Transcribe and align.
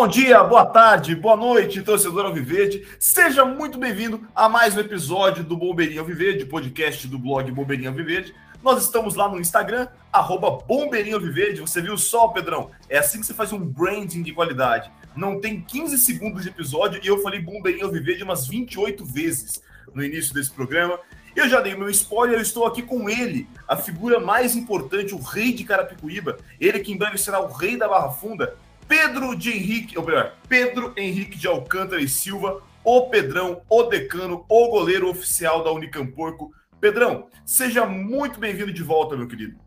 bom 0.00 0.06
dia, 0.06 0.44
boa 0.44 0.64
tarde, 0.64 1.16
boa 1.16 1.34
noite, 1.34 1.82
torcedor 1.82 2.26
Alviverde. 2.26 2.86
Seja 3.00 3.44
muito 3.44 3.76
bem-vindo 3.78 4.28
a 4.32 4.48
mais 4.48 4.76
um 4.76 4.78
episódio 4.78 5.42
do 5.42 5.56
Bombeirinho 5.56 6.02
Alviverde, 6.02 6.44
podcast 6.44 7.08
do 7.08 7.18
blog 7.18 7.50
Bombeirinho 7.50 7.90
Alviverde. 7.90 8.32
Nós 8.62 8.84
estamos 8.84 9.16
lá 9.16 9.28
no 9.28 9.40
Instagram, 9.40 9.88
arroba 10.12 10.64
Bombeirinho 10.64 11.16
Alviverde. 11.16 11.60
Você 11.62 11.82
viu 11.82 11.98
só, 11.98 12.28
Pedrão? 12.28 12.70
É 12.88 12.98
assim 12.98 13.18
que 13.18 13.26
você 13.26 13.34
faz 13.34 13.52
um 13.52 13.58
branding 13.58 14.22
de 14.22 14.32
qualidade. 14.32 14.88
Não 15.16 15.40
tem 15.40 15.60
15 15.60 15.98
segundos 15.98 16.44
de 16.44 16.50
episódio 16.50 17.00
e 17.02 17.06
eu 17.08 17.20
falei 17.20 17.40
Bombeirinho 17.40 17.86
Alviverde 17.86 18.22
umas 18.22 18.46
28 18.46 19.04
vezes 19.04 19.60
no 19.92 20.04
início 20.04 20.32
desse 20.32 20.52
programa. 20.52 21.00
Eu 21.34 21.48
já 21.48 21.60
dei 21.60 21.74
meu 21.74 21.90
spoiler, 21.90 22.38
eu 22.38 22.42
estou 22.42 22.66
aqui 22.66 22.82
com 22.82 23.10
ele, 23.10 23.48
a 23.66 23.76
figura 23.76 24.20
mais 24.20 24.54
importante, 24.54 25.12
o 25.14 25.20
rei 25.20 25.52
de 25.52 25.64
Carapicuíba, 25.64 26.36
ele 26.60 26.78
que 26.80 26.92
em 26.92 26.96
breve 26.96 27.18
será 27.18 27.40
o 27.40 27.52
rei 27.52 27.76
da 27.76 27.88
Barra 27.88 28.10
Funda, 28.10 28.56
Pedro 28.88 29.36
de 29.36 29.50
Henrique, 29.50 29.98
ou 29.98 30.04
melhor, 30.04 30.34
Pedro 30.48 30.94
Henrique 30.96 31.36
de 31.36 31.46
Alcântara 31.46 32.00
e 32.00 32.08
Silva, 32.08 32.62
o 32.82 33.02
Pedrão, 33.10 33.60
o 33.68 33.82
decano, 33.82 34.46
o 34.48 34.68
goleiro 34.68 35.10
oficial 35.10 35.62
da 35.62 35.70
Unicamporco. 35.70 36.50
Pedrão, 36.80 37.26
seja 37.44 37.84
muito 37.84 38.40
bem-vindo 38.40 38.72
de 38.72 38.82
volta, 38.82 39.14
meu 39.14 39.28
querido. 39.28 39.58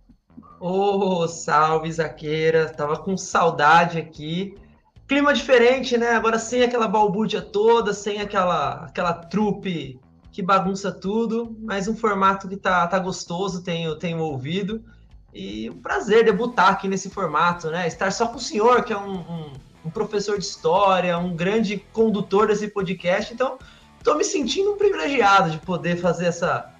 Ô, 0.59 1.21
oh, 1.21 1.27
salve, 1.27 1.91
Zaqueira. 1.91 2.69
Tava 2.69 2.97
com 2.97 3.15
saudade 3.15 3.99
aqui. 3.99 4.55
Clima 5.07 5.33
diferente, 5.33 5.97
né? 5.97 6.11
Agora 6.11 6.39
sem 6.39 6.63
aquela 6.63 6.87
balbúrdia 6.87 7.41
toda, 7.41 7.93
sem 7.93 8.21
aquela, 8.21 8.85
aquela 8.85 9.13
trupe 9.13 9.99
que 10.31 10.41
bagunça 10.41 10.91
tudo, 10.91 11.55
mas 11.59 11.87
um 11.87 11.95
formato 11.95 12.47
que 12.47 12.55
tá, 12.55 12.87
tá 12.87 12.97
gostoso, 12.97 13.63
tenho, 13.63 13.95
tenho 13.97 14.19
ouvido. 14.19 14.83
E 15.33 15.69
um 15.69 15.77
prazer 15.77 16.25
debutar 16.25 16.69
aqui 16.69 16.87
nesse 16.87 17.09
formato, 17.09 17.69
né? 17.69 17.87
Estar 17.87 18.11
só 18.11 18.27
com 18.27 18.35
o 18.35 18.39
senhor, 18.39 18.83
que 18.83 18.91
é 18.91 18.97
um, 18.97 19.13
um, 19.13 19.53
um 19.85 19.89
professor 19.89 20.37
de 20.37 20.45
história, 20.45 21.17
um 21.17 21.35
grande 21.35 21.77
condutor 21.93 22.47
desse 22.47 22.67
podcast. 22.67 23.33
Então, 23.33 23.57
estou 23.97 24.17
me 24.17 24.23
sentindo 24.23 24.73
um 24.73 24.77
privilegiado 24.77 25.51
de 25.51 25.57
poder 25.59 25.95
fazer 25.97 26.25
essa, 26.25 26.73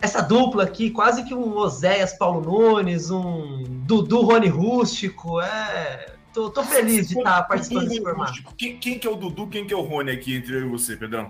essa 0.00 0.22
dupla 0.22 0.62
aqui, 0.62 0.90
quase 0.90 1.24
que 1.24 1.34
um 1.34 1.56
Oséias 1.56 2.12
Paulo 2.12 2.42
Nunes, 2.42 3.10
um 3.10 3.64
Dudu 3.66 4.22
Rony 4.22 4.48
Rústico. 4.48 5.40
É, 5.40 6.06
tô, 6.32 6.48
tô 6.48 6.62
feliz 6.62 7.08
de 7.08 7.18
estar 7.18 7.42
participando 7.42 7.88
desse 7.88 8.02
formato. 8.02 8.54
Quem, 8.56 8.78
quem, 8.78 8.98
que 9.00 9.06
é 9.06 9.10
o 9.10 9.16
Dudu, 9.16 9.48
quem 9.48 9.66
que 9.66 9.74
é 9.74 9.76
o 9.76 9.82
Rony 9.82 10.12
aqui 10.12 10.36
entre 10.36 10.54
eu 10.54 10.66
e 10.66 10.68
você, 10.68 10.96
Pedrão? 10.96 11.28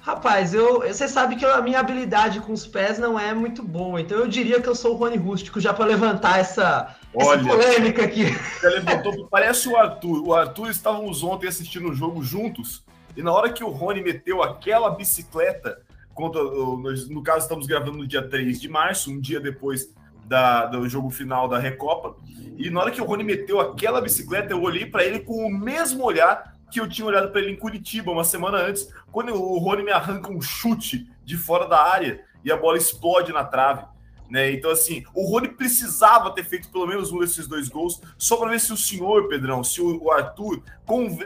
Rapaz, 0.00 0.54
eu, 0.54 0.80
você 0.80 1.06
sabe 1.08 1.36
que 1.36 1.44
a 1.44 1.60
minha 1.60 1.80
habilidade 1.80 2.40
com 2.40 2.52
os 2.52 2.66
pés 2.66 2.98
não 2.98 3.18
é 3.18 3.34
muito 3.34 3.62
boa, 3.62 4.00
então 4.00 4.16
eu 4.16 4.28
diria 4.28 4.60
que 4.60 4.68
eu 4.68 4.74
sou 4.74 4.94
o 4.94 4.96
Rony 4.96 5.16
Rústico 5.16 5.60
já 5.60 5.74
para 5.74 5.84
levantar 5.84 6.38
essa, 6.38 6.96
Olha, 7.14 7.40
essa 7.40 7.48
polêmica 7.48 8.04
aqui. 8.04 8.24
Você 8.26 8.68
levantou, 8.70 9.26
parece 9.28 9.68
o 9.68 9.76
Arthur. 9.76 10.26
O 10.26 10.34
Arthur 10.34 10.70
estávamos 10.70 11.22
ontem 11.22 11.48
assistindo 11.48 11.90
o 11.90 11.94
jogo 11.94 12.22
juntos 12.22 12.84
e 13.18 13.22
na 13.22 13.32
hora 13.32 13.52
que 13.52 13.64
o 13.64 13.68
Rony 13.68 14.00
meteu 14.00 14.44
aquela 14.44 14.90
bicicleta, 14.90 15.82
contra, 16.14 16.40
no 16.40 17.20
caso 17.20 17.40
estamos 17.40 17.66
gravando 17.66 17.98
no 17.98 18.06
dia 18.06 18.22
3 18.22 18.60
de 18.60 18.68
março, 18.68 19.10
um 19.10 19.20
dia 19.20 19.40
depois 19.40 19.92
da, 20.24 20.66
do 20.66 20.88
jogo 20.88 21.10
final 21.10 21.48
da 21.48 21.58
Recopa, 21.58 22.14
e 22.56 22.70
na 22.70 22.80
hora 22.80 22.90
que 22.92 23.00
o 23.00 23.04
Rony 23.04 23.24
meteu 23.24 23.58
aquela 23.58 24.00
bicicleta, 24.00 24.52
eu 24.52 24.62
olhei 24.62 24.86
para 24.86 25.04
ele 25.04 25.18
com 25.18 25.44
o 25.44 25.50
mesmo 25.50 26.04
olhar 26.04 26.54
que 26.70 26.80
eu 26.80 26.88
tinha 26.88 27.06
olhado 27.06 27.30
para 27.30 27.40
ele 27.40 27.52
em 27.52 27.56
Curitiba 27.56 28.10
uma 28.10 28.24
semana 28.24 28.58
antes, 28.58 28.88
quando 29.10 29.34
o 29.34 29.58
Rony 29.58 29.84
me 29.84 29.92
arranca 29.92 30.30
um 30.30 30.40
chute 30.40 31.10
de 31.24 31.36
fora 31.36 31.66
da 31.66 31.82
área 31.82 32.24
e 32.44 32.52
a 32.52 32.56
bola 32.56 32.76
explode 32.76 33.32
na 33.32 33.44
trave. 33.44 33.84
Né? 34.30 34.52
Então, 34.52 34.70
assim, 34.70 35.04
o 35.14 35.26
Rony 35.26 35.48
precisava 35.48 36.30
ter 36.34 36.44
feito 36.44 36.68
pelo 36.70 36.86
menos 36.86 37.10
um 37.10 37.18
desses 37.18 37.46
dois 37.46 37.68
gols, 37.68 38.00
só 38.18 38.36
para 38.36 38.50
ver 38.50 38.60
se 38.60 38.72
o 38.72 38.76
senhor, 38.76 39.26
Pedrão, 39.26 39.64
se 39.64 39.80
o 39.80 40.10
Arthur 40.10 40.62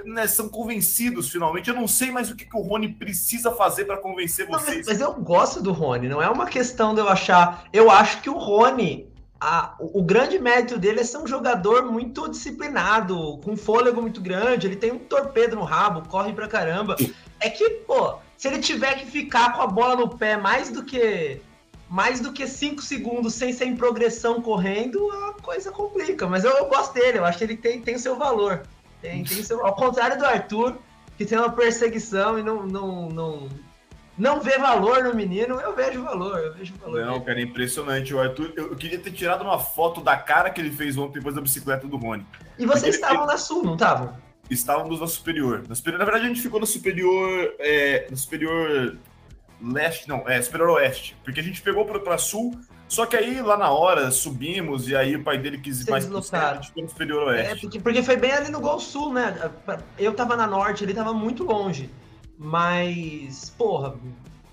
né, 0.04 0.26
são 0.26 0.48
convencidos 0.48 1.28
finalmente. 1.28 1.68
Eu 1.68 1.74
não 1.74 1.88
sei 1.88 2.12
mais 2.12 2.30
o 2.30 2.36
que, 2.36 2.44
que 2.44 2.56
o 2.56 2.60
Rony 2.60 2.88
precisa 2.92 3.50
fazer 3.50 3.86
para 3.86 3.96
convencer 3.96 4.46
vocês. 4.46 4.86
Não, 4.86 4.92
mas 4.92 5.00
eu 5.00 5.14
gosto 5.14 5.60
do 5.60 5.72
Rony, 5.72 6.08
não 6.08 6.22
é 6.22 6.28
uma 6.28 6.46
questão 6.46 6.94
de 6.94 7.00
eu 7.00 7.08
achar. 7.08 7.64
Eu 7.72 7.90
acho 7.90 8.22
que 8.22 8.30
o 8.30 8.38
Rony 8.38 9.11
a, 9.44 9.74
o 9.80 10.00
grande 10.04 10.38
mérito 10.38 10.78
dele 10.78 11.00
é 11.00 11.04
ser 11.04 11.18
um 11.18 11.26
jogador 11.26 11.90
muito 11.90 12.30
disciplinado, 12.30 13.38
com 13.38 13.56
fôlego 13.56 14.00
muito 14.00 14.20
grande, 14.20 14.68
ele 14.68 14.76
tem 14.76 14.92
um 14.92 15.00
torpedo 15.00 15.56
no 15.56 15.64
rabo, 15.64 16.08
corre 16.08 16.32
pra 16.32 16.46
caramba. 16.46 16.94
É 17.40 17.50
que, 17.50 17.68
pô, 17.70 18.18
se 18.36 18.46
ele 18.46 18.60
tiver 18.60 18.94
que 19.00 19.04
ficar 19.04 19.52
com 19.52 19.62
a 19.62 19.66
bola 19.66 19.96
no 19.96 20.16
pé 20.16 20.36
mais 20.36 20.70
do 20.70 20.84
que 20.84 21.40
mais 21.88 22.20
do 22.20 22.32
que 22.32 22.46
5 22.46 22.80
segundos 22.80 23.34
sem 23.34 23.52
ser 23.52 23.64
em 23.64 23.76
progressão 23.76 24.40
correndo, 24.40 25.10
a 25.10 25.34
coisa 25.42 25.72
complica. 25.72 26.26
Mas 26.28 26.44
eu, 26.44 26.52
eu 26.52 26.66
gosto 26.66 26.94
dele, 26.94 27.18
eu 27.18 27.24
acho 27.24 27.38
que 27.38 27.44
ele 27.44 27.56
tem, 27.56 27.82
tem 27.82 27.98
seu 27.98 28.16
valor. 28.16 28.62
Tem, 29.02 29.24
tem 29.24 29.42
seu, 29.42 29.66
ao 29.66 29.74
contrário 29.74 30.16
do 30.16 30.24
Arthur, 30.24 30.78
que 31.18 31.26
tem 31.26 31.36
uma 31.36 31.50
perseguição 31.50 32.38
e 32.38 32.44
não, 32.44 32.64
não, 32.64 33.08
não, 33.10 33.48
não 34.16 34.40
vê 34.40 34.58
valor 34.58 35.04
no 35.04 35.14
menino, 35.14 35.60
eu 35.60 35.74
vejo 35.74 36.02
valor, 36.02 36.38
eu 36.38 36.54
vejo 36.54 36.74
valor. 36.74 37.04
Não, 37.04 37.20
cara, 37.20 37.40
é 37.40 37.42
impressionante. 37.42 38.14
O 38.14 38.20
Arthur, 38.20 38.52
eu, 38.56 38.68
eu, 38.68 38.76
queria 38.76 38.98
ter 38.98 39.10
tirado 39.10 39.42
uma 39.42 39.58
foto 39.58 40.00
da 40.00 40.16
cara 40.16 40.50
que 40.50 40.60
ele 40.60 40.70
fez 40.70 40.98
ontem 40.98 41.14
depois 41.14 41.34
da 41.34 41.40
bicicleta 41.40 41.86
do 41.86 41.96
Rony. 41.96 42.26
E 42.58 42.66
vocês 42.66 42.94
estavam 42.94 43.26
na 43.26 43.38
sul, 43.38 43.62
não 43.62 43.74
estavam? 43.74 44.14
Estávamos 44.50 45.00
na 45.00 45.06
superior. 45.06 45.64
na 45.66 45.74
superior. 45.74 45.98
Na 45.98 46.04
verdade, 46.04 46.26
a 46.26 46.28
gente 46.28 46.42
ficou 46.42 46.60
na 46.60 46.66
superior. 46.66 47.54
É, 47.58 48.06
na 48.10 48.16
superior 48.16 48.98
leste, 49.62 50.08
não, 50.08 50.28
é 50.28 50.42
superior 50.42 50.70
oeste. 50.70 51.16
Porque 51.24 51.40
a 51.40 51.42
gente 51.42 51.62
pegou 51.62 51.84
para 51.84 52.18
sul, 52.18 52.58
só 52.88 53.06
que 53.06 53.16
aí 53.16 53.40
lá 53.40 53.56
na 53.56 53.70
hora 53.70 54.10
subimos 54.10 54.88
e 54.88 54.96
aí 54.96 55.16
o 55.16 55.22
pai 55.22 55.38
dele 55.38 55.58
quis 55.58 55.80
ir 55.80 55.90
mais 55.90 56.04
pro 56.04 56.22
centro, 56.22 56.46
a 56.46 56.54
gente 56.54 56.66
ficou 56.66 56.82
no 56.82 56.88
superior 56.88 57.28
oeste. 57.28 57.52
É, 57.52 57.56
porque, 57.56 57.80
porque 57.80 58.02
foi 58.02 58.16
bem 58.16 58.32
ali 58.32 58.50
no 58.50 58.60
Gol 58.60 58.80
Sul, 58.80 59.12
né? 59.12 59.50
Eu 59.98 60.12
tava 60.12 60.36
na 60.36 60.46
norte, 60.46 60.84
ele 60.84 60.92
tava 60.92 61.14
muito 61.14 61.44
longe. 61.44 61.88
Mas, 62.42 63.50
porra, 63.56 63.94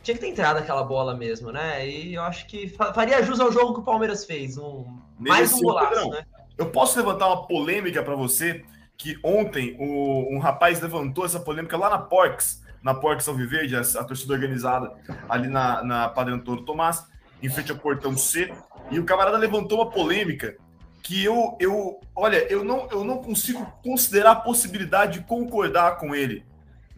tinha 0.03 0.13
que 0.13 0.22
ter 0.22 0.27
entrado 0.27 0.57
aquela 0.57 0.83
bola 0.83 1.16
mesmo, 1.16 1.51
né? 1.51 1.89
E 1.89 2.13
eu 2.13 2.22
acho 2.22 2.45
que 2.45 2.69
faria 2.69 3.23
jus 3.23 3.39
ao 3.39 3.51
jogo 3.51 3.73
que 3.73 3.79
o 3.79 3.83
Palmeiras 3.83 4.25
fez. 4.25 4.59
Um, 4.59 4.85
mais 5.17 5.51
um 5.53 5.61
golaço, 5.61 5.89
Pedrão, 5.89 6.09
né? 6.11 6.23
Eu 6.55 6.69
posso 6.69 7.00
levantar 7.00 7.27
uma 7.27 7.47
polêmica 7.47 8.03
para 8.03 8.16
você 8.16 8.63
que 8.95 9.17
ontem 9.23 9.75
o, 9.79 10.27
um 10.31 10.38
rapaz 10.38 10.79
levantou 10.79 11.25
essa 11.25 11.39
polêmica 11.39 11.75
lá 11.75 11.89
na 11.89 11.97
Porks, 11.97 12.63
na 12.83 12.94
Porks 12.94 13.27
Alviverde, 13.27 13.75
a, 13.75 13.79
a 13.79 14.03
torcida 14.03 14.33
organizada 14.33 14.94
ali 15.27 15.47
na, 15.47 15.83
na 15.83 16.09
Padre 16.09 16.35
Antônio 16.35 16.66
Tomás, 16.66 17.07
em 17.41 17.50
frente 17.50 17.71
ao 17.71 17.77
portão 17.77 18.16
C, 18.16 18.53
e 18.91 19.00
o 19.00 19.06
camarada 19.06 19.38
levantou 19.38 19.79
uma 19.79 19.89
polêmica 19.89 20.57
que 21.01 21.23
eu, 21.23 21.57
eu 21.59 22.00
olha, 22.16 22.45
eu 22.51 22.63
não, 22.63 22.88
eu 22.91 23.03
não 23.03 23.17
consigo 23.17 23.66
considerar 23.83 24.31
a 24.31 24.35
possibilidade 24.35 25.19
de 25.19 25.25
concordar 25.25 25.97
com 25.97 26.13
ele. 26.13 26.45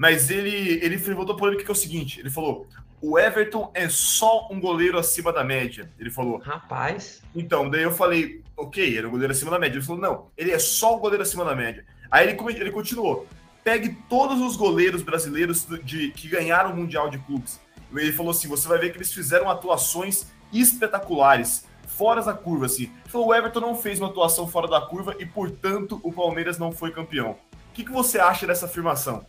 Mas 0.02 0.32
ele, 0.32 0.80
ele 0.84 0.98
levantou 0.98 1.36
a 1.36 1.38
polêmica 1.38 1.64
que 1.64 1.70
é 1.70 1.72
o 1.72 1.76
seguinte: 1.76 2.20
ele 2.20 2.32
falou, 2.32 2.66
o 3.00 3.20
Everton 3.20 3.70
é 3.72 3.88
só 3.88 4.48
um 4.50 4.60
goleiro 4.60 4.98
acima 4.98 5.32
da 5.32 5.44
média. 5.44 5.92
Ele 6.00 6.10
falou. 6.10 6.40
Rapaz. 6.40 7.22
Então, 7.36 7.70
daí 7.70 7.84
eu 7.84 7.92
falei, 7.92 8.42
ok, 8.58 8.98
é 8.98 9.06
um 9.06 9.12
goleiro 9.12 9.32
acima 9.32 9.52
da 9.52 9.60
média. 9.60 9.78
Ele 9.78 9.86
falou, 9.86 10.02
não, 10.02 10.32
ele 10.36 10.50
é 10.50 10.58
só 10.58 10.98
um 10.98 11.00
goleiro 11.00 11.22
acima 11.22 11.46
da 11.46 11.56
média. 11.56 11.86
Aí 12.10 12.28
ele, 12.28 12.36
ele 12.60 12.72
continuou. 12.72 13.28
Pegue 13.64 13.96
todos 14.10 14.42
os 14.42 14.56
goleiros 14.56 15.04
brasileiros 15.04 15.68
de, 15.84 16.10
que 16.10 16.28
ganharam 16.28 16.72
o 16.72 16.76
Mundial 16.76 17.08
de 17.08 17.20
Clubes. 17.20 17.60
Ele 17.94 18.12
falou 18.12 18.32
assim: 18.32 18.48
você 18.48 18.68
vai 18.68 18.80
ver 18.80 18.92
que 18.92 18.98
eles 18.98 19.14
fizeram 19.14 19.52
atuações 19.52 20.26
espetaculares, 20.52 21.68
fora 21.86 22.24
da 22.24 22.34
curva, 22.34 22.66
assim. 22.66 22.86
Ele 22.86 23.10
falou: 23.12 23.28
o 23.28 23.36
Everton 23.36 23.60
não 23.60 23.76
fez 23.76 24.00
uma 24.00 24.10
atuação 24.10 24.48
fora 24.48 24.68
da 24.68 24.82
curva 24.82 25.16
e, 25.20 25.28
portanto, 25.28 26.02
o 26.02 26.12
Palmeiras 26.12 26.58
não 26.58 26.72
foi 26.72 26.90
campeão. 26.90 27.38
O 27.70 27.74
que, 27.76 27.84
que 27.84 27.92
você 27.92 28.18
acha 28.18 28.48
dessa 28.48 28.66
afirmação? 28.66 29.24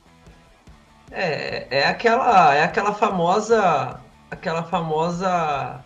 É, 1.12 1.66
é 1.70 1.86
aquela, 1.86 2.54
é 2.54 2.64
aquela 2.64 2.94
famosa, 2.94 4.00
aquela 4.30 4.62
famosa 4.62 5.84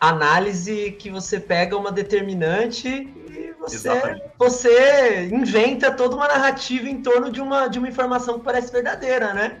análise 0.00 0.92
que 0.92 1.10
você 1.10 1.38
pega 1.38 1.76
uma 1.76 1.92
determinante 1.92 2.88
e 2.88 3.54
você, 3.60 3.88
você 4.38 5.26
inventa 5.26 5.90
toda 5.90 6.16
uma 6.16 6.26
narrativa 6.26 6.88
em 6.88 7.02
torno 7.02 7.30
de 7.30 7.40
uma, 7.40 7.68
de 7.68 7.78
uma 7.78 7.88
informação 7.88 8.38
que 8.38 8.44
parece 8.44 8.72
verdadeira, 8.72 9.34
né? 9.34 9.60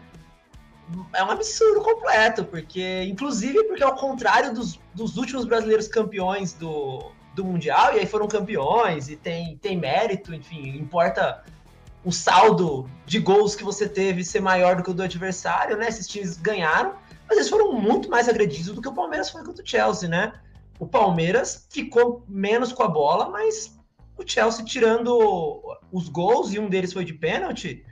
É 1.14 1.22
um 1.22 1.30
absurdo 1.30 1.82
completo, 1.82 2.44
porque, 2.44 3.04
inclusive, 3.04 3.62
porque 3.64 3.84
ao 3.84 3.94
contrário 3.94 4.54
dos, 4.54 4.80
dos 4.94 5.18
últimos 5.18 5.44
brasileiros 5.44 5.86
campeões 5.86 6.54
do, 6.54 7.12
do 7.34 7.44
Mundial, 7.44 7.94
e 7.94 8.00
aí 8.00 8.06
foram 8.06 8.26
campeões, 8.26 9.08
e 9.08 9.14
tem, 9.14 9.56
tem 9.58 9.76
mérito, 9.76 10.34
enfim, 10.34 10.76
importa 10.78 11.44
o 12.04 12.10
saldo 12.10 12.88
de 13.04 13.18
gols 13.18 13.54
que 13.54 13.64
você 13.64 13.88
teve 13.88 14.24
ser 14.24 14.40
maior 14.40 14.76
do 14.76 14.82
que 14.82 14.90
o 14.90 14.94
do 14.94 15.02
adversário, 15.02 15.76
né? 15.76 15.88
Esses 15.88 16.06
times 16.06 16.36
ganharam, 16.36 16.94
mas 17.28 17.36
eles 17.36 17.50
foram 17.50 17.72
muito 17.72 18.08
mais 18.08 18.28
agredidos 18.28 18.74
do 18.74 18.80
que 18.80 18.88
o 18.88 18.94
Palmeiras 18.94 19.30
foi 19.30 19.44
contra 19.44 19.62
o 19.62 19.66
Chelsea, 19.66 20.08
né? 20.08 20.32
O 20.78 20.86
Palmeiras 20.86 21.66
ficou 21.70 22.24
menos 22.26 22.72
com 22.72 22.82
a 22.82 22.88
bola, 22.88 23.28
mas 23.28 23.78
o 24.16 24.22
Chelsea 24.26 24.64
tirando 24.64 25.62
os 25.92 26.08
gols, 26.08 26.52
e 26.52 26.58
um 26.58 26.68
deles 26.68 26.92
foi 26.92 27.04
de 27.04 27.12
pênalti, 27.12 27.84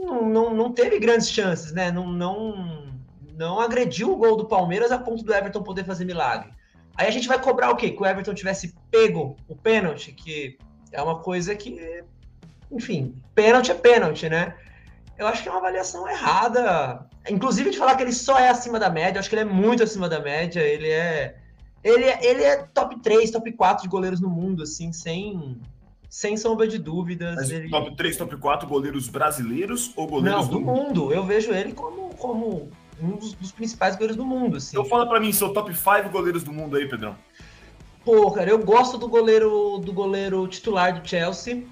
não, 0.00 0.28
não, 0.28 0.54
não 0.54 0.72
teve 0.72 0.98
grandes 0.98 1.28
chances, 1.28 1.72
né? 1.72 1.90
Não, 1.90 2.06
não, 2.06 2.92
não 3.36 3.60
agrediu 3.60 4.12
o 4.12 4.16
gol 4.16 4.36
do 4.36 4.46
Palmeiras 4.46 4.92
a 4.92 4.98
ponto 4.98 5.24
do 5.24 5.34
Everton 5.34 5.62
poder 5.62 5.84
fazer 5.84 6.04
milagre. 6.04 6.52
Aí 6.96 7.06
a 7.06 7.10
gente 7.10 7.28
vai 7.28 7.40
cobrar 7.40 7.70
o 7.70 7.76
quê? 7.76 7.90
Que 7.90 8.02
o 8.02 8.06
Everton 8.06 8.34
tivesse 8.34 8.74
pego 8.90 9.36
o 9.48 9.56
pênalti, 9.56 10.12
que 10.12 10.58
é 10.92 11.02
uma 11.02 11.20
coisa 11.20 11.54
que 11.54 12.04
enfim, 12.70 13.14
pênalti 13.34 13.70
é 13.70 13.74
pênalti, 13.74 14.28
né? 14.28 14.54
Eu 15.18 15.26
acho 15.26 15.42
que 15.42 15.48
é 15.48 15.52
uma 15.52 15.58
avaliação 15.58 16.08
errada. 16.08 17.06
Inclusive 17.28 17.70
de 17.70 17.78
falar 17.78 17.96
que 17.96 18.02
ele 18.02 18.12
só 18.12 18.38
é 18.38 18.48
acima 18.48 18.78
da 18.78 18.88
média, 18.88 19.18
eu 19.18 19.20
acho 19.20 19.28
que 19.28 19.34
ele 19.34 19.42
é 19.42 19.52
muito 19.52 19.82
acima 19.82 20.08
da 20.08 20.20
média. 20.20 20.60
Ele 20.60 20.88
é. 20.88 21.36
Ele 21.82 22.04
é, 22.04 22.24
ele 22.24 22.42
é 22.42 22.56
top 22.74 23.00
3, 23.00 23.30
top 23.30 23.52
4 23.52 23.84
de 23.84 23.88
goleiros 23.88 24.20
no 24.20 24.28
mundo, 24.28 24.64
assim, 24.64 24.92
sem, 24.92 25.60
sem 26.08 26.36
sombra 26.36 26.66
de 26.66 26.76
dúvidas. 26.76 27.50
Ele... 27.50 27.70
Top 27.70 27.96
3, 27.96 28.16
top 28.16 28.36
4 28.36 28.68
goleiros 28.68 29.08
brasileiros 29.08 29.92
ou 29.96 30.06
goleiros 30.06 30.42
Não, 30.42 30.48
do, 30.48 30.58
do 30.58 30.60
mundo? 30.60 30.82
mundo? 31.02 31.12
Eu 31.12 31.24
vejo 31.24 31.52
ele 31.52 31.72
como, 31.72 32.10
como 32.16 32.68
um 33.00 33.16
dos, 33.16 33.32
dos 33.32 33.52
principais 33.52 33.94
goleiros 33.94 34.16
do 34.16 34.24
mundo. 34.24 34.56
Assim. 34.56 34.76
Então 34.76 34.84
fala 34.84 35.08
para 35.08 35.20
mim, 35.20 35.32
seu 35.32 35.52
top 35.52 35.72
5 35.74 36.08
goleiros 36.10 36.42
do 36.42 36.52
mundo 36.52 36.76
aí, 36.76 36.88
Pedrão. 36.88 37.16
Pô, 38.04 38.30
cara, 38.30 38.50
eu 38.50 38.58
gosto 38.58 38.98
do 38.98 39.08
goleiro 39.08 39.78
do 39.78 39.92
goleiro 39.92 40.46
titular 40.48 41.00
do 41.00 41.06
Chelsea. 41.06 41.64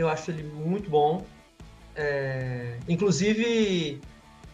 Eu 0.00 0.08
acho 0.08 0.30
ele 0.30 0.42
muito 0.42 0.88
bom. 0.88 1.24
É... 1.94 2.76
Inclusive, 2.88 4.00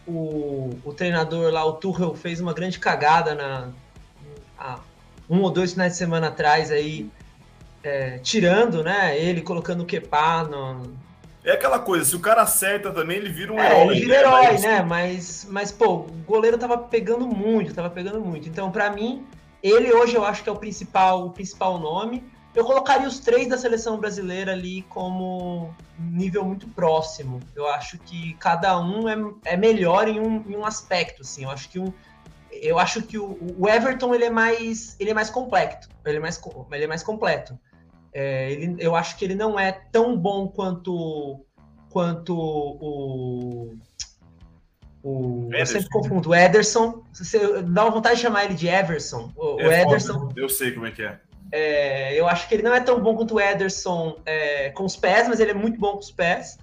o, 0.07 0.71
o 0.83 0.93
treinador 0.93 1.51
lá, 1.51 1.65
o 1.65 1.73
Tuchel, 1.73 2.15
fez 2.15 2.39
uma 2.39 2.53
grande 2.53 2.79
cagada 2.79 3.35
na, 3.35 3.69
há 4.57 4.79
um 5.29 5.41
ou 5.41 5.49
dois 5.49 5.73
finais 5.73 5.93
de 5.93 5.97
semana 5.97 6.27
atrás 6.27 6.71
aí, 6.71 7.09
é, 7.83 8.19
tirando, 8.19 8.83
né, 8.83 9.19
ele 9.19 9.41
colocando 9.41 9.81
o 9.81 9.85
Kepa 9.85 10.43
no... 10.43 10.93
É 11.43 11.51
aquela 11.51 11.77
coisa, 11.77 12.03
se 12.05 12.15
o 12.15 12.19
cara 12.19 12.41
acerta 12.41 12.91
também, 12.91 13.17
ele 13.17 13.29
vira 13.29 13.53
um 13.53 13.59
é, 13.59 13.67
herói. 13.67 13.95
Ele 13.95 14.05
vira 14.05 14.13
né? 14.13 14.19
herói, 14.19 14.45
mas... 14.45 14.61
né? 14.63 14.81
Mas, 14.81 15.47
mas, 15.49 15.71
pô, 15.71 15.93
o 15.97 16.23
goleiro 16.25 16.57
tava 16.57 16.75
pegando 16.75 17.27
muito, 17.27 17.71
tava 17.71 17.89
pegando 17.89 18.19
muito. 18.19 18.49
Então, 18.49 18.71
para 18.71 18.89
mim, 18.89 19.23
ele 19.61 19.93
hoje 19.93 20.15
eu 20.15 20.25
acho 20.25 20.41
que 20.41 20.49
é 20.49 20.51
o 20.51 20.55
principal, 20.55 21.27
o 21.27 21.29
principal 21.29 21.77
nome. 21.77 22.23
Eu 22.55 22.63
colocaria 22.63 23.07
os 23.07 23.19
três 23.19 23.49
da 23.49 23.57
seleção 23.57 23.99
brasileira 23.99 24.53
ali 24.53 24.81
como 24.83 25.75
nível 25.99 26.45
muito 26.45 26.67
próximo. 26.69 27.41
Eu 27.53 27.67
acho 27.67 27.97
que 27.99 28.33
cada 28.35 28.79
um 28.79 29.09
é, 29.09 29.15
é 29.43 29.57
melhor 29.57 30.07
em 30.07 30.19
um, 30.19 30.43
em 30.49 30.55
um 30.55 30.65
aspecto, 30.65 31.21
assim. 31.21 31.43
Eu 31.43 31.49
acho 31.49 31.69
que 31.69 31.79
um, 31.79 31.91
eu 32.49 32.79
acho 32.79 33.01
que 33.01 33.17
o, 33.17 33.37
o, 33.57 33.67
Everton 33.67 34.15
ele 34.15 34.25
é 34.25 34.29
mais 34.29 34.95
ele 34.99 35.11
é 35.11 35.13
mais 35.13 35.29
completo. 35.29 35.89
Ele 36.05 36.17
é 36.17 36.19
mais 36.19 36.41
ele 36.71 36.83
é 36.83 36.87
mais 36.87 37.03
completo. 37.03 37.59
É, 38.13 38.51
ele, 38.51 38.75
eu 38.79 38.95
acho 38.95 39.17
que 39.17 39.25
ele 39.25 39.35
não 39.35 39.59
é 39.59 39.73
tão 39.91 40.15
bom 40.17 40.47
quanto 40.47 41.45
quanto 41.89 42.33
o 42.37 43.75
o, 45.03 45.49
eu 45.53 45.65
sempre 45.67 45.89
confundo 45.89 46.29
o 46.29 46.35
Ederson. 46.35 47.03
Você 47.13 47.61
dá 47.61 47.83
uma 47.83 47.91
vontade 47.91 48.15
de 48.15 48.23
chamar 48.23 48.45
ele 48.45 48.55
de 48.55 48.67
Everson. 48.67 49.31
O, 49.35 49.59
é 49.61 49.67
o 49.67 49.71
Ederson. 49.71 50.13
Foda. 50.21 50.33
Eu 50.35 50.49
sei 50.49 50.71
como 50.71 50.87
é 50.87 50.91
que 50.91 51.03
é. 51.03 51.19
É, 51.57 52.19
eu 52.19 52.27
acho 52.27 52.49
que 52.49 52.55
ele 52.55 52.63
não 52.63 52.75
é 52.75 52.81
tão 52.81 52.99
bom 52.99 53.15
quanto 53.15 53.35
o 53.35 53.39
Ederson 53.39 54.17
é, 54.25 54.71
com 54.71 54.83
os 54.83 54.97
pés, 54.97 55.25
mas 55.29 55.39
ele 55.39 55.51
é 55.51 55.53
muito 55.53 55.79
bom 55.79 55.93
com 55.93 55.99
os 55.99 56.11
pés. 56.11 56.59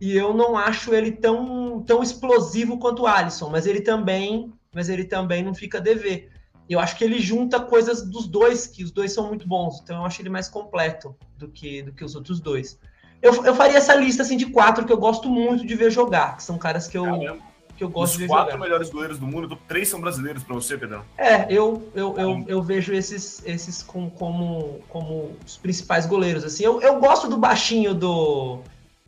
E 0.00 0.16
eu 0.16 0.32
não 0.32 0.56
acho 0.56 0.94
ele 0.94 1.10
tão, 1.10 1.82
tão 1.82 2.04
explosivo 2.04 2.78
quanto 2.78 3.02
o 3.02 3.06
Alisson, 3.08 3.48
mas 3.50 3.66
ele 3.66 3.80
também, 3.80 4.52
mas 4.72 4.88
ele 4.88 5.02
também 5.02 5.42
não 5.42 5.52
fica 5.52 5.78
a 5.78 5.80
dever. 5.80 6.30
Eu 6.70 6.78
acho 6.78 6.96
que 6.96 7.02
ele 7.02 7.18
junta 7.18 7.58
coisas 7.58 8.08
dos 8.08 8.28
dois, 8.28 8.64
que 8.68 8.84
os 8.84 8.92
dois 8.92 9.12
são 9.12 9.26
muito 9.26 9.48
bons. 9.48 9.80
Então 9.82 9.96
eu 9.96 10.04
acho 10.04 10.22
ele 10.22 10.28
mais 10.28 10.48
completo 10.48 11.16
do 11.36 11.48
que, 11.48 11.82
do 11.82 11.92
que 11.92 12.04
os 12.04 12.14
outros 12.14 12.38
dois. 12.38 12.78
Eu, 13.20 13.44
eu 13.44 13.56
faria 13.56 13.78
essa 13.78 13.96
lista 13.96 14.22
assim 14.22 14.36
de 14.36 14.46
quatro 14.46 14.86
que 14.86 14.92
eu 14.92 14.98
gosto 14.98 15.28
muito 15.28 15.66
de 15.66 15.74
ver 15.74 15.90
jogar, 15.90 16.36
que 16.36 16.44
são 16.44 16.56
caras 16.56 16.86
que 16.86 16.96
eu, 16.96 17.02
Caramba 17.02 17.47
que 17.78 17.84
eu 17.84 17.88
gosto 17.88 18.14
Os 18.14 18.18
de 18.18 18.24
ver 18.24 18.28
quatro 18.28 18.52
jogar. 18.52 18.64
melhores 18.64 18.90
goleiros 18.90 19.18
do 19.18 19.26
mundo, 19.26 19.56
três 19.68 19.88
são 19.88 20.00
brasileiros 20.00 20.42
para 20.42 20.54
você, 20.56 20.76
Pedrão. 20.76 21.04
É, 21.16 21.46
eu, 21.48 21.88
eu, 21.94 22.18
eu, 22.18 22.44
eu, 22.48 22.62
vejo 22.62 22.92
esses, 22.92 23.40
esses 23.46 23.84
com, 23.84 24.10
como, 24.10 24.80
como 24.88 25.36
os 25.46 25.56
principais 25.56 26.04
goleiros. 26.04 26.42
Assim, 26.42 26.64
eu, 26.64 26.82
eu 26.82 26.98
gosto 26.98 27.28
do 27.28 27.36
baixinho 27.36 27.94
do, 27.94 28.58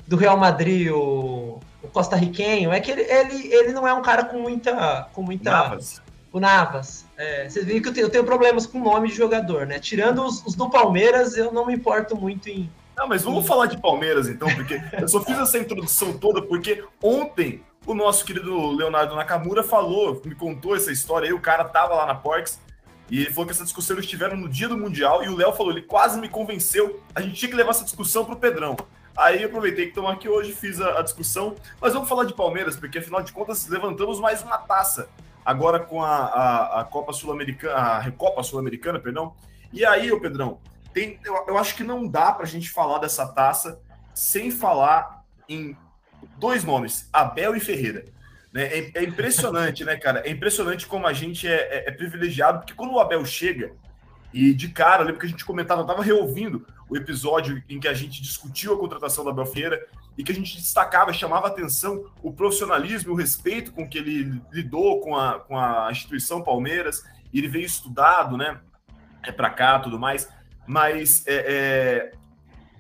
do 0.06 0.16
Real 0.16 0.36
Madrid, 0.36 0.88
o, 0.88 1.58
o 1.82 1.88
costarriquenho. 1.92 2.70
É 2.70 2.78
que 2.78 2.92
ele, 2.92 3.02
ele, 3.02 3.52
ele 3.52 3.72
não 3.72 3.86
é 3.88 3.92
um 3.92 4.02
cara 4.02 4.24
com 4.24 4.38
muita. 4.38 5.08
Com 5.12 5.22
muita 5.22 5.50
Navas. 5.50 6.00
O 6.32 6.38
Navas. 6.38 7.04
É, 7.18 7.48
vocês 7.48 7.66
viram 7.66 7.82
que 7.82 7.88
eu 7.88 7.92
tenho, 7.92 8.06
eu 8.06 8.10
tenho, 8.10 8.24
problemas 8.24 8.66
com 8.66 8.78
nome 8.78 9.08
de 9.08 9.16
jogador, 9.16 9.66
né? 9.66 9.80
Tirando 9.80 10.24
os, 10.24 10.46
os 10.46 10.54
do 10.54 10.70
Palmeiras, 10.70 11.36
eu 11.36 11.52
não 11.52 11.66
me 11.66 11.74
importo 11.74 12.16
muito 12.16 12.48
em. 12.48 12.70
Não, 12.96 13.08
mas 13.08 13.24
vamos 13.24 13.46
falar 13.46 13.66
de 13.66 13.78
Palmeiras 13.78 14.28
então, 14.28 14.48
porque 14.54 14.80
eu 15.00 15.08
só 15.08 15.20
fiz 15.24 15.36
essa 15.38 15.58
introdução 15.58 16.12
toda 16.18 16.42
porque 16.42 16.84
ontem 17.02 17.62
o 17.86 17.94
nosso 17.94 18.24
querido 18.24 18.70
Leonardo 18.72 19.16
Nakamura 19.16 19.62
falou, 19.62 20.20
me 20.24 20.34
contou 20.34 20.76
essa 20.76 20.92
história 20.92 21.28
aí, 21.28 21.32
o 21.32 21.40
cara 21.40 21.64
tava 21.64 21.94
lá 21.94 22.06
na 22.06 22.14
Porks, 22.14 22.60
e 23.10 23.24
falou 23.26 23.46
que 23.46 23.52
essa 23.52 23.64
discussão 23.64 23.96
eles 23.96 24.08
tiveram 24.08 24.36
no 24.36 24.48
dia 24.48 24.68
do 24.68 24.76
Mundial, 24.76 25.24
e 25.24 25.28
o 25.28 25.36
Léo 25.36 25.52
falou, 25.52 25.72
ele 25.72 25.82
quase 25.82 26.20
me 26.20 26.28
convenceu, 26.28 27.02
a 27.14 27.20
gente 27.20 27.34
tinha 27.34 27.50
que 27.50 27.56
levar 27.56 27.70
essa 27.70 27.84
discussão 27.84 28.24
pro 28.24 28.36
Pedrão. 28.36 28.76
Aí 29.16 29.42
aproveitei 29.42 29.86
que 29.86 29.90
estamos 29.90 30.10
aqui 30.10 30.28
hoje, 30.28 30.52
fiz 30.52 30.80
a, 30.80 31.00
a, 31.00 31.02
discussão, 31.02 31.56
mas 31.80 31.92
vamos 31.92 32.08
falar 32.08 32.24
de 32.24 32.34
Palmeiras, 32.34 32.76
porque 32.76 32.98
afinal 32.98 33.22
de 33.22 33.32
contas 33.32 33.66
levantamos 33.66 34.20
mais 34.20 34.42
uma 34.42 34.56
taça, 34.58 35.08
agora 35.44 35.80
com 35.80 36.02
a, 36.02 36.16
a, 36.26 36.80
a 36.80 36.84
Copa 36.84 37.12
Sul-Americana, 37.12 37.74
a 37.74 37.98
Recopa 37.98 38.42
Sul-Americana, 38.42 39.00
perdão. 39.00 39.34
E 39.72 39.84
aí, 39.84 40.12
ô 40.12 40.20
Pedrão, 40.20 40.58
tem, 40.92 41.18
eu, 41.24 41.44
eu 41.48 41.58
acho 41.58 41.74
que 41.74 41.82
não 41.82 42.06
dá 42.06 42.32
pra 42.32 42.46
gente 42.46 42.70
falar 42.70 42.98
dessa 42.98 43.26
taça 43.26 43.80
sem 44.14 44.50
falar 44.50 45.24
em 45.48 45.76
dois 46.38 46.64
nomes, 46.64 47.08
Abel 47.12 47.54
e 47.54 47.60
Ferreira. 47.60 48.04
Né? 48.52 48.64
É, 48.64 48.90
é, 48.94 49.04
impressionante, 49.04 49.84
né, 49.84 49.96
cara? 49.96 50.20
É 50.20 50.30
impressionante 50.30 50.86
como 50.86 51.06
a 51.06 51.12
gente 51.12 51.46
é, 51.46 51.52
é, 51.54 51.88
é, 51.88 51.92
privilegiado, 51.92 52.58
porque 52.58 52.74
quando 52.74 52.92
o 52.92 53.00
Abel 53.00 53.24
chega, 53.24 53.72
e 54.32 54.52
de 54.52 54.68
cara, 54.68 55.02
eu 55.02 55.06
lembro 55.06 55.20
que 55.20 55.26
a 55.26 55.30
gente 55.30 55.44
comentava, 55.44 55.80
eu 55.80 55.84
estava 55.84 56.02
reouvindo 56.02 56.66
o 56.88 56.96
episódio 56.96 57.62
em 57.68 57.78
que 57.78 57.88
a 57.88 57.94
gente 57.94 58.20
discutiu 58.20 58.74
a 58.74 58.78
contratação 58.78 59.22
do 59.22 59.30
Abel 59.30 59.46
Ferreira 59.46 59.86
e 60.18 60.24
que 60.24 60.32
a 60.32 60.34
gente 60.34 60.56
destacava, 60.56 61.12
chamava 61.12 61.46
atenção 61.46 62.10
o 62.22 62.32
profissionalismo, 62.32 63.12
o 63.12 63.16
respeito 63.16 63.72
com 63.72 63.88
que 63.88 63.98
ele 63.98 64.40
lidou 64.52 65.00
com 65.00 65.16
a, 65.16 65.38
com 65.38 65.56
a 65.56 65.88
instituição 65.90 66.42
Palmeiras, 66.42 67.04
e 67.32 67.38
ele 67.38 67.48
veio 67.48 67.64
estudado, 67.64 68.36
né, 68.36 68.60
é 69.22 69.30
para 69.30 69.50
cá, 69.50 69.78
tudo 69.78 69.98
mais, 69.98 70.28
mas 70.66 71.24
é, 71.26 71.34
é, 71.34 72.12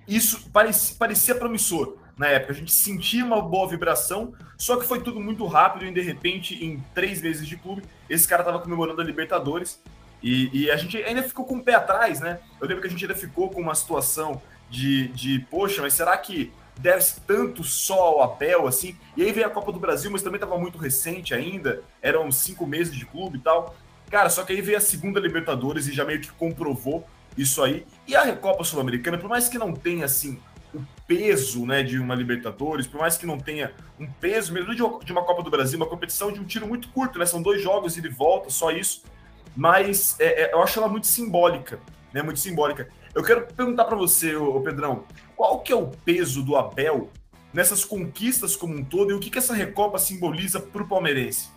isso 0.08 0.50
parecia, 0.50 0.96
parecia 0.98 1.34
promissor 1.34 1.99
na 2.20 2.28
época. 2.28 2.52
A 2.52 2.54
gente 2.54 2.70
sentia 2.70 3.24
uma 3.24 3.40
boa 3.40 3.66
vibração, 3.66 4.34
só 4.58 4.76
que 4.76 4.84
foi 4.84 5.00
tudo 5.00 5.18
muito 5.18 5.46
rápido 5.46 5.86
e 5.86 5.90
de 5.90 6.02
repente, 6.02 6.62
em 6.62 6.84
três 6.94 7.22
meses 7.22 7.48
de 7.48 7.56
clube, 7.56 7.82
esse 8.10 8.28
cara 8.28 8.44
tava 8.44 8.58
comemorando 8.58 9.00
a 9.00 9.04
Libertadores 9.04 9.80
e, 10.22 10.50
e, 10.52 10.70
a 10.70 10.76
gente 10.76 10.98
ainda 10.98 11.22
ficou 11.22 11.46
com 11.46 11.56
o 11.56 11.64
pé 11.64 11.76
atrás, 11.76 12.20
né? 12.20 12.40
Eu 12.60 12.68
lembro 12.68 12.82
que 12.82 12.88
a 12.88 12.90
gente 12.90 13.02
ainda 13.02 13.14
ficou 13.14 13.48
com 13.48 13.62
uma 13.62 13.74
situação 13.74 14.42
de, 14.68 15.08
de 15.08 15.46
poxa, 15.50 15.80
mas 15.80 15.94
será 15.94 16.14
que 16.18 16.52
deve 16.78 17.02
tanto 17.26 17.64
só 17.64 17.98
ao 17.98 18.22
Abel 18.22 18.66
assim? 18.66 18.94
E 19.16 19.22
aí 19.22 19.32
veio 19.32 19.46
a 19.46 19.50
Copa 19.50 19.72
do 19.72 19.80
Brasil, 19.80 20.10
mas 20.10 20.20
também 20.20 20.36
estava 20.36 20.60
muito 20.60 20.76
recente 20.76 21.32
ainda, 21.32 21.82
eram 22.02 22.30
cinco 22.30 22.66
meses 22.66 22.94
de 22.94 23.06
clube 23.06 23.38
e 23.38 23.40
tal. 23.40 23.74
Cara, 24.10 24.28
só 24.28 24.44
que 24.44 24.52
aí 24.52 24.60
veio 24.60 24.76
a 24.76 24.80
segunda 24.82 25.18
Libertadores 25.18 25.86
e 25.86 25.92
já 25.94 26.04
meio 26.04 26.20
que 26.20 26.30
comprovou 26.32 27.02
isso 27.34 27.62
aí. 27.62 27.86
E 28.06 28.14
a 28.14 28.22
Recopa 28.22 28.62
Sul-Americana, 28.62 29.16
por 29.16 29.30
mais 29.30 29.48
que 29.48 29.56
não 29.56 29.72
tenha 29.72 30.04
assim 30.04 30.38
o 30.74 30.80
peso 31.06 31.66
né, 31.66 31.82
de 31.82 31.98
uma 31.98 32.14
Libertadores, 32.14 32.86
por 32.86 33.00
mais 33.00 33.16
que 33.16 33.26
não 33.26 33.38
tenha 33.38 33.72
um 33.98 34.06
peso 34.06 34.52
mesmo 34.52 34.74
de 34.74 35.12
uma 35.12 35.24
Copa 35.24 35.42
do 35.42 35.50
Brasil, 35.50 35.78
uma 35.78 35.88
competição 35.88 36.32
de 36.32 36.40
um 36.40 36.44
tiro 36.44 36.66
muito 36.66 36.88
curto, 36.90 37.18
né? 37.18 37.26
São 37.26 37.42
dois 37.42 37.60
jogos 37.62 37.96
e 37.96 38.00
de 38.00 38.08
volta, 38.08 38.50
só 38.50 38.70
isso. 38.70 39.02
Mas 39.56 40.16
é, 40.20 40.44
é, 40.44 40.54
eu 40.54 40.62
acho 40.62 40.78
ela 40.78 40.88
muito 40.88 41.06
simbólica, 41.06 41.80
né? 42.12 42.22
Muito 42.22 42.40
simbólica. 42.40 42.88
Eu 43.14 43.22
quero 43.22 43.46
perguntar 43.46 43.84
para 43.84 43.96
você, 43.96 44.36
ô, 44.36 44.60
Pedrão, 44.60 45.04
qual 45.36 45.60
que 45.60 45.72
é 45.72 45.76
o 45.76 45.88
peso 45.88 46.42
do 46.42 46.56
Abel 46.56 47.10
nessas 47.52 47.84
conquistas 47.84 48.54
como 48.54 48.74
um 48.74 48.84
todo 48.84 49.10
e 49.10 49.14
o 49.14 49.18
que, 49.18 49.30
que 49.30 49.38
essa 49.38 49.54
Recopa 49.54 49.98
simboliza 49.98 50.60
para 50.60 50.82
o 50.82 50.88
palmeirense? 50.88 51.48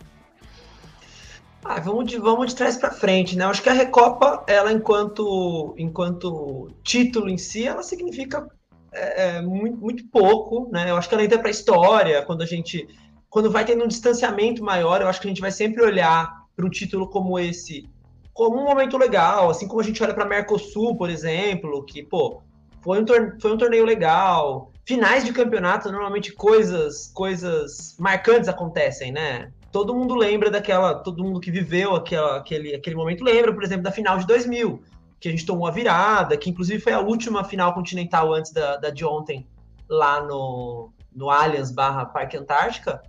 Ah, 1.64 1.80
vamos 1.80 2.06
de, 2.06 2.18
vamos 2.18 2.48
de 2.48 2.56
trás 2.56 2.76
para 2.76 2.90
frente, 2.90 3.36
né? 3.36 3.44
Acho 3.46 3.62
que 3.62 3.70
a 3.70 3.72
Recopa, 3.72 4.44
ela 4.46 4.70
enquanto, 4.70 5.74
enquanto 5.78 6.70
título 6.82 7.30
em 7.30 7.38
si, 7.38 7.66
ela 7.66 7.82
significa 7.82 8.46
é, 8.94 9.36
é, 9.36 9.42
muito, 9.42 9.76
muito 9.76 10.08
pouco, 10.08 10.70
né? 10.72 10.90
Eu 10.90 10.96
acho 10.96 11.08
que 11.08 11.14
ela 11.14 11.24
entra 11.24 11.38
para 11.38 11.48
a 11.48 11.50
história, 11.50 12.22
quando 12.22 12.42
a 12.42 12.46
gente. 12.46 12.88
Quando 13.28 13.50
vai 13.50 13.64
tendo 13.64 13.84
um 13.84 13.88
distanciamento 13.88 14.62
maior, 14.62 15.00
eu 15.00 15.08
acho 15.08 15.20
que 15.20 15.26
a 15.26 15.30
gente 15.30 15.40
vai 15.40 15.50
sempre 15.50 15.82
olhar 15.82 16.44
para 16.54 16.64
um 16.64 16.70
título 16.70 17.08
como 17.08 17.36
esse 17.38 17.88
como 18.32 18.60
um 18.60 18.64
momento 18.64 18.98
legal, 18.98 19.48
assim 19.48 19.68
como 19.68 19.80
a 19.80 19.84
gente 19.84 20.02
olha 20.02 20.12
para 20.12 20.24
Mercosul, 20.24 20.96
por 20.96 21.08
exemplo, 21.08 21.84
que, 21.84 22.02
pô, 22.02 22.42
foi 22.82 23.00
um, 23.00 23.06
foi 23.40 23.52
um 23.52 23.56
torneio 23.56 23.84
legal. 23.84 24.72
Finais 24.84 25.24
de 25.24 25.32
campeonato, 25.32 25.90
normalmente 25.90 26.32
coisas, 26.32 27.10
coisas 27.14 27.96
marcantes 27.98 28.48
acontecem, 28.48 29.12
né? 29.12 29.52
Todo 29.70 29.94
mundo 29.94 30.14
lembra 30.16 30.50
daquela, 30.50 30.94
todo 30.96 31.22
mundo 31.22 31.40
que 31.40 31.50
viveu 31.50 31.94
aquela, 31.94 32.36
aquele, 32.36 32.74
aquele 32.74 32.96
momento 32.96 33.24
lembra, 33.24 33.52
por 33.52 33.62
exemplo, 33.62 33.84
da 33.84 33.92
final 33.92 34.18
de 34.18 34.26
2000 34.26 34.82
que 35.24 35.28
a 35.28 35.30
gente 35.30 35.46
tomou 35.46 35.66
a 35.66 35.70
virada, 35.70 36.36
que 36.36 36.50
inclusive 36.50 36.78
foi 36.82 36.92
a 36.92 37.00
última 37.00 37.42
final 37.44 37.72
continental 37.72 38.30
antes 38.34 38.52
da, 38.52 38.76
da 38.76 38.90
de 38.90 39.06
ontem, 39.06 39.46
lá 39.88 40.20
no, 40.20 40.90
no 41.16 41.30
Allianz 41.30 41.70
barra 41.70 42.04
Parque 42.04 42.36
Antártica, 42.36 43.02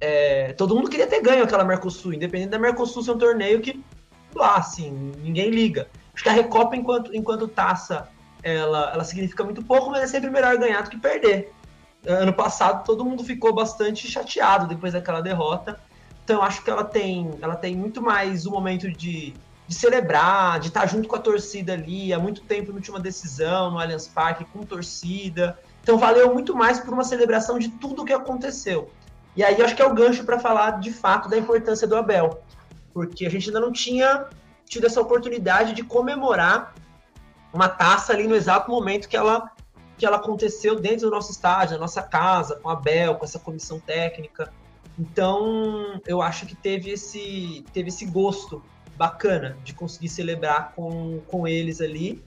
é, 0.00 0.54
todo 0.54 0.74
mundo 0.74 0.88
queria 0.88 1.06
ter 1.06 1.20
ganho 1.20 1.44
aquela 1.44 1.64
Mercosul, 1.64 2.14
independente 2.14 2.48
da 2.48 2.58
Mercosul 2.58 3.02
ser 3.02 3.10
um 3.10 3.18
torneio 3.18 3.60
que, 3.60 3.84
lá, 4.34 4.56
assim, 4.56 5.12
ninguém 5.22 5.50
liga. 5.50 5.88
Acho 6.14 6.22
que 6.22 6.30
a 6.30 6.32
Recopa, 6.32 6.74
enquanto, 6.74 7.14
enquanto 7.14 7.46
taça, 7.46 8.08
ela, 8.42 8.90
ela 8.94 9.04
significa 9.04 9.44
muito 9.44 9.62
pouco, 9.62 9.90
mas 9.90 10.04
é 10.04 10.06
sempre 10.06 10.30
melhor 10.30 10.56
ganhar 10.56 10.80
do 10.84 10.88
que 10.88 10.96
perder. 10.96 11.52
ano 12.06 12.32
passado 12.32 12.82
todo 12.82 13.04
mundo 13.04 13.22
ficou 13.22 13.54
bastante 13.54 14.08
chateado 14.08 14.66
depois 14.66 14.94
daquela 14.94 15.20
derrota. 15.20 15.78
Então 16.24 16.42
acho 16.42 16.64
que 16.64 16.70
ela 16.70 16.84
tem, 16.84 17.30
ela 17.42 17.56
tem 17.56 17.76
muito 17.76 18.00
mais 18.00 18.46
um 18.46 18.52
momento 18.52 18.90
de, 18.90 19.34
de 19.68 19.74
celebrar, 19.74 20.58
de 20.58 20.68
estar 20.68 20.86
junto 20.86 21.06
com 21.06 21.14
a 21.14 21.18
torcida 21.18 21.74
ali, 21.74 22.10
há 22.12 22.18
muito 22.18 22.40
tempo 22.40 22.70
na 22.70 22.76
última 22.76 22.98
decisão, 22.98 23.70
no 23.70 23.78
Allianz 23.78 24.08
Parque, 24.08 24.46
com 24.46 24.62
torcida. 24.62 25.58
Então 25.82 25.98
valeu 25.98 26.32
muito 26.32 26.56
mais 26.56 26.80
por 26.80 26.94
uma 26.94 27.04
celebração 27.04 27.58
de 27.58 27.68
tudo 27.68 28.02
o 28.02 28.04
que 28.04 28.12
aconteceu. 28.14 28.90
E 29.36 29.44
aí 29.44 29.60
acho 29.60 29.76
que 29.76 29.82
é 29.82 29.86
o 29.86 29.92
gancho 29.92 30.24
para 30.24 30.38
falar 30.38 30.80
de 30.80 30.90
fato 30.90 31.28
da 31.28 31.36
importância 31.36 31.86
do 31.86 31.94
Abel, 31.96 32.42
porque 32.94 33.26
a 33.26 33.30
gente 33.30 33.48
ainda 33.48 33.60
não 33.60 33.70
tinha 33.70 34.26
tido 34.64 34.86
essa 34.86 35.00
oportunidade 35.02 35.74
de 35.74 35.82
comemorar 35.84 36.74
uma 37.52 37.68
taça 37.68 38.14
ali 38.14 38.26
no 38.26 38.34
exato 38.34 38.70
momento 38.70 39.08
que 39.08 39.16
ela 39.16 39.52
que 39.98 40.06
ela 40.06 40.16
aconteceu 40.16 40.78
dentro 40.78 41.10
do 41.10 41.10
nosso 41.10 41.32
estádio, 41.32 41.74
na 41.74 41.80
nossa 41.80 42.00
casa, 42.00 42.54
com 42.54 42.70
a 42.70 42.76
Bel, 42.76 43.16
com 43.16 43.24
essa 43.24 43.38
comissão 43.38 43.80
técnica. 43.80 44.52
Então, 44.96 46.00
eu 46.06 46.22
acho 46.22 46.46
que 46.46 46.54
teve 46.54 46.90
esse, 46.90 47.64
teve 47.72 47.88
esse 47.88 48.06
gosto 48.06 48.62
bacana 48.98 49.56
de 49.64 49.72
conseguir 49.72 50.08
celebrar 50.08 50.74
com, 50.74 51.20
com 51.28 51.46
eles 51.46 51.80
ali. 51.80 52.22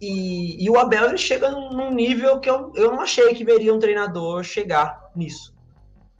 E, 0.00 0.64
e 0.64 0.68
o 0.68 0.78
Abel 0.78 1.08
ele 1.08 1.18
chega 1.18 1.50
num, 1.50 1.92
nível 1.92 2.40
que 2.40 2.50
eu, 2.50 2.72
eu 2.74 2.90
não 2.90 3.00
achei 3.00 3.34
que 3.34 3.44
veria 3.44 3.74
um 3.74 3.78
treinador 3.78 4.42
chegar 4.42 5.10
nisso. 5.14 5.54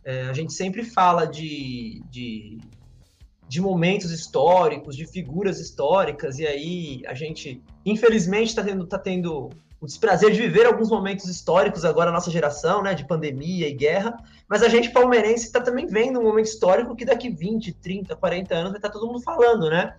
É, 0.05 0.23
a 0.29 0.33
gente 0.33 0.53
sempre 0.53 0.85
fala 0.85 1.27
de, 1.27 2.03
de, 2.11 2.59
de 3.49 3.61
momentos 3.61 4.11
históricos, 4.11 4.97
de 4.97 5.07
figuras 5.07 5.59
históricas, 5.59 6.39
e 6.39 6.47
aí 6.47 7.03
a 7.07 7.15
gente, 7.15 7.63
infelizmente, 7.85 8.49
está 8.49 8.63
tendo, 8.63 8.87
tá 8.87 8.99
tendo 8.99 9.51
o 9.81 9.87
desprazer 9.87 10.31
de 10.31 10.41
viver 10.41 10.67
alguns 10.67 10.89
momentos 10.89 11.27
históricos 11.27 11.85
agora, 11.85 12.11
nossa 12.11 12.31
geração, 12.31 12.83
né, 12.83 12.95
de 12.95 13.07
pandemia 13.07 13.69
e 13.69 13.75
guerra, 13.75 14.17
mas 14.49 14.63
a 14.63 14.69
gente 14.69 14.91
palmeirense 14.91 15.47
está 15.47 15.61
também 15.61 15.87
vendo 15.87 16.19
um 16.19 16.25
momento 16.25 16.47
histórico 16.47 16.97
que 16.97 17.05
daqui 17.05 17.29
20, 17.29 17.73
30, 17.75 18.17
40 18.17 18.55
anos 18.55 18.71
vai 18.71 18.79
estar 18.79 18.89
tá 18.89 18.95
todo 18.95 19.07
mundo 19.07 19.21
falando, 19.21 19.69
né? 19.69 19.95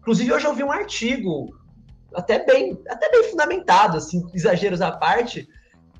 Inclusive, 0.00 0.32
hoje 0.32 0.46
eu 0.46 0.54
vi 0.54 0.64
um 0.64 0.72
artigo 0.72 1.56
até 2.14 2.44
bem, 2.44 2.78
até 2.88 3.10
bem 3.10 3.30
fundamentado, 3.30 3.96
assim, 3.96 4.26
exageros 4.34 4.82
à 4.82 4.90
parte, 4.90 5.48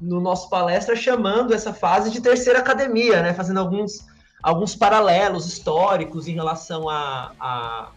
no 0.00 0.20
nosso 0.20 0.50
palestra, 0.50 0.96
chamando 0.96 1.54
essa 1.54 1.72
fase 1.72 2.10
de 2.10 2.20
terceira 2.20 2.58
academia, 2.58 3.22
né? 3.22 3.32
Fazendo 3.32 3.60
alguns, 3.60 4.04
alguns 4.42 4.74
paralelos 4.74 5.46
históricos 5.46 6.26
em 6.26 6.34
relação 6.34 6.88
a, 6.88 7.32
a 7.38 7.88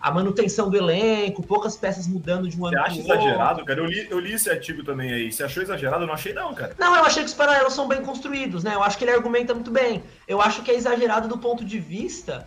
a 0.00 0.12
manutenção 0.12 0.70
do 0.70 0.76
elenco, 0.76 1.42
poucas 1.42 1.76
peças 1.76 2.06
mudando 2.06 2.48
de 2.48 2.58
um 2.58 2.66
ano 2.66 2.76
para 2.76 2.84
outro. 2.84 3.02
Você 3.02 3.12
acha 3.12 3.20
exagerado, 3.20 3.64
cara? 3.64 3.80
Eu 3.80 3.86
li, 3.86 4.06
eu 4.08 4.18
li 4.20 4.32
esse 4.32 4.48
artigo 4.48 4.84
também 4.84 5.12
aí. 5.12 5.32
Você 5.32 5.42
achou 5.42 5.62
exagerado? 5.62 6.04
Eu 6.04 6.06
não 6.06 6.14
achei, 6.14 6.32
não, 6.32 6.54
cara. 6.54 6.74
Não, 6.78 6.94
eu 6.94 7.04
achei 7.04 7.22
que 7.22 7.28
os 7.28 7.34
paralelos 7.34 7.72
são 7.72 7.88
bem 7.88 8.02
construídos, 8.02 8.62
né? 8.62 8.74
Eu 8.74 8.82
acho 8.82 8.96
que 8.96 9.04
ele 9.04 9.10
argumenta 9.10 9.52
muito 9.54 9.70
bem. 9.70 10.02
Eu 10.26 10.40
acho 10.40 10.62
que 10.62 10.70
é 10.70 10.74
exagerado 10.74 11.26
do 11.26 11.36
ponto 11.36 11.64
de 11.64 11.80
vista 11.80 12.46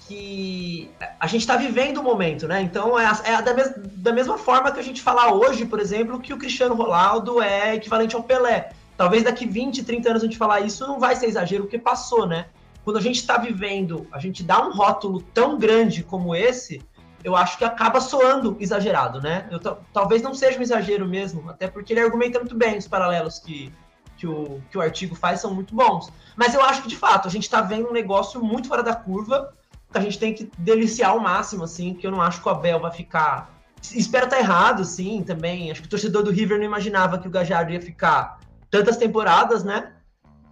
que 0.00 0.88
a 1.18 1.26
gente 1.26 1.42
está 1.42 1.56
vivendo 1.56 1.98
o 1.98 2.02
momento, 2.02 2.48
né? 2.48 2.62
Então 2.62 2.98
é, 2.98 3.06
é 3.24 3.42
da, 3.42 3.52
mes 3.52 3.72
da 3.76 4.12
mesma 4.12 4.38
forma 4.38 4.70
que 4.72 4.80
a 4.80 4.82
gente 4.82 5.02
falar 5.02 5.34
hoje, 5.34 5.66
por 5.66 5.80
exemplo, 5.80 6.20
que 6.20 6.32
o 6.32 6.38
Cristiano 6.38 6.74
Ronaldo 6.74 7.42
é 7.42 7.74
equivalente 7.74 8.14
ao 8.14 8.22
Pelé. 8.22 8.70
Talvez 8.96 9.22
daqui 9.22 9.44
20, 9.44 9.84
30 9.84 10.08
anos 10.08 10.22
a 10.22 10.26
gente 10.26 10.38
falar 10.38 10.60
isso 10.60 10.86
não 10.86 10.98
vai 10.98 11.14
ser 11.14 11.26
exagero, 11.26 11.64
porque 11.64 11.78
passou, 11.78 12.26
né? 12.26 12.46
Quando 12.86 12.98
a 12.98 13.00
gente 13.00 13.16
está 13.16 13.36
vivendo, 13.36 14.06
a 14.12 14.20
gente 14.20 14.44
dá 14.44 14.64
um 14.64 14.70
rótulo 14.70 15.20
tão 15.20 15.58
grande 15.58 16.04
como 16.04 16.36
esse, 16.36 16.80
eu 17.24 17.34
acho 17.34 17.58
que 17.58 17.64
acaba 17.64 18.00
soando 18.00 18.56
exagerado, 18.60 19.20
né? 19.20 19.48
Eu, 19.50 19.58
talvez 19.92 20.22
não 20.22 20.32
seja 20.32 20.56
um 20.56 20.62
exagero 20.62 21.04
mesmo, 21.04 21.50
até 21.50 21.66
porque 21.66 21.92
ele 21.92 21.98
argumenta 21.98 22.38
muito 22.38 22.54
bem 22.54 22.78
os 22.78 22.86
paralelos 22.86 23.40
que, 23.40 23.72
que, 24.16 24.24
o, 24.24 24.62
que 24.70 24.78
o 24.78 24.80
artigo 24.80 25.16
faz 25.16 25.40
são 25.40 25.52
muito 25.52 25.74
bons. 25.74 26.12
Mas 26.36 26.54
eu 26.54 26.62
acho 26.62 26.82
que, 26.82 26.88
de 26.88 26.96
fato, 26.96 27.26
a 27.26 27.30
gente 27.30 27.42
está 27.42 27.60
vendo 27.60 27.88
um 27.88 27.92
negócio 27.92 28.40
muito 28.40 28.68
fora 28.68 28.84
da 28.84 28.94
curva, 28.94 29.52
que 29.90 29.98
a 29.98 30.00
gente 30.00 30.20
tem 30.20 30.32
que 30.32 30.48
deliciar 30.56 31.10
ao 31.10 31.18
máximo, 31.18 31.64
assim, 31.64 31.92
que 31.92 32.06
eu 32.06 32.12
não 32.12 32.22
acho 32.22 32.40
que 32.40 32.48
o 32.48 32.52
Abel 32.52 32.78
vai 32.78 32.92
ficar... 32.92 33.50
Espero 33.82 34.26
estar 34.26 34.36
tá 34.36 34.42
errado, 34.42 34.84
sim, 34.84 35.24
também. 35.24 35.72
Acho 35.72 35.80
que 35.80 35.88
o 35.88 35.90
torcedor 35.90 36.22
do 36.22 36.30
River 36.30 36.56
não 36.56 36.64
imaginava 36.64 37.18
que 37.18 37.26
o 37.26 37.32
Gajardo 37.32 37.72
ia 37.72 37.80
ficar 37.80 38.38
tantas 38.70 38.96
temporadas, 38.96 39.64
né? 39.64 39.95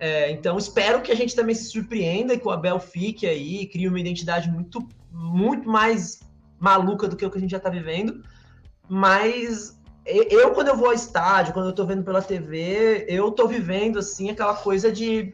É, 0.07 0.31
então 0.31 0.59
espero 0.59 1.01
que 1.01 1.11
a 1.11 1.15
gente 1.15 1.35
também 1.35 1.55
se 1.55 1.65
surpreenda 1.65 2.35
e 2.35 2.39
que 2.39 2.47
o 2.47 2.51
Abel 2.51 2.79
fique 2.79 3.27
aí, 3.27 3.67
crie 3.67 3.89
uma 3.89 3.99
identidade 3.99 4.51
muito, 4.51 4.87
muito 5.11 5.67
mais 5.67 6.21
maluca 6.61 7.09
do 7.09 7.17
que 7.17 7.25
o 7.25 7.31
que 7.31 7.39
a 7.39 7.41
gente 7.41 7.53
já 7.53 7.57
está 7.57 7.71
vivendo. 7.71 8.23
Mas 8.87 9.81
eu, 10.05 10.51
quando 10.51 10.69
eu 10.69 10.77
vou 10.77 10.89
ao 10.89 10.93
estádio, 10.93 11.55
quando 11.55 11.65
eu 11.65 11.71
estou 11.71 11.87
vendo 11.87 12.05
pela 12.05 12.21
TV, 12.21 13.07
eu 13.09 13.29
estou 13.29 13.49
vivendo 13.49 13.99
assim 13.99 14.29
aquela 14.29 14.55
coisa 14.55 14.93
de 14.93 15.33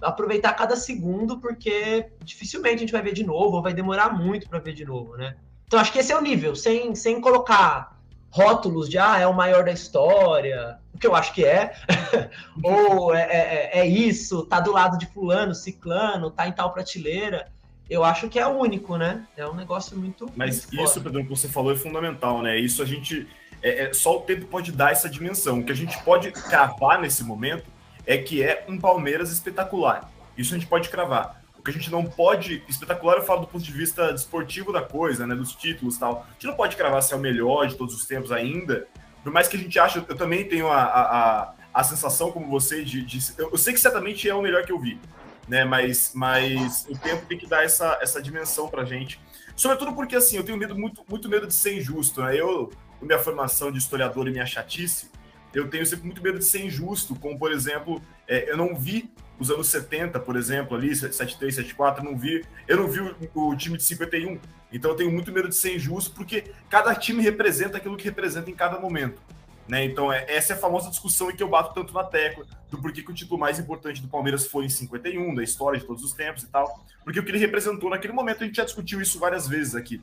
aproveitar 0.00 0.52
cada 0.52 0.76
segundo, 0.76 1.40
porque 1.40 2.08
dificilmente 2.22 2.76
a 2.76 2.78
gente 2.78 2.92
vai 2.92 3.02
ver 3.02 3.12
de 3.12 3.24
novo, 3.24 3.56
ou 3.56 3.62
vai 3.62 3.74
demorar 3.74 4.16
muito 4.16 4.48
para 4.48 4.60
ver 4.60 4.74
de 4.74 4.84
novo, 4.84 5.16
né? 5.16 5.34
Então 5.66 5.80
acho 5.80 5.92
que 5.92 5.98
esse 5.98 6.12
é 6.12 6.16
o 6.16 6.22
nível, 6.22 6.54
sem, 6.54 6.94
sem 6.94 7.20
colocar 7.20 7.95
rótulos 8.30 8.88
de 8.88 8.98
ah, 8.98 9.18
é 9.18 9.26
o 9.26 9.34
maior 9.34 9.64
da 9.64 9.72
história, 9.72 10.78
o 10.94 10.98
que 10.98 11.06
eu 11.06 11.14
acho 11.14 11.32
que 11.32 11.44
é, 11.44 11.74
ou 12.62 13.14
é, 13.14 13.22
é, 13.22 13.80
é, 13.80 13.86
isso, 13.86 14.44
tá 14.44 14.60
do 14.60 14.72
lado 14.72 14.98
de 14.98 15.06
fulano, 15.06 15.54
ciclano, 15.54 16.30
tá 16.30 16.48
em 16.48 16.52
tal 16.52 16.72
prateleira. 16.72 17.48
Eu 17.88 18.02
acho 18.02 18.28
que 18.28 18.38
é 18.38 18.46
único, 18.46 18.96
né? 18.96 19.24
É 19.36 19.46
um 19.46 19.54
negócio 19.54 19.96
muito. 19.96 20.28
Mas 20.34 20.66
muito 20.66 20.82
isso, 20.82 21.00
Pedro, 21.00 21.22
que 21.22 21.30
você 21.30 21.48
falou 21.48 21.72
é 21.72 21.76
fundamental, 21.76 22.42
né? 22.42 22.58
Isso 22.58 22.82
a 22.82 22.86
gente. 22.86 23.28
É, 23.62 23.84
é, 23.84 23.94
só 23.94 24.16
o 24.16 24.20
tempo 24.22 24.46
pode 24.46 24.72
dar 24.72 24.90
essa 24.90 25.08
dimensão. 25.08 25.60
O 25.60 25.64
que 25.64 25.70
a 25.72 25.76
gente 25.76 25.96
pode 26.02 26.32
cravar 26.32 27.00
nesse 27.00 27.22
momento 27.22 27.64
é 28.04 28.18
que 28.18 28.42
é 28.42 28.64
um 28.68 28.78
Palmeiras 28.78 29.30
espetacular. 29.30 30.10
Isso 30.36 30.54
a 30.54 30.58
gente 30.58 30.68
pode 30.68 30.88
cravar 30.88 31.42
que 31.66 31.70
a 31.70 31.74
gente 31.74 31.90
não 31.90 32.04
pode. 32.04 32.62
Espetacular, 32.68 33.16
eu 33.16 33.22
falo 33.22 33.42
do 33.42 33.46
ponto 33.46 33.64
de 33.64 33.72
vista 33.72 34.12
desportivo 34.12 34.72
da 34.72 34.82
coisa, 34.82 35.26
né? 35.26 35.34
Dos 35.34 35.54
títulos 35.54 35.96
e 35.96 36.00
tal. 36.00 36.26
A 36.28 36.32
gente 36.32 36.46
não 36.46 36.54
pode 36.54 36.76
cravar 36.76 37.02
se 37.02 37.12
é 37.12 37.16
o 37.16 37.20
melhor 37.20 37.66
de 37.66 37.74
todos 37.74 37.94
os 37.94 38.06
tempos 38.06 38.32
ainda. 38.32 38.86
Por 39.22 39.32
mais 39.32 39.48
que 39.48 39.56
a 39.56 39.58
gente 39.58 39.78
ache, 39.78 39.98
eu 39.98 40.16
também 40.16 40.48
tenho 40.48 40.68
a, 40.68 40.82
a, 40.82 41.54
a 41.74 41.84
sensação, 41.84 42.30
como 42.30 42.48
você, 42.48 42.84
de, 42.84 43.02
de, 43.02 43.18
Eu 43.38 43.58
sei 43.58 43.74
que 43.74 43.80
certamente 43.80 44.28
é 44.28 44.34
o 44.34 44.40
melhor 44.40 44.64
que 44.64 44.72
eu 44.72 44.78
vi, 44.78 45.00
né? 45.48 45.64
Mas, 45.64 46.12
mas 46.14 46.86
o 46.88 46.96
tempo 46.96 47.26
tem 47.26 47.36
que 47.36 47.46
dar 47.46 47.64
essa, 47.64 47.98
essa 48.00 48.22
dimensão 48.22 48.68
pra 48.68 48.84
gente. 48.84 49.20
Sobretudo 49.56 49.94
porque, 49.94 50.14
assim, 50.14 50.36
eu 50.36 50.44
tenho 50.44 50.56
medo, 50.56 50.78
muito, 50.78 51.04
muito 51.08 51.28
medo 51.28 51.46
de 51.46 51.54
ser 51.54 51.76
injusto, 51.76 52.22
né? 52.22 52.38
Eu, 52.38 52.70
minha 53.02 53.18
formação 53.18 53.72
de 53.72 53.78
historiador 53.78 54.28
e 54.28 54.30
minha 54.30 54.46
chatice, 54.46 55.10
eu 55.52 55.68
tenho 55.68 55.84
sempre 55.86 56.04
muito 56.04 56.22
medo 56.22 56.38
de 56.38 56.44
ser 56.44 56.64
injusto, 56.64 57.14
como, 57.14 57.38
por 57.38 57.50
exemplo, 57.50 58.00
é, 58.28 58.50
eu 58.50 58.56
não 58.56 58.76
vi 58.76 59.10
os 59.38 59.50
anos 59.50 59.68
70, 59.68 60.18
por 60.20 60.36
exemplo, 60.36 60.76
ali, 60.76 60.94
73, 60.94 61.54
74, 61.54 62.04
não 62.04 62.16
vi. 62.16 62.44
Eu 62.66 62.78
não 62.78 62.88
vi 62.88 63.00
o, 63.00 63.16
o, 63.34 63.56
time 63.56 63.76
de 63.76 63.84
51. 63.84 64.38
Então 64.72 64.90
eu 64.90 64.96
tenho 64.96 65.12
muito 65.12 65.30
medo 65.32 65.48
de 65.48 65.54
ser 65.54 65.74
injusto, 65.74 66.14
porque 66.14 66.44
cada 66.68 66.94
time 66.94 67.22
representa 67.22 67.76
aquilo 67.76 67.96
que 67.96 68.04
representa 68.04 68.50
em 68.50 68.54
cada 68.54 68.78
momento. 68.78 69.20
Né? 69.68 69.84
Então, 69.84 70.12
é, 70.12 70.24
essa 70.28 70.52
é 70.52 70.56
a 70.56 70.58
famosa 70.58 70.90
discussão 70.90 71.30
em 71.30 71.36
que 71.36 71.42
eu 71.42 71.48
bato 71.48 71.74
tanto 71.74 71.92
na 71.92 72.04
tecla 72.04 72.46
do 72.70 72.80
porquê 72.80 73.02
que 73.02 73.10
o 73.10 73.14
título 73.14 73.38
mais 73.38 73.58
importante 73.58 74.00
do 74.00 74.08
Palmeiras 74.08 74.46
foi 74.46 74.64
em 74.64 74.68
51, 74.68 75.34
da 75.34 75.42
história 75.42 75.78
de 75.78 75.84
todos 75.84 76.04
os 76.04 76.12
tempos 76.12 76.44
e 76.44 76.48
tal. 76.48 76.84
Porque 77.04 77.18
o 77.18 77.24
que 77.24 77.30
ele 77.30 77.38
representou 77.38 77.90
naquele 77.90 78.12
momento, 78.12 78.42
a 78.42 78.46
gente 78.46 78.56
já 78.56 78.64
discutiu 78.64 79.00
isso 79.00 79.18
várias 79.18 79.48
vezes 79.48 79.74
aqui. 79.74 80.00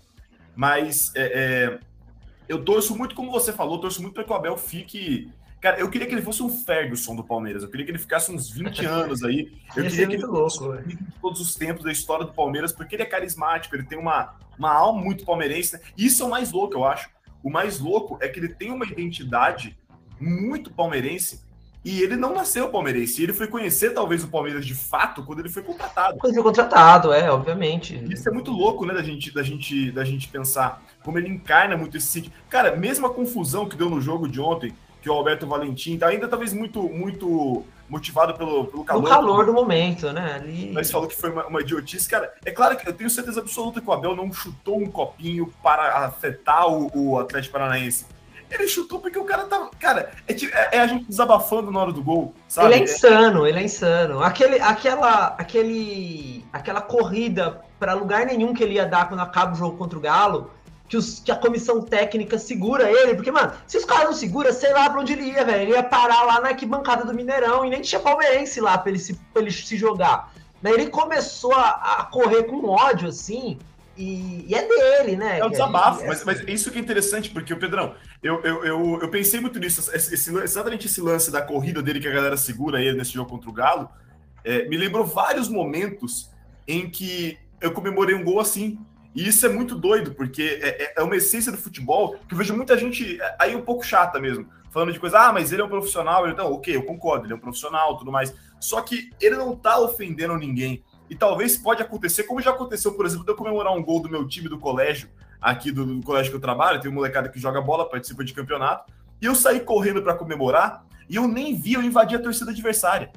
Mas 0.56 1.12
é, 1.16 1.24
é, 1.24 1.80
eu 2.48 2.64
torço 2.64 2.96
muito, 2.96 3.16
como 3.16 3.32
você 3.32 3.54
falou, 3.54 3.80
torço 3.80 4.02
muito 4.02 4.14
para 4.14 4.24
que 4.24 4.32
o 4.32 4.36
Abel 4.36 4.58
fique 4.58 5.32
Cara, 5.64 5.80
eu 5.80 5.90
queria 5.90 6.06
que 6.06 6.14
ele 6.14 6.22
fosse 6.22 6.44
um 6.44 6.50
Ferguson 6.50 7.16
do 7.16 7.24
Palmeiras. 7.24 7.64
Eu 7.64 7.70
queria 7.70 7.86
que 7.86 7.92
ele 7.92 7.98
ficasse 7.98 8.30
uns 8.30 8.50
20 8.50 8.84
anos 8.86 9.24
aí. 9.24 9.50
Eu 9.74 9.84
queria 9.86 10.08
que 10.08 10.16
ele 10.16 10.28
fosse 10.28 10.62
louco, 10.62 10.84
todos 11.22 11.40
os 11.40 11.56
tempos 11.56 11.86
da 11.86 11.92
história 11.92 12.26
do 12.26 12.34
Palmeiras, 12.34 12.74
porque 12.74 12.98
ele 12.98 13.04
é 13.04 13.06
carismático, 13.06 13.74
ele 13.74 13.86
tem 13.86 13.98
uma, 13.98 14.36
uma 14.60 14.74
alma 14.74 15.02
muito 15.02 15.24
palmeirense. 15.24 15.76
Né? 15.76 15.80
Isso 15.98 16.22
é 16.22 16.26
o 16.26 16.30
mais 16.30 16.52
louco, 16.52 16.74
eu 16.74 16.84
acho. 16.84 17.10
O 17.42 17.50
mais 17.50 17.80
louco 17.80 18.18
é 18.20 18.28
que 18.28 18.42
ele 18.42 18.50
tem 18.50 18.72
uma 18.72 18.86
identidade 18.86 19.78
muito 20.20 20.70
palmeirense 20.70 21.42
e 21.86 22.02
ele 22.02 22.18
não 22.18 22.34
nasceu 22.34 22.68
palmeirense. 22.68 23.24
Ele 23.24 23.32
foi 23.32 23.48
conhecer 23.48 23.92
talvez 23.92 24.22
o 24.22 24.28
Palmeiras 24.28 24.66
de 24.66 24.76
fato 24.76 25.24
quando 25.24 25.40
ele 25.40 25.50
foi 25.50 25.64
contratado. 25.64 26.18
Quando 26.18 26.34
ele 26.34 26.42
foi 26.42 26.52
contratado, 26.52 27.14
é, 27.14 27.32
obviamente. 27.32 28.04
Isso 28.12 28.28
é 28.28 28.32
muito 28.34 28.52
louco, 28.52 28.86
né, 28.86 28.94
da 28.94 29.02
gente, 29.02 29.34
da 29.34 29.44
gente, 29.44 29.92
da 29.94 30.04
gente 30.04 30.28
pensar 30.28 30.84
como 31.02 31.18
ele 31.18 31.30
encarna 31.30 31.78
muito 31.78 31.96
esse. 31.96 32.30
Cara, 32.50 32.76
mesmo 32.76 33.08
a 33.08 33.14
confusão 33.14 33.66
que 33.66 33.78
deu 33.78 33.90
no 33.90 34.02
jogo 34.02 34.28
de 34.28 34.42
ontem, 34.42 34.74
que 35.04 35.10
o 35.10 35.14
Alberto 35.14 35.46
Valentim 35.46 35.98
tá 35.98 36.08
ainda 36.08 36.30
talvez 36.30 36.54
muito 36.54 36.82
muito 36.88 37.66
motivado 37.90 38.34
pelo, 38.36 38.66
pelo 38.66 38.86
calor. 38.86 39.04
O 39.04 39.08
calor 39.08 39.46
do 39.46 39.54
momento, 39.54 40.12
né? 40.14 40.36
Ali... 40.36 40.72
Mas 40.74 40.90
falou 40.90 41.08
que 41.08 41.16
foi 41.16 41.30
uma, 41.30 41.46
uma, 41.46 41.62
idiotice. 41.62 42.10
Cara, 42.10 42.34
é 42.46 42.52
claro 42.52 42.78
que 42.78 42.88
eu 42.88 42.94
tenho 42.94 43.10
certeza 43.10 43.42
absoluta 43.42 43.82
que 43.82 43.88
o 43.88 43.92
Abel 43.92 44.16
não 44.16 44.32
chutou 44.32 44.80
um 44.80 44.90
copinho 44.90 45.54
para 45.62 46.06
afetar 46.06 46.68
o, 46.68 46.90
o 46.96 47.20
Atlético 47.20 47.54
Paranaense. 47.54 48.06
Ele 48.50 48.68
chutou 48.68 49.00
porque 49.00 49.20
o 49.20 49.26
cara 49.26 49.44
tava. 49.44 49.70
Cara, 49.80 50.12
é, 50.28 50.34
é, 50.34 50.78
é, 50.78 50.80
a 50.80 50.88
gente 50.88 51.06
desabafando 51.06 51.70
na 51.70 51.80
hora 51.80 51.92
do 51.92 52.02
gol, 52.02 52.34
sabe? 52.48 52.68
Ele 52.68 52.76
é 52.76 52.84
insano, 52.84 53.46
ele 53.46 53.60
é 53.60 53.64
insano. 53.64 54.24
Aquele, 54.24 54.60
aquela, 54.60 55.36
aquele, 55.38 56.46
aquela 56.54 56.82
corrida 56.82 57.62
para 57.78 57.94
lugar 57.94 58.26
nenhum 58.26 58.54
que 58.54 58.64
ele 58.64 58.76
ia 58.76 58.86
dar 58.86 59.10
quando 59.10 59.20
acaba 59.20 59.52
o 59.52 59.56
jogo 59.56 59.78
contra 59.78 59.98
o 59.98 60.02
Galo 60.02 60.50
que, 60.88 60.98
os, 60.98 61.20
que 61.20 61.32
a 61.32 61.36
comissão 61.36 61.82
técnica 61.82 62.38
segura 62.38 62.90
ele, 62.90 63.16
porque, 63.16 63.32
mano, 63.32 63.54
se 63.66 63.78
os 63.78 63.86
caras 63.86 64.06
não 64.06 64.14
seguram, 64.14 64.52
sei 64.52 64.74
lá 64.74 64.90
pra 64.90 65.02
onde 65.02 65.14
ele 65.14 65.24
ia, 65.24 65.44
velho. 65.44 65.62
Ele 65.64 65.72
ia 65.72 65.84
parar 65.84 66.24
lá 66.24 66.42
na 66.42 66.50
arquibancada 66.50 67.06
do 67.06 67.14
Mineirão 67.14 67.66
e 67.66 67.70
nem 67.70 67.82
tinha 67.82 68.00
palmeirense 68.00 68.62
lá 68.62 68.78
pra 68.78 68.90
ele 68.90 69.00
se, 69.00 69.16
pra 69.34 69.42
ele 69.42 69.52
se 69.52 69.78
jogar. 69.78 70.32
Daí 70.62 70.74
ele 70.74 70.88
começou 70.88 71.54
a, 71.54 72.00
a 72.00 72.06
correr 72.06 72.44
com 72.44 72.66
ódio, 72.66 73.10
assim, 73.10 73.58
e, 73.98 74.46
e, 74.48 74.56
é 74.56 74.68
dele, 74.68 75.16
né? 75.16 75.40
É 75.40 75.46
um 75.46 75.50
desabafo, 75.50 76.04
é 76.04 76.08
mas, 76.08 76.24
mas 76.24 76.42
isso 76.48 76.72
que 76.72 76.80
é 76.80 76.82
interessante, 76.82 77.30
porque 77.30 77.54
o 77.54 77.60
Pedrão, 77.60 77.94
eu, 78.24 78.42
eu, 78.44 78.66
eu, 78.66 79.00
eu, 79.02 79.10
pensei 79.10 79.40
muito 79.40 79.60
nisso, 79.60 79.92
esse, 79.94 80.36
exatamente 80.40 80.88
esse 80.88 81.00
lance 81.00 81.30
da 81.30 81.42
corrida 81.42 81.82
dele 81.82 82.00
que 82.00 82.08
a 82.08 82.12
galera 82.12 82.36
segura 82.36 82.82
ele 82.82 82.98
nesse 82.98 83.12
jogo 83.12 83.30
contra 83.30 83.50
o 83.50 83.54
Galo, 83.54 83.90
é, 84.44 84.68
me 84.68 84.78
lembrou 84.78 85.06
vários 85.06 85.48
momentos 85.48 86.30
em 86.68 86.90
que 86.90 87.38
eu 87.62 87.72
comemorei 87.72 88.16
um 88.16 88.24
gol 88.24 88.40
assim. 88.40 88.80
E 89.16 89.28
isso 89.28 89.46
é 89.46 89.50
muito 89.50 89.76
doido, 89.76 90.14
porque 90.14 90.60
é, 90.62 90.84
é, 90.84 90.94
é 90.98 91.04
uma 91.04 91.16
essência 91.16 91.52
do 91.52 91.58
futebol 91.58 92.16
que 92.28 92.34
eu 92.34 92.38
vejo 92.38 92.56
muita 92.56 92.78
gente 92.78 93.22
é, 93.22 93.36
aí 93.40 93.56
um 93.56 93.62
pouco 93.62 93.86
chata 93.86 94.20
mesmo, 94.20 94.48
falando 94.72 94.92
de 94.92 95.00
coisa, 95.00 95.20
ah, 95.20 95.32
mas 95.32 95.52
ele 95.52 95.62
é 95.62 95.66
um 95.66 95.70
profissional, 95.70 96.28
então, 96.28 96.52
ok, 96.52 96.76
eu 96.76 96.84
concordo, 96.84 97.26
ele 97.26 97.34
é 97.34 97.36
um 97.36 97.40
profissional, 97.40 97.96
tudo 97.98 98.12
mais. 98.12 98.34
Só 98.60 98.82
que 98.82 99.12
ele 99.22 99.36
não 99.36 99.56
tá 99.56 99.80
ofendendo 99.80 100.36
ninguém. 100.36 100.84
E 101.10 101.16
talvez 101.16 101.56
pode 101.56 101.82
acontecer, 101.82 102.24
como 102.24 102.42
já 102.42 102.50
aconteceu, 102.50 102.94
por 102.94 103.06
exemplo, 103.06 103.24
de 103.24 103.32
eu 103.32 103.36
comemorar 103.36 103.74
um 103.74 103.84
gol 103.84 104.02
do 104.02 104.10
meu 104.10 104.28
time 104.28 104.50
do 104.50 104.58
colégio, 104.58 105.10
aqui 105.40 105.72
do, 105.72 105.86
do 105.86 106.02
colégio 106.02 106.32
que 106.32 106.38
eu 106.38 106.42
trabalho, 106.42 106.82
tem 106.82 106.90
um 106.90 106.94
molecada 106.94 107.30
que 107.30 107.40
joga 107.40 107.62
bola, 107.62 107.88
participa 107.88 108.24
de 108.24 108.34
campeonato, 108.34 108.92
e 109.22 109.26
eu 109.26 109.36
saí 109.36 109.60
correndo 109.60 110.02
para 110.02 110.16
comemorar, 110.16 110.86
e 111.08 111.18
eu 111.18 111.28
nem 111.28 111.56
vi, 111.56 111.74
eu 111.74 111.84
invadi 111.84 112.16
a 112.16 112.20
torcida 112.20 112.50
adversária. 112.50 113.12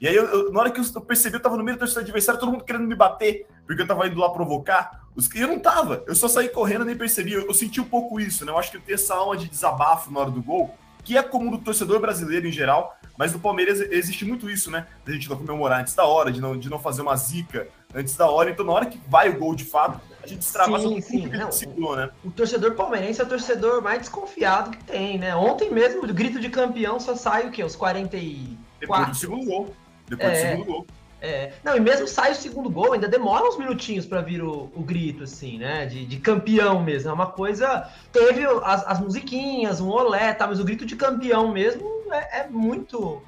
E 0.00 0.08
aí, 0.08 0.14
eu, 0.14 0.24
eu, 0.24 0.52
na 0.52 0.60
hora 0.60 0.70
que 0.70 0.80
eu 0.80 1.00
percebi, 1.02 1.36
eu 1.36 1.40
tava 1.40 1.56
no 1.56 1.64
meio 1.64 1.76
da 1.76 1.80
torcida 1.80 2.00
adversária, 2.00 2.40
todo 2.40 2.50
mundo 2.50 2.64
querendo 2.64 2.86
me 2.86 2.94
bater, 2.94 3.46
porque 3.66 3.82
eu 3.82 3.86
tava 3.86 4.06
indo 4.06 4.18
lá 4.18 4.30
provocar. 4.30 5.03
Eu 5.34 5.48
não 5.48 5.58
tava, 5.60 6.02
eu 6.06 6.14
só 6.14 6.26
saí 6.26 6.48
correndo 6.48 6.84
nem 6.84 6.96
percebi. 6.96 7.32
Eu, 7.32 7.46
eu, 7.46 7.54
senti 7.54 7.80
um 7.80 7.84
pouco 7.84 8.18
isso, 8.18 8.44
né? 8.44 8.50
Eu 8.50 8.58
acho 8.58 8.70
que 8.70 8.76
eu 8.76 8.80
tenho 8.80 8.94
essa 8.94 9.14
alma 9.14 9.36
de 9.36 9.48
desabafo 9.48 10.10
na 10.10 10.20
hora 10.20 10.30
do 10.30 10.42
gol, 10.42 10.76
que 11.04 11.16
é 11.16 11.22
comum 11.22 11.50
do 11.50 11.58
torcedor 11.58 12.00
brasileiro 12.00 12.48
em 12.48 12.52
geral, 12.52 12.98
mas 13.16 13.32
no 13.32 13.38
Palmeiras 13.38 13.80
existe 13.80 14.24
muito 14.24 14.50
isso, 14.50 14.70
né? 14.70 14.86
Da 15.04 15.12
gente 15.12 15.28
não 15.28 15.36
comemorar 15.36 15.80
antes 15.80 15.94
da 15.94 16.04
hora, 16.04 16.32
de 16.32 16.40
não, 16.40 16.58
de 16.58 16.68
não 16.68 16.80
fazer 16.80 17.02
uma 17.02 17.14
zica 17.16 17.68
antes 17.94 18.16
da 18.16 18.28
hora. 18.28 18.50
Então, 18.50 18.66
na 18.66 18.72
hora 18.72 18.86
que 18.86 19.00
vai 19.08 19.30
o 19.30 19.38
gol 19.38 19.54
de 19.54 19.64
fato, 19.64 20.00
a 20.20 20.26
gente 20.26 20.42
extravasa 20.42 20.88
sim, 20.88 21.00
sim. 21.00 21.26
Não, 21.28 21.52
segurou, 21.52 21.96
né? 21.96 22.10
O 22.24 22.30
torcedor 22.30 22.74
palmeirense 22.74 23.20
é 23.20 23.24
o 23.24 23.28
torcedor 23.28 23.82
mais 23.82 24.00
desconfiado 24.00 24.70
que 24.70 24.82
tem, 24.84 25.18
né? 25.18 25.36
Ontem 25.36 25.70
mesmo, 25.70 26.02
o 26.02 26.12
grito 26.12 26.40
de 26.40 26.48
campeão 26.48 26.98
só 26.98 27.14
sai 27.14 27.46
o 27.46 27.52
quê? 27.52 27.62
Os 27.62 27.76
44? 27.76 28.58
Depois 28.80 29.08
do 29.08 29.14
segundo 29.14 29.44
gol. 29.44 29.74
Depois 30.08 30.32
é, 30.32 30.32
do 30.32 30.50
segundo 30.50 30.66
gol. 30.66 30.86
É, 31.20 31.52
não, 31.62 31.76
e 31.76 31.80
mesmo 31.80 32.06
sai 32.06 32.32
o 32.32 32.34
segundo 32.34 32.68
gol, 32.68 32.92
ainda 32.92 33.08
demora 33.08 33.48
uns 33.48 33.56
minutinhos 33.56 34.04
para 34.04 34.20
vir 34.20 34.42
o, 34.42 34.70
o, 34.74 34.82
grito, 34.82 35.24
assim, 35.24 35.58
né? 35.58 35.86
De, 35.86 36.04
de, 36.04 36.18
campeão 36.18 36.82
mesmo. 36.82 37.10
É 37.10 37.12
uma 37.12 37.28
coisa. 37.28 37.88
Teve 38.12 38.44
as, 38.62 38.86
as 38.86 39.00
musiquinhas, 39.00 39.80
um 39.80 39.88
olé, 39.88 40.34
tá? 40.34 40.46
Mas 40.46 40.60
o 40.60 40.64
grito 40.64 40.84
de 40.84 40.96
campeão 40.96 41.50
mesmo 41.50 41.88
é, 42.10 42.40
é, 42.40 42.48
muito. 42.48 43.22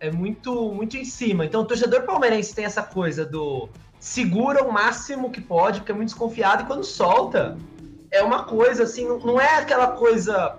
É 0.00 0.10
muito, 0.10 0.72
muito 0.72 0.96
em 0.96 1.04
cima. 1.04 1.44
Então, 1.44 1.60
o 1.60 1.64
torcedor 1.64 2.02
palmeirense 2.02 2.54
tem 2.54 2.64
essa 2.64 2.82
coisa 2.82 3.24
do 3.24 3.68
segura 4.00 4.64
o 4.64 4.72
máximo 4.72 5.30
que 5.30 5.40
pode, 5.40 5.78
porque 5.78 5.92
é 5.92 5.94
muito 5.94 6.08
desconfiado, 6.08 6.64
e 6.64 6.66
quando 6.66 6.82
solta, 6.82 7.56
é 8.10 8.20
uma 8.20 8.42
coisa 8.42 8.82
assim, 8.82 9.06
não 9.06 9.40
é 9.40 9.58
aquela 9.58 9.92
coisa 9.92 10.58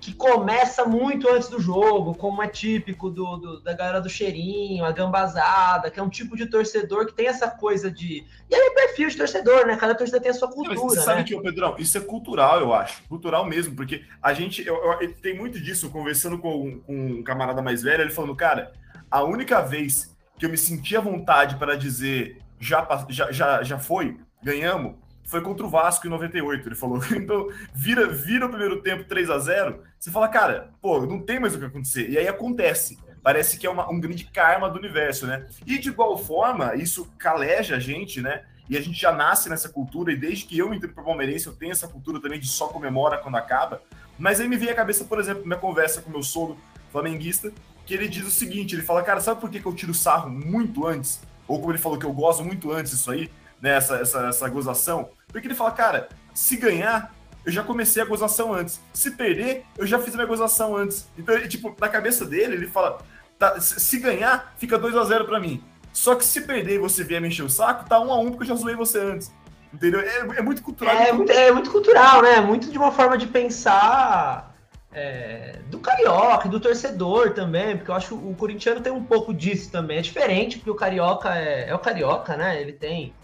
que 0.00 0.14
começa 0.14 0.86
muito 0.86 1.28
antes 1.28 1.48
do 1.50 1.60
jogo, 1.60 2.14
como 2.14 2.42
é 2.42 2.48
típico 2.48 3.10
do, 3.10 3.36
do, 3.36 3.60
da 3.60 3.74
galera 3.74 4.00
do 4.00 4.08
cheirinho, 4.08 4.82
a 4.84 4.90
gambazada, 4.90 5.90
que 5.90 6.00
é 6.00 6.02
um 6.02 6.08
tipo 6.08 6.36
de 6.36 6.46
torcedor 6.46 7.06
que 7.06 7.12
tem 7.12 7.26
essa 7.26 7.50
coisa 7.50 7.90
de. 7.90 8.24
E 8.48 8.54
aí 8.54 8.60
é 8.60 8.70
perfil 8.70 9.10
de 9.10 9.16
torcedor, 9.18 9.66
né? 9.66 9.76
Cada 9.76 9.94
torcedor 9.94 10.22
tem 10.22 10.30
a 10.30 10.34
sua 10.34 10.48
cultura. 10.48 10.74
Você 10.74 11.02
sabe 11.02 11.20
né? 11.20 11.24
que, 11.24 11.38
Pedrão, 11.38 11.76
isso 11.78 11.98
é 11.98 12.00
cultural, 12.00 12.60
eu 12.60 12.72
acho. 12.72 13.02
Cultural 13.04 13.44
mesmo, 13.44 13.76
porque 13.76 14.02
a 14.22 14.32
gente. 14.32 14.66
Eu, 14.66 14.76
eu, 14.76 15.14
tem 15.14 15.36
muito 15.36 15.60
disso, 15.60 15.90
conversando 15.90 16.38
com, 16.38 16.80
com 16.80 16.96
um 16.96 17.22
camarada 17.22 17.60
mais 17.60 17.82
velho, 17.82 18.00
ele 18.00 18.10
falando, 18.10 18.34
cara, 18.34 18.72
a 19.10 19.22
única 19.22 19.60
vez 19.60 20.16
que 20.38 20.46
eu 20.46 20.50
me 20.50 20.56
senti 20.56 20.96
à 20.96 21.00
vontade 21.00 21.56
para 21.56 21.76
dizer 21.76 22.38
já, 22.58 22.86
já, 23.10 23.30
já, 23.30 23.62
já 23.62 23.78
foi, 23.78 24.18
ganhamos 24.42 24.94
foi 25.30 25.40
contra 25.40 25.64
o 25.64 25.70
Vasco 25.70 26.06
em 26.06 26.10
98, 26.10 26.68
ele 26.68 26.74
falou. 26.74 27.00
Então, 27.14 27.48
vira, 27.72 28.08
vira 28.08 28.46
o 28.46 28.48
primeiro 28.48 28.82
tempo 28.82 29.04
3 29.04 29.30
a 29.30 29.38
0 29.38 29.82
você 29.98 30.10
fala, 30.10 30.28
cara, 30.28 30.70
pô, 30.80 31.06
não 31.06 31.20
tem 31.20 31.38
mais 31.38 31.54
o 31.54 31.58
que 31.58 31.64
acontecer. 31.64 32.08
E 32.08 32.18
aí 32.18 32.26
acontece. 32.26 32.98
Parece 33.22 33.58
que 33.58 33.66
é 33.66 33.70
uma, 33.70 33.90
um 33.90 34.00
grande 34.00 34.24
karma 34.24 34.68
do 34.68 34.78
universo, 34.78 35.26
né? 35.26 35.46
E 35.66 35.78
de 35.78 35.90
igual 35.90 36.16
forma, 36.16 36.74
isso 36.74 37.06
caleja 37.18 37.76
a 37.76 37.78
gente, 37.78 38.20
né? 38.20 38.44
E 38.68 38.76
a 38.76 38.80
gente 38.80 38.98
já 38.98 39.12
nasce 39.12 39.48
nessa 39.48 39.68
cultura, 39.68 40.12
e 40.12 40.16
desde 40.16 40.46
que 40.46 40.56
eu 40.56 40.72
entendo 40.72 40.94
para 40.94 41.02
palmeirense, 41.02 41.46
eu 41.46 41.52
tenho 41.52 41.72
essa 41.72 41.86
cultura 41.86 42.20
também 42.20 42.40
de 42.40 42.48
só 42.48 42.68
comemora 42.68 43.18
quando 43.18 43.36
acaba. 43.36 43.82
Mas 44.18 44.40
aí 44.40 44.48
me 44.48 44.56
vem 44.56 44.70
a 44.70 44.74
cabeça, 44.74 45.04
por 45.04 45.18
exemplo, 45.18 45.44
minha 45.44 45.58
conversa 45.58 46.00
com 46.00 46.10
meu 46.10 46.22
sogro 46.22 46.56
flamenguista, 46.90 47.52
que 47.84 47.92
ele 47.92 48.08
diz 48.08 48.26
o 48.26 48.30
seguinte: 48.30 48.74
ele 48.74 48.82
fala, 48.82 49.02
cara, 49.02 49.20
sabe 49.20 49.40
por 49.40 49.50
que, 49.50 49.60
que 49.60 49.66
eu 49.66 49.74
tiro 49.74 49.92
sarro 49.92 50.30
muito 50.30 50.86
antes? 50.86 51.20
Ou 51.46 51.58
como 51.58 51.72
ele 51.72 51.78
falou 51.78 51.98
que 51.98 52.06
eu 52.06 52.12
gosto 52.12 52.44
muito 52.44 52.70
antes 52.72 52.92
disso 52.92 53.10
aí, 53.10 53.30
né? 53.60 53.76
Essa, 53.76 53.96
essa, 53.96 54.28
essa 54.28 54.48
gozação 54.48 55.10
porque 55.30 55.46
ele 55.46 55.54
fala, 55.54 55.70
cara, 55.70 56.08
se 56.34 56.56
ganhar, 56.56 57.14
eu 57.44 57.52
já 57.52 57.62
comecei 57.62 58.02
a 58.02 58.06
gozação 58.06 58.52
antes. 58.52 58.80
Se 58.92 59.12
perder, 59.12 59.64
eu 59.78 59.86
já 59.86 59.98
fiz 59.98 60.14
a 60.14 60.16
minha 60.16 60.26
gozação 60.26 60.76
antes. 60.76 61.08
Então, 61.16 61.34
ele, 61.34 61.48
tipo, 61.48 61.74
na 61.80 61.88
cabeça 61.88 62.24
dele, 62.24 62.54
ele 62.54 62.66
fala, 62.66 62.98
tá, 63.38 63.60
se 63.60 63.98
ganhar, 63.98 64.54
fica 64.58 64.78
2 64.78 64.96
a 64.96 65.04
0 65.04 65.24
para 65.24 65.40
mim. 65.40 65.62
Só 65.92 66.14
que 66.14 66.24
se 66.24 66.42
perder 66.42 66.74
e 66.74 66.78
você 66.78 67.02
vier 67.02 67.20
me 67.20 67.28
encher 67.28 67.42
o 67.42 67.50
saco, 67.50 67.88
tá 67.88 67.98
1 67.98 68.06
um 68.06 68.12
a 68.12 68.18
1 68.18 68.20
um 68.20 68.30
porque 68.30 68.44
eu 68.44 68.48
já 68.48 68.54
zoei 68.54 68.76
você 68.76 68.98
antes. 69.00 69.32
Entendeu? 69.72 70.00
É, 70.00 70.38
é 70.38 70.42
muito 70.42 70.62
cultural. 70.62 70.94
É, 70.94 71.12
muito, 71.12 71.32
é 71.32 71.52
muito 71.52 71.70
cultural, 71.70 72.22
né? 72.22 72.40
Muito 72.40 72.70
de 72.70 72.78
uma 72.78 72.90
forma 72.90 73.16
de 73.16 73.26
pensar 73.26 74.54
é, 74.92 75.60
do 75.68 75.78
carioca 75.78 76.48
do 76.48 76.58
torcedor 76.58 77.32
também, 77.32 77.76
porque 77.76 77.90
eu 77.90 77.94
acho 77.94 78.08
que 78.08 78.14
o 78.14 78.34
corintiano 78.34 78.80
tem 78.80 78.92
um 78.92 79.04
pouco 79.04 79.32
disso 79.32 79.70
também. 79.70 79.98
É 79.98 80.02
diferente, 80.02 80.58
porque 80.58 80.70
o 80.70 80.74
carioca 80.74 81.36
é, 81.36 81.68
é 81.68 81.74
o 81.74 81.78
carioca, 81.78 82.36
né? 82.36 82.60
Ele 82.60 82.72
tem 82.72 83.14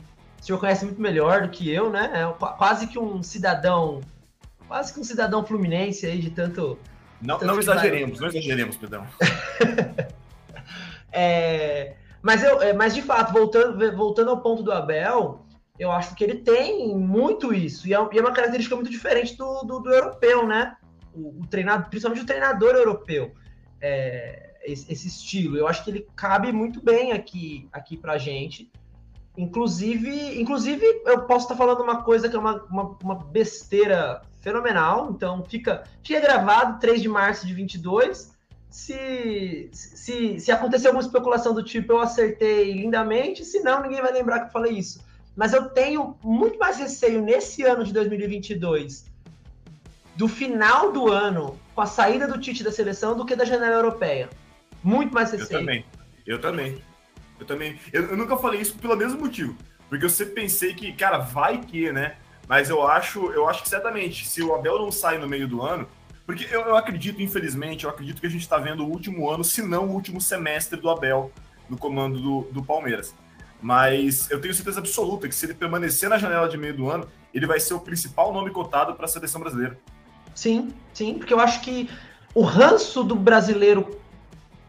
o 0.40 0.44
senhor 0.44 0.58
conhece 0.58 0.84
muito 0.84 1.00
melhor 1.00 1.42
do 1.42 1.48
que 1.48 1.70
eu, 1.70 1.90
né? 1.90 2.10
É 2.14 2.46
quase 2.56 2.86
que 2.86 2.98
um 2.98 3.22
cidadão, 3.22 4.00
quase 4.66 4.92
que 4.92 5.00
um 5.00 5.04
cidadão 5.04 5.44
fluminense 5.44 6.06
aí 6.06 6.18
de 6.18 6.30
tanto. 6.30 6.78
Não, 7.20 7.38
tanto 7.38 7.46
não 7.46 7.58
exageremos, 7.58 8.20
não 8.20 8.28
exageremos, 8.28 8.76
Pedrão. 8.76 9.06
é, 11.10 11.96
mas, 12.22 12.42
eu, 12.42 12.60
é, 12.60 12.72
mas 12.72 12.94
de 12.94 13.02
fato, 13.02 13.32
voltando, 13.32 13.96
voltando 13.96 14.30
ao 14.30 14.40
ponto 14.40 14.62
do 14.62 14.72
Abel, 14.72 15.46
eu 15.78 15.90
acho 15.90 16.14
que 16.14 16.24
ele 16.24 16.36
tem 16.36 16.96
muito 16.96 17.52
isso, 17.52 17.88
e 17.88 17.94
é, 17.94 17.98
e 18.12 18.18
é 18.18 18.20
uma 18.20 18.32
característica 18.32 18.74
muito 18.74 18.90
diferente 18.90 19.36
do, 19.36 19.62
do, 19.62 19.80
do 19.80 19.90
europeu, 19.90 20.46
né? 20.46 20.76
O, 21.14 21.42
o, 21.42 21.46
treinador, 21.46 21.88
principalmente 21.88 22.22
o 22.22 22.26
treinador 22.26 22.74
europeu. 22.74 23.32
É, 23.80 24.54
esse, 24.64 24.92
esse, 24.92 25.08
estilo. 25.08 25.56
Eu 25.56 25.66
acho 25.66 25.84
que 25.84 25.90
ele 25.90 26.06
cabe 26.16 26.52
muito 26.52 26.82
bem 26.82 27.12
aqui, 27.12 27.68
aqui 27.72 27.96
pra 27.96 28.18
gente. 28.18 28.70
Inclusive, 29.36 30.40
inclusive, 30.40 30.84
eu 31.04 31.22
posso 31.22 31.44
estar 31.44 31.56
falando 31.56 31.82
uma 31.82 32.02
coisa 32.02 32.28
que 32.28 32.34
é 32.34 32.38
uma, 32.38 32.62
uma, 32.64 32.96
uma, 33.02 33.14
besteira 33.14 34.22
fenomenal. 34.40 35.10
Então, 35.10 35.44
fica, 35.44 35.84
fica 36.02 36.20
gravado 36.20 36.80
3 36.80 37.02
de 37.02 37.08
março 37.08 37.46
de 37.46 37.52
22. 37.52 38.34
Se, 38.70 39.68
se, 39.72 40.40
se 40.40 40.52
acontecer 40.52 40.86
alguma 40.88 41.04
especulação 41.04 41.54
do 41.54 41.62
tipo, 41.62 41.92
eu 41.92 42.00
acertei 42.00 42.72
lindamente. 42.72 43.44
Se 43.44 43.60
não, 43.60 43.82
ninguém 43.82 44.00
vai 44.00 44.12
lembrar 44.12 44.40
que 44.40 44.46
eu 44.46 44.52
falei 44.52 44.72
isso. 44.72 45.04
Mas 45.36 45.52
eu 45.52 45.68
tenho 45.68 46.16
muito 46.22 46.58
mais 46.58 46.78
receio 46.78 47.20
nesse 47.20 47.62
ano 47.62 47.84
de 47.84 47.92
2022 47.92 49.04
do 50.16 50.26
final 50.26 50.92
do 50.92 51.12
ano 51.12 51.60
com 51.74 51.82
a 51.82 51.86
saída 51.86 52.26
do 52.26 52.40
Tite 52.40 52.64
da 52.64 52.72
seleção 52.72 53.14
do 53.14 53.26
que 53.26 53.36
da 53.36 53.44
janela 53.44 53.74
europeia. 53.74 54.30
Muito 54.82 55.12
mais 55.12 55.30
receio. 55.30 55.56
Eu 55.56 55.58
também. 55.58 55.84
Eu 56.26 56.40
também. 56.40 56.82
Eu 57.38 57.46
também. 57.46 57.78
Eu, 57.92 58.04
eu, 58.10 58.16
nunca 58.16 58.36
falei 58.36 58.60
isso 58.60 58.76
pelo 58.78 58.96
mesmo 58.96 59.20
motivo. 59.20 59.56
Porque 59.88 60.04
eu 60.04 60.10
sempre 60.10 60.34
pensei 60.34 60.74
que, 60.74 60.92
cara, 60.92 61.18
vai 61.18 61.58
que, 61.58 61.92
né? 61.92 62.16
Mas 62.48 62.70
eu 62.70 62.86
acho, 62.86 63.30
eu 63.32 63.48
acho 63.48 63.62
que 63.62 63.68
certamente, 63.68 64.26
se 64.26 64.42
o 64.42 64.54
Abel 64.54 64.78
não 64.78 64.90
sai 64.90 65.18
no 65.18 65.28
meio 65.28 65.48
do 65.48 65.62
ano, 65.62 65.86
porque 66.24 66.46
eu, 66.50 66.62
eu 66.62 66.76
acredito, 66.76 67.22
infelizmente, 67.22 67.84
eu 67.84 67.90
acredito 67.90 68.20
que 68.20 68.26
a 68.26 68.30
gente 68.30 68.42
está 68.42 68.58
vendo 68.58 68.84
o 68.84 68.88
último 68.88 69.30
ano, 69.30 69.44
se 69.44 69.62
não 69.62 69.86
o 69.86 69.92
último 69.92 70.20
semestre 70.20 70.78
do 70.78 70.90
Abel 70.90 71.30
no 71.68 71.76
comando 71.76 72.20
do, 72.20 72.40
do 72.52 72.64
Palmeiras. 72.64 73.14
Mas 73.60 74.30
eu 74.30 74.40
tenho 74.40 74.54
certeza 74.54 74.80
absoluta 74.80 75.28
que 75.28 75.34
se 75.34 75.46
ele 75.46 75.54
permanecer 75.54 76.08
na 76.08 76.18
janela 76.18 76.48
de 76.48 76.58
meio 76.58 76.76
do 76.76 76.90
ano, 76.90 77.08
ele 77.32 77.46
vai 77.46 77.58
ser 77.58 77.74
o 77.74 77.80
principal 77.80 78.32
nome 78.32 78.50
cotado 78.50 78.94
para 78.94 79.06
a 79.06 79.08
seleção 79.08 79.40
brasileira. 79.40 79.78
Sim, 80.34 80.72
sim, 80.92 81.14
porque 81.14 81.32
eu 81.32 81.40
acho 81.40 81.60
que 81.62 81.88
o 82.34 82.42
ranço 82.42 83.02
do 83.02 83.14
brasileiro 83.14 83.98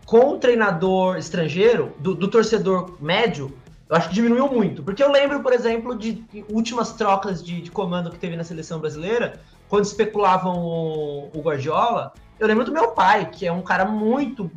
com 0.08 0.30
o 0.30 0.38
treinador 0.38 1.18
estrangeiro, 1.18 1.94
do, 2.00 2.16
do, 2.16 2.30
torcedor 2.30 2.96
médio, 2.98 3.54
eu 3.90 3.96
acho 3.98 4.08
que 4.08 4.16
diminuiu 4.16 4.48
muito. 4.48 4.82
Porque 4.82 5.04
eu 5.04 5.12
lembro, 5.12 5.42
por 5.42 5.52
exemplo, 5.52 5.98
de 5.98 6.26
últimas 6.50 6.94
trocas 6.94 7.44
de, 7.44 7.62
de 7.62 7.70
comando 7.70 8.10
que 8.10 8.18
teve 8.18 8.38
na 8.38 8.44
seleção 8.46 8.80
brasileira, 8.80 9.38
quando 9.68 9.84
especulavam 9.84 10.60
o, 10.60 11.30
o 11.34 11.42
Guardiola. 11.42 12.14
Eu 12.40 12.48
lembro 12.48 12.64
do 12.64 12.72
meu 12.72 12.92
pai, 12.92 13.30
que 13.30 13.46
é 13.46 13.52
um 13.52 13.62
cara 13.62 13.84
muito, 13.84 14.50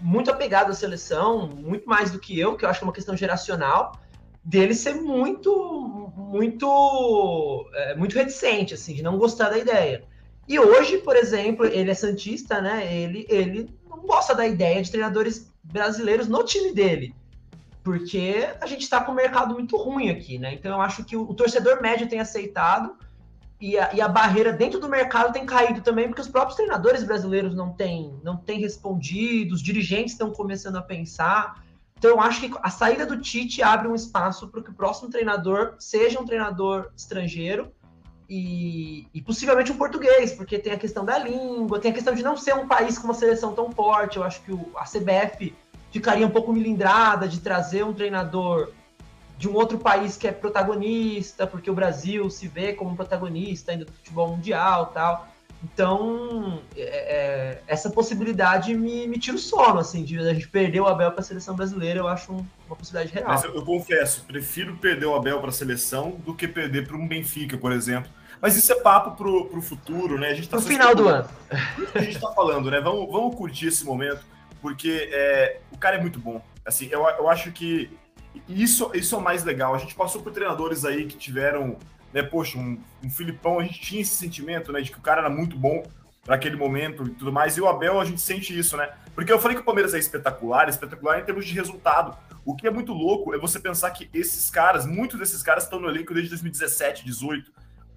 muito 0.00 0.32
apegado 0.32 0.72
à 0.72 0.74
seleção, 0.74 1.46
muito 1.46 1.88
mais 1.88 2.10
do 2.10 2.18
que 2.18 2.36
eu, 2.36 2.56
que 2.56 2.64
eu 2.64 2.68
acho 2.68 2.80
que 2.80 2.84
é 2.84 2.88
uma 2.88 2.92
questão 2.92 3.16
geracional. 3.16 4.00
dele 4.44 4.74
ser 4.74 4.94
muito, 4.94 6.12
muito, 6.16 7.70
é, 7.72 7.94
muito 7.94 8.16
reticente, 8.16 8.74
assim, 8.74 8.94
de 8.94 9.02
não 9.04 9.16
gostar 9.16 9.48
da 9.48 9.58
ideia. 9.58 10.02
E 10.48 10.58
hoje, 10.58 10.98
por 10.98 11.14
exemplo, 11.14 11.66
ele 11.66 11.88
é 11.88 11.94
santista, 11.94 12.60
né? 12.60 12.92
Ele, 12.92 13.24
ele 13.28 13.78
não 13.88 14.06
gosta 14.06 14.34
da 14.34 14.46
ideia 14.46 14.82
de 14.82 14.90
treinadores 14.90 15.52
brasileiros 15.62 16.28
no 16.28 16.44
time 16.44 16.72
dele, 16.72 17.14
porque 17.82 18.48
a 18.60 18.66
gente 18.66 18.82
está 18.82 19.02
com 19.02 19.12
um 19.12 19.16
mercado 19.16 19.54
muito 19.54 19.76
ruim 19.76 20.10
aqui, 20.10 20.38
né? 20.38 20.54
Então 20.54 20.72
eu 20.72 20.80
acho 20.80 21.04
que 21.04 21.16
o, 21.16 21.22
o 21.22 21.34
torcedor 21.34 21.80
médio 21.80 22.08
tem 22.08 22.20
aceitado 22.20 22.96
e 23.60 23.76
a, 23.76 23.92
e 23.92 24.00
a, 24.00 24.08
barreira 24.08 24.52
dentro 24.52 24.78
do 24.78 24.88
mercado 24.88 25.32
tem 25.32 25.44
caído 25.44 25.80
também, 25.80 26.06
porque 26.06 26.20
os 26.20 26.28
próprios 26.28 26.56
treinadores 26.56 27.02
brasileiros 27.02 27.54
não 27.54 27.72
têm, 27.72 28.18
não 28.22 28.36
têm 28.36 28.60
respondido, 28.60 29.54
os 29.54 29.62
dirigentes 29.62 30.12
estão 30.12 30.30
começando 30.30 30.76
a 30.76 30.82
pensar. 30.82 31.64
Então, 31.96 32.12
eu 32.12 32.20
acho 32.20 32.40
que 32.40 32.56
a 32.62 32.70
saída 32.70 33.04
do 33.04 33.20
Tite 33.20 33.60
abre 33.60 33.88
um 33.88 33.94
espaço 33.94 34.46
para 34.48 34.62
que 34.62 34.70
o 34.70 34.74
próximo 34.74 35.10
treinador 35.10 35.74
seja 35.80 36.20
um 36.20 36.24
treinador 36.24 36.92
estrangeiro 36.96 37.72
e, 38.28 39.06
e, 39.14 39.22
possivelmente 39.22 39.72
um 39.72 39.76
português, 39.76 40.32
porque 40.32 40.58
tem 40.58 40.72
a 40.72 40.78
questão 40.78 41.04
da 41.04 41.18
língua, 41.18 41.80
tem 41.80 41.90
a 41.90 41.94
questão 41.94 42.14
de 42.14 42.22
não 42.22 42.36
ser 42.36 42.54
um 42.54 42.68
país 42.68 42.98
com 42.98 43.04
uma 43.06 43.14
seleção 43.14 43.54
tão 43.54 43.72
forte. 43.72 44.18
Eu 44.18 44.24
acho 44.24 44.42
que 44.42 44.52
o, 44.52 44.70
a 44.76 44.84
CBF 44.84 45.54
ficaria 45.90 46.26
um 46.26 46.30
pouco 46.30 46.52
milindrada 46.52 47.26
de 47.26 47.40
trazer 47.40 47.84
um 47.84 47.94
treinador 47.94 48.70
de 49.38 49.48
um 49.48 49.54
outro 49.54 49.78
país 49.78 50.16
que 50.16 50.28
é 50.28 50.32
protagonista, 50.32 51.46
porque 51.46 51.70
o 51.70 51.74
Brasil 51.74 52.28
se 52.28 52.46
vê 52.48 52.74
como 52.74 52.96
protagonista 52.96 53.72
ainda 53.72 53.86
do 53.86 53.92
futebol 53.92 54.28
mundial 54.28 54.86
tal. 54.86 55.26
Então, 55.62 56.62
é, 56.76 56.82
é, 56.82 57.62
essa 57.66 57.90
possibilidade 57.90 58.74
me, 58.74 59.08
me 59.08 59.18
tira 59.18 59.36
o 59.36 59.40
sono, 59.40 59.80
assim, 59.80 60.04
de 60.04 60.18
a 60.18 60.32
gente 60.32 60.48
perder 60.48 60.80
o 60.80 60.86
Abel 60.86 61.10
para 61.10 61.20
a 61.20 61.24
seleção 61.24 61.56
brasileira, 61.56 61.98
eu 61.98 62.06
acho 62.06 62.32
um, 62.32 62.46
uma 62.66 62.76
possibilidade 62.76 63.12
real. 63.12 63.28
Mas 63.28 63.42
eu, 63.42 63.54
eu 63.54 63.64
confesso, 63.64 64.24
prefiro 64.24 64.76
perder 64.76 65.06
o 65.06 65.14
Abel 65.14 65.40
para 65.40 65.48
a 65.48 65.52
seleção 65.52 66.12
do 66.24 66.32
que 66.32 66.46
perder 66.46 66.86
para 66.86 66.96
um 66.96 67.08
Benfica, 67.08 67.58
por 67.58 67.72
exemplo. 67.72 68.10
Mas 68.40 68.56
isso 68.56 68.70
é 68.72 68.76
papo 68.76 69.16
pro, 69.16 69.46
pro 69.46 69.60
futuro, 69.60 70.18
né? 70.18 70.28
A 70.28 70.34
gente 70.34 70.48
tá 70.48 70.56
no 70.56 70.62
final 70.62 70.94
do 70.94 71.08
ano. 71.08 71.28
A 71.94 72.00
gente 72.00 72.20
tá 72.20 72.30
falando, 72.30 72.70
né? 72.70 72.80
Vamos, 72.80 73.10
vamos 73.10 73.34
curtir 73.34 73.66
esse 73.66 73.84
momento, 73.84 74.24
porque 74.62 75.08
é, 75.12 75.60
o 75.72 75.78
cara 75.78 75.96
é 75.96 76.00
muito 76.00 76.20
bom. 76.20 76.40
Assim, 76.64 76.88
eu, 76.90 77.00
eu 77.00 77.28
acho 77.28 77.50
que 77.50 77.90
isso, 78.48 78.90
isso 78.94 79.14
é 79.14 79.18
o 79.18 79.20
mais 79.20 79.42
legal. 79.42 79.74
A 79.74 79.78
gente 79.78 79.94
passou 79.94 80.22
por 80.22 80.32
treinadores 80.32 80.84
aí 80.84 81.06
que 81.06 81.16
tiveram, 81.16 81.76
né, 82.12 82.22
poxa, 82.22 82.58
um, 82.58 82.80
um 83.02 83.10
Filipão, 83.10 83.58
a 83.58 83.62
gente 83.62 83.80
tinha 83.80 84.02
esse 84.02 84.14
sentimento, 84.14 84.72
né, 84.72 84.80
de 84.80 84.90
que 84.90 84.98
o 84.98 85.02
cara 85.02 85.20
era 85.20 85.30
muito 85.30 85.56
bom 85.56 85.82
para 86.24 86.34
aquele 86.34 86.56
momento 86.56 87.06
e 87.06 87.10
tudo 87.10 87.32
mais. 87.32 87.56
E 87.56 87.60
o 87.60 87.66
Abel, 87.66 88.00
a 88.00 88.04
gente 88.04 88.20
sente 88.20 88.56
isso, 88.56 88.76
né? 88.76 88.90
Porque 89.14 89.32
eu 89.32 89.38
falei 89.38 89.56
que 89.56 89.62
o 89.62 89.64
Palmeiras 89.64 89.94
é 89.94 89.98
espetacular, 89.98 90.68
espetacular 90.68 91.18
em 91.18 91.24
termos 91.24 91.46
de 91.46 91.54
resultado. 91.54 92.16
O 92.44 92.54
que 92.54 92.66
é 92.66 92.70
muito 92.70 92.92
louco 92.92 93.34
é 93.34 93.38
você 93.38 93.58
pensar 93.58 93.90
que 93.92 94.10
esses 94.12 94.50
caras, 94.50 94.84
muitos 94.84 95.18
desses 95.18 95.42
caras 95.42 95.64
estão 95.64 95.80
no 95.80 95.88
elenco 95.88 96.12
desde 96.12 96.30
2017, 96.30 97.04
18, 97.04 97.50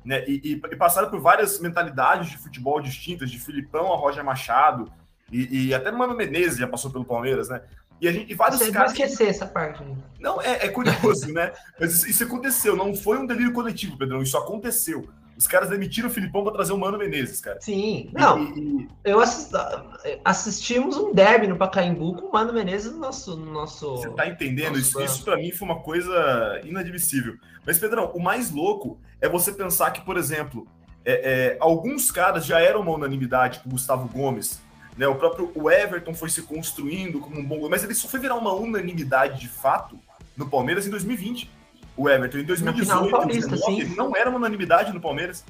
né? 0.05 0.23
E, 0.25 0.41
e, 0.43 0.51
e 0.53 0.75
passaram 0.77 1.09
por 1.09 1.19
várias 1.19 1.59
mentalidades 1.59 2.29
de 2.29 2.37
futebol 2.37 2.79
distintas, 2.79 3.29
de 3.29 3.37
Filipão 3.37 3.91
a 3.91 3.97
Roger 3.97 4.23
Machado, 4.23 4.91
e, 5.31 5.67
e 5.67 5.73
até 5.73 5.91
Mano 5.91 6.15
Menezes 6.15 6.57
já 6.57 6.67
passou 6.67 6.91
pelo 6.91 7.05
Palmeiras, 7.05 7.49
né? 7.49 7.61
E, 8.01 8.07
a 8.07 8.11
gente, 8.11 8.31
e 8.31 8.35
vários 8.35 8.59
Você 8.59 8.71
caras. 8.71 8.93
esquecer 8.93 9.29
essa 9.29 9.45
parte. 9.45 9.83
Não, 10.19 10.41
é, 10.41 10.65
é 10.65 10.69
curioso, 10.69 11.31
né? 11.31 11.51
Mas 11.79 11.93
isso, 11.93 12.09
isso, 12.09 12.23
aconteceu, 12.23 12.75
não 12.75 12.95
foi 12.95 13.19
um 13.19 13.27
delírio 13.27 13.53
coletivo, 13.53 13.95
Pedrão, 13.95 14.23
isso 14.23 14.35
aconteceu. 14.35 15.07
Os 15.37 15.47
caras 15.47 15.69
demitiram 15.69 16.09
o 16.09 16.11
Filipão 16.11 16.43
para 16.43 16.53
trazer 16.53 16.73
o 16.73 16.77
Mano 16.77 16.97
Menezes, 16.97 17.39
cara. 17.39 17.59
Sim, 17.61 18.09
não. 18.11 18.43
E, 18.43 18.87
eu 19.03 19.19
assist, 19.19 19.51
assistimos 20.25 20.97
um 20.97 21.13
derby 21.13 21.47
no 21.47 21.55
Pacaembu 21.55 22.15
com 22.15 22.27
o 22.27 22.31
Mano 22.31 22.51
Menezes 22.51 22.91
no 22.91 22.99
nosso. 22.99 23.37
nosso 23.37 23.97
Você 23.97 24.09
tá 24.09 24.27
entendendo? 24.27 24.77
Isso, 24.79 24.99
isso 25.01 25.23
para 25.23 25.37
mim 25.37 25.51
foi 25.51 25.67
uma 25.67 25.79
coisa 25.79 26.59
inadmissível. 26.63 27.35
Mas, 27.65 27.77
Pedrão, 27.77 28.11
o 28.13 28.19
mais 28.19 28.51
louco 28.51 28.99
é 29.19 29.29
você 29.29 29.51
pensar 29.51 29.91
que, 29.91 30.01
por 30.01 30.17
exemplo, 30.17 30.67
é, 31.05 31.53
é, 31.53 31.57
alguns 31.59 32.11
caras 32.11 32.45
já 32.45 32.59
eram 32.59 32.81
uma 32.81 32.91
unanimidade, 32.91 33.59
como 33.59 33.73
Gustavo 33.73 34.07
Gomes, 34.07 34.61
né? 34.97 35.07
O 35.07 35.15
próprio 35.15 35.51
o 35.55 35.69
Everton 35.69 36.13
foi 36.13 36.29
se 36.29 36.41
construindo 36.41 37.19
como 37.19 37.39
um 37.39 37.45
bom 37.45 37.69
mas 37.69 37.83
ele 37.83 37.93
só 37.93 38.07
foi 38.07 38.19
virar 38.19 38.35
uma 38.35 38.53
unanimidade 38.53 39.39
de 39.39 39.47
fato 39.47 39.99
no 40.35 40.49
Palmeiras 40.49 40.87
em 40.87 40.89
2020. 40.89 41.49
O 41.95 42.09
Everton 42.09 42.39
em 42.39 42.43
2018, 42.43 43.11
Paulista, 43.11 43.49
2019, 43.49 43.81
ele 43.81 43.95
não 43.95 44.15
era 44.15 44.29
uma 44.29 44.37
unanimidade 44.37 44.93
no 44.93 45.01
Palmeiras. 45.01 45.43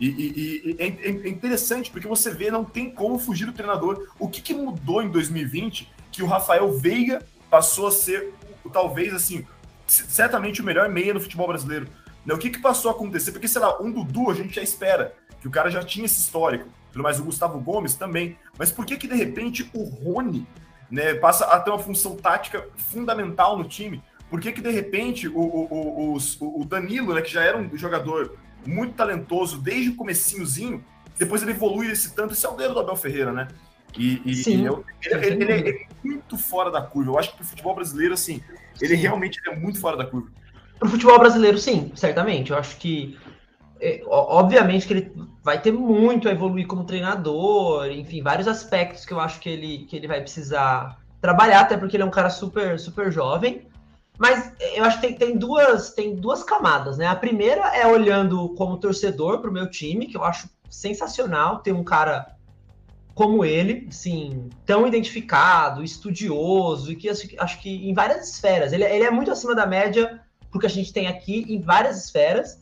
E, 0.00 0.08
e, 0.08 0.70
e 0.70 0.76
é, 0.78 0.86
é, 0.86 1.28
interessante 1.28 1.90
porque 1.90 2.08
você 2.08 2.30
vê, 2.30 2.50
não 2.50 2.64
tem 2.64 2.90
como 2.90 3.18
fugir 3.18 3.46
do 3.46 3.52
treinador. 3.52 4.08
O 4.18 4.28
que, 4.28 4.40
que 4.40 4.54
mudou 4.54 5.02
em 5.02 5.08
2020 5.08 5.88
que 6.10 6.22
o 6.22 6.26
Rafael 6.26 6.72
Veiga 6.72 7.22
passou 7.48 7.86
a 7.86 7.92
ser, 7.92 8.32
talvez 8.72 9.14
assim, 9.14 9.46
certamente 9.86 10.60
o 10.60 10.64
melhor 10.64 10.88
meia 10.88 11.14
no 11.14 11.20
futebol 11.20 11.46
brasileiro? 11.46 11.86
Né? 12.24 12.34
O 12.34 12.38
que, 12.38 12.50
que 12.50 12.60
passou 12.60 12.90
a 12.90 12.94
acontecer? 12.94 13.32
Porque, 13.32 13.48
sei 13.48 13.60
lá, 13.60 13.80
um 13.80 13.90
Dudu 13.90 14.30
a 14.30 14.34
gente 14.34 14.54
já 14.54 14.62
espera, 14.62 15.14
que 15.40 15.48
o 15.48 15.50
cara 15.50 15.70
já 15.70 15.82
tinha 15.82 16.06
esse 16.06 16.20
histórico 16.20 16.68
tudo 16.92 17.02
mais, 17.02 17.18
o 17.18 17.24
Gustavo 17.24 17.58
Gomes 17.58 17.94
também. 17.94 18.36
Mas 18.58 18.70
por 18.70 18.84
que 18.84 18.96
que 18.96 19.08
de 19.08 19.16
repente 19.16 19.68
o 19.72 19.82
Rony 19.82 20.46
né, 20.90 21.14
passa 21.14 21.46
a 21.46 21.58
ter 21.58 21.70
uma 21.70 21.78
função 21.78 22.14
tática 22.14 22.68
fundamental 22.76 23.58
no 23.58 23.64
time? 23.64 24.02
Por 24.30 24.40
que 24.40 24.52
que 24.52 24.60
de 24.60 24.70
repente 24.70 25.26
o, 25.26 25.38
o, 25.38 26.16
o, 26.16 26.60
o 26.60 26.64
Danilo, 26.64 27.14
né, 27.14 27.22
que 27.22 27.32
já 27.32 27.42
era 27.42 27.56
um 27.56 27.76
jogador 27.76 28.36
muito 28.64 28.94
talentoso 28.94 29.60
desde 29.60 29.90
o 29.90 29.96
comecinhozinho, 29.96 30.84
depois 31.18 31.42
ele 31.42 31.50
evolui 31.50 31.90
esse 31.90 32.14
tanto, 32.14 32.34
esse 32.34 32.46
é 32.46 32.48
o 32.48 32.56
dedo 32.56 32.74
do 32.74 32.80
Abel 32.80 32.96
Ferreira, 32.96 33.32
né? 33.32 33.48
E, 33.96 34.22
e, 34.24 34.34
Sim. 34.36 34.66
ele, 35.04 35.26
ele, 35.26 35.52
ele, 35.52 35.68
é 35.70 35.86
muito 36.02 36.38
fora 36.38 36.70
da 36.70 36.80
curva. 36.80 37.10
Eu 37.10 37.18
acho 37.18 37.36
que 37.36 37.42
o 37.42 37.44
futebol 37.44 37.74
brasileiro, 37.74 38.14
assim, 38.14 38.42
ele 38.80 38.96
sim. 38.96 39.02
realmente 39.02 39.38
é 39.46 39.54
muito 39.54 39.78
fora 39.78 39.98
da 39.98 40.06
curva. 40.06 40.30
Para 40.82 40.88
o 40.88 40.90
futebol 40.90 41.16
brasileiro, 41.16 41.58
sim, 41.58 41.92
certamente. 41.94 42.50
Eu 42.50 42.58
acho 42.58 42.76
que 42.76 43.16
é, 43.80 44.02
obviamente 44.04 44.84
que 44.84 44.92
ele 44.92 45.12
vai 45.40 45.62
ter 45.62 45.70
muito 45.70 46.28
a 46.28 46.32
evoluir 46.32 46.66
como 46.66 46.82
treinador, 46.82 47.86
enfim, 47.86 48.20
vários 48.20 48.48
aspectos 48.48 49.04
que 49.04 49.12
eu 49.12 49.20
acho 49.20 49.38
que 49.38 49.48
ele, 49.48 49.86
que 49.88 49.94
ele 49.94 50.08
vai 50.08 50.20
precisar 50.20 50.98
trabalhar, 51.20 51.60
até 51.60 51.76
porque 51.76 51.94
ele 51.94 52.02
é 52.02 52.06
um 52.06 52.10
cara 52.10 52.30
super, 52.30 52.80
super 52.80 53.12
jovem. 53.12 53.68
Mas 54.18 54.52
eu 54.74 54.82
acho 54.82 55.00
que 55.00 55.06
tem, 55.06 55.14
tem, 55.14 55.38
duas, 55.38 55.90
tem 55.90 56.16
duas 56.16 56.42
camadas, 56.42 56.98
né? 56.98 57.06
A 57.06 57.14
primeira 57.14 57.62
é 57.76 57.86
olhando 57.86 58.48
como 58.56 58.76
torcedor 58.76 59.38
para 59.38 59.50
o 59.50 59.52
meu 59.52 59.70
time, 59.70 60.08
que 60.08 60.16
eu 60.16 60.24
acho 60.24 60.50
sensacional 60.68 61.60
ter 61.60 61.70
um 61.70 61.84
cara 61.84 62.26
como 63.14 63.44
ele, 63.44 63.86
assim, 63.88 64.50
tão 64.66 64.84
identificado, 64.84 65.84
estudioso, 65.84 66.90
e 66.90 66.96
que 66.96 67.08
acho, 67.08 67.28
acho 67.38 67.60
que 67.60 67.88
em 67.88 67.94
várias 67.94 68.28
esferas. 68.28 68.72
Ele, 68.72 68.82
ele 68.82 69.04
é 69.04 69.12
muito 69.12 69.30
acima 69.30 69.54
da 69.54 69.64
média 69.64 70.20
porque 70.52 70.66
a 70.66 70.70
gente 70.70 70.92
tem 70.92 71.08
aqui 71.08 71.46
em 71.48 71.60
várias 71.60 72.04
esferas. 72.04 72.60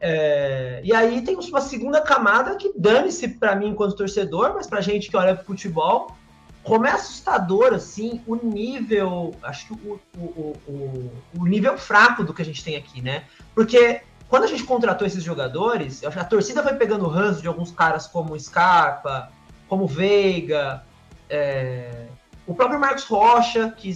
É, 0.00 0.80
e 0.82 0.92
aí 0.94 1.22
tem 1.22 1.36
uma 1.36 1.60
segunda 1.60 2.00
camada 2.00 2.56
que 2.56 2.72
dane-se 2.76 3.28
para 3.28 3.54
mim 3.54 3.68
enquanto 3.68 3.96
torcedor, 3.96 4.54
mas 4.54 4.66
para 4.66 4.80
gente 4.80 5.10
que 5.10 5.16
olha 5.16 5.34
para 5.34 5.44
futebol, 5.44 6.16
como 6.62 6.86
é 6.86 6.92
assustador 6.92 7.74
assim 7.74 8.22
o 8.26 8.36
nível, 8.36 9.34
acho 9.42 9.66
que 9.66 9.72
o, 9.72 10.00
o, 10.16 10.56
o, 10.66 11.12
o, 11.38 11.46
nível 11.46 11.76
fraco 11.76 12.24
do 12.24 12.32
que 12.32 12.42
a 12.42 12.44
gente 12.44 12.62
tem 12.64 12.76
aqui, 12.76 13.02
né? 13.02 13.24
Porque 13.54 14.02
quando 14.28 14.44
a 14.44 14.46
gente 14.46 14.64
contratou 14.64 15.06
esses 15.06 15.22
jogadores, 15.22 16.04
a 16.04 16.24
torcida 16.24 16.62
foi 16.62 16.74
pegando 16.74 17.08
ranço 17.08 17.42
de 17.42 17.48
alguns 17.48 17.70
caras 17.70 18.06
como 18.06 18.38
Scarpa, 18.38 19.30
como 19.68 19.86
Veiga, 19.86 20.84
é, 21.28 22.06
o 22.46 22.54
próprio 22.54 22.78
Marcos 22.78 23.04
Rocha, 23.04 23.74
que 23.76 23.94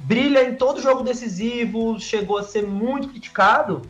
brilha 0.00 0.48
em 0.48 0.54
todo 0.54 0.80
jogo 0.80 1.02
decisivo, 1.02 1.98
chegou 2.00 2.38
a 2.38 2.42
ser 2.42 2.66
muito 2.66 3.08
criticado 3.08 3.82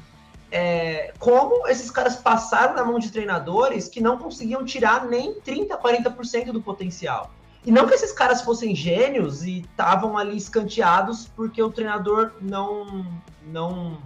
é, 0.50 1.12
como 1.18 1.66
esses 1.68 1.90
caras 1.90 2.16
passaram 2.16 2.74
na 2.74 2.84
mão 2.84 2.98
de 2.98 3.10
treinadores 3.10 3.88
que 3.88 4.00
não 4.00 4.18
conseguiam 4.18 4.64
tirar 4.64 5.06
nem 5.06 5.34
30%, 5.34 5.68
40% 5.68 6.52
do 6.52 6.60
potencial. 6.60 7.30
E 7.64 7.70
não 7.70 7.86
que 7.86 7.94
esses 7.94 8.10
caras 8.10 8.42
fossem 8.42 8.74
gênios 8.74 9.44
e 9.44 9.60
estavam 9.60 10.16
ali 10.16 10.36
escanteados 10.36 11.28
porque 11.36 11.62
o 11.62 11.70
treinador 11.70 12.32
não, 12.40 13.06
não, 13.46 13.98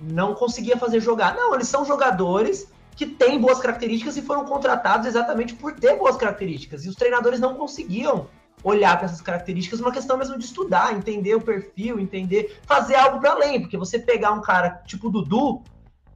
não 0.00 0.34
conseguia 0.34 0.76
fazer 0.76 1.00
jogar. 1.00 1.34
Não, 1.36 1.54
eles 1.54 1.68
são 1.68 1.84
jogadores 1.84 2.66
que 2.96 3.06
têm 3.06 3.38
boas 3.38 3.60
características 3.60 4.16
e 4.16 4.22
foram 4.22 4.44
contratados 4.44 5.06
exatamente 5.06 5.54
por 5.54 5.74
ter 5.74 5.96
boas 5.96 6.16
características. 6.16 6.84
E 6.84 6.88
os 6.88 6.96
treinadores 6.96 7.38
não 7.38 7.54
conseguiam 7.54 8.28
olhar 8.62 8.96
para 8.96 9.06
essas 9.06 9.20
características, 9.20 9.80
uma 9.80 9.92
questão 9.92 10.16
mesmo 10.16 10.38
de 10.38 10.44
estudar, 10.44 10.94
entender 10.94 11.34
o 11.34 11.40
perfil, 11.40 11.98
entender, 11.98 12.58
fazer 12.66 12.94
algo 12.94 13.20
para 13.20 13.32
além, 13.32 13.60
porque 13.60 13.76
você 13.76 13.98
pegar 13.98 14.32
um 14.32 14.42
cara 14.42 14.82
tipo 14.86 15.08
o 15.08 15.10
Dudu, 15.10 15.62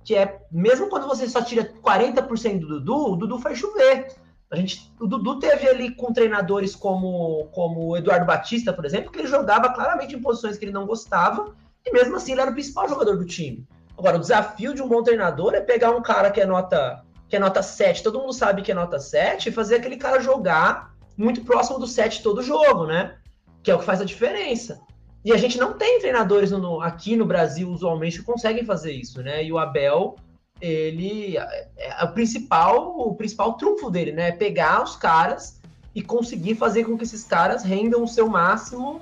que 0.05 0.15
é, 0.15 0.43
mesmo 0.53 0.89
quando 0.89 1.07
você 1.07 1.29
só 1.29 1.43
tira 1.43 1.73
40% 1.83 2.61
do 2.61 2.81
Dudu, 2.81 3.13
o 3.13 3.17
Dudu 3.17 3.39
faz 3.39 3.59
chover. 3.59 4.15
A 4.51 4.57
gente, 4.57 4.93
o 5.01 5.07
Dudu 5.07 5.39
teve 5.39 5.67
ali 5.69 5.95
com 5.95 6.13
treinadores 6.13 6.77
como, 6.77 7.49
como 7.53 7.89
o 7.89 7.97
Eduardo 7.97 8.27
Batista, 8.27 8.73
por 8.73 8.85
exemplo, 8.85 9.11
que 9.11 9.19
ele 9.19 9.27
jogava 9.27 9.73
claramente 9.73 10.15
em 10.15 10.21
posições 10.21 10.59
que 10.59 10.65
ele 10.65 10.73
não 10.73 10.87
gostava, 10.87 11.55
e 11.85 11.93
mesmo 11.93 12.17
assim 12.17 12.33
ele 12.33 12.43
era 12.43 12.51
o 12.51 12.55
principal 12.55 12.89
jogador 12.89 13.17
do 13.17 13.25
time. 13.25 13.67
Agora, 13.97 14.17
o 14.17 14.21
desafio 14.21 14.75
de 14.75 14.83
um 14.83 14.89
bom 14.89 15.03
treinador 15.03 15.55
é 15.55 15.61
pegar 15.61 15.91
um 15.91 16.03
cara 16.03 16.31
que 16.31 16.41
é 16.41 16.47
nota 16.47 17.03
que 17.27 17.37
é 17.37 17.39
nota 17.39 17.63
7, 17.63 18.03
todo 18.03 18.21
mundo 18.21 18.33
sabe 18.33 18.63
que 18.63 18.71
é 18.71 18.75
nota 18.75 18.99
7, 18.99 19.49
e 19.49 19.53
fazer 19.53 19.77
aquele 19.77 19.97
cara 19.97 20.21
jogar 20.21 20.94
muito 21.17 21.45
próximo 21.45 21.79
do 21.79 21.87
set 21.87 22.23
todo 22.23 22.43
jogo, 22.43 22.87
né? 22.87 23.17
Que 23.63 23.71
é 23.71 23.75
o 23.75 23.79
que 23.79 23.85
faz 23.85 24.01
a 24.01 24.05
diferença. 24.05 24.81
E 25.25 25.33
a 25.33 25.37
gente 25.37 25.59
não 25.59 25.73
tem 25.73 26.01
treinadores 26.01 26.51
no, 26.51 26.81
aqui 26.81 27.17
no 27.17 27.25
Brasil, 27.25 27.71
usualmente, 27.71 28.19
que 28.19 28.25
conseguem 28.25 28.65
fazer 28.65 28.93
isso, 28.93 29.23
né? 29.23 29.43
E 29.43 29.51
o 29.51 29.59
Abel, 29.59 30.17
ele 30.61 31.39
é, 31.39 31.69
é 31.77 32.05
o 32.05 32.13
principal, 32.13 32.99
o 32.99 33.15
principal 33.15 33.55
trunfo 33.55 33.91
dele, 33.91 34.13
né? 34.13 34.29
É 34.29 34.33
pegar 34.33 34.83
os 34.83 34.97
caras 34.97 35.61
e 35.95 36.03
conseguir 36.03 36.57
fazer 36.57 36.85
com 36.85 36.99
que 36.99 37.05
esses 37.05 37.25
caras 37.25 37.63
rendam 37.63 38.03
o 38.03 38.09
seu 38.09 38.29
máximo. 38.29 39.01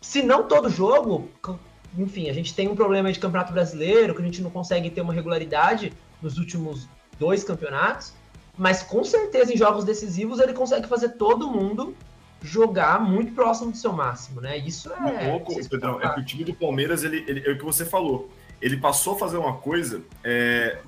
Se 0.00 0.22
não 0.22 0.46
todo 0.46 0.68
jogo, 0.68 1.28
enfim, 1.96 2.28
a 2.28 2.32
gente 2.32 2.54
tem 2.54 2.68
um 2.68 2.76
problema 2.76 3.12
de 3.12 3.18
campeonato 3.18 3.52
brasileiro, 3.52 4.14
que 4.14 4.22
a 4.22 4.24
gente 4.24 4.42
não 4.42 4.50
consegue 4.50 4.90
ter 4.90 5.00
uma 5.00 5.12
regularidade 5.12 5.92
nos 6.22 6.38
últimos 6.38 6.88
dois 7.18 7.42
campeonatos, 7.42 8.12
mas 8.58 8.82
com 8.82 9.04
certeza 9.04 9.54
em 9.54 9.56
jogos 9.56 9.84
decisivos 9.84 10.40
ele 10.40 10.52
consegue 10.52 10.88
fazer 10.88 11.10
todo 11.10 11.48
mundo 11.48 11.94
jogar 12.42 13.00
muito 13.00 13.32
próximo 13.32 13.70
do 13.70 13.76
seu 13.76 13.92
máximo, 13.92 14.40
né? 14.40 14.58
Isso 14.58 14.92
é. 14.92 15.30
louco, 15.30 15.54
Pedrão, 15.68 16.00
é 16.00 16.08
que 16.14 16.20
o 16.20 16.24
time 16.24 16.44
do 16.44 16.54
Palmeiras, 16.54 17.04
ele, 17.04 17.24
ele, 17.26 17.48
é 17.48 17.52
o 17.52 17.58
que 17.58 17.64
você 17.64 17.84
falou. 17.84 18.30
Ele 18.60 18.76
passou 18.76 19.14
a 19.14 19.18
fazer 19.18 19.36
uma 19.36 19.56
coisa. 19.56 20.02
É, 20.22 20.78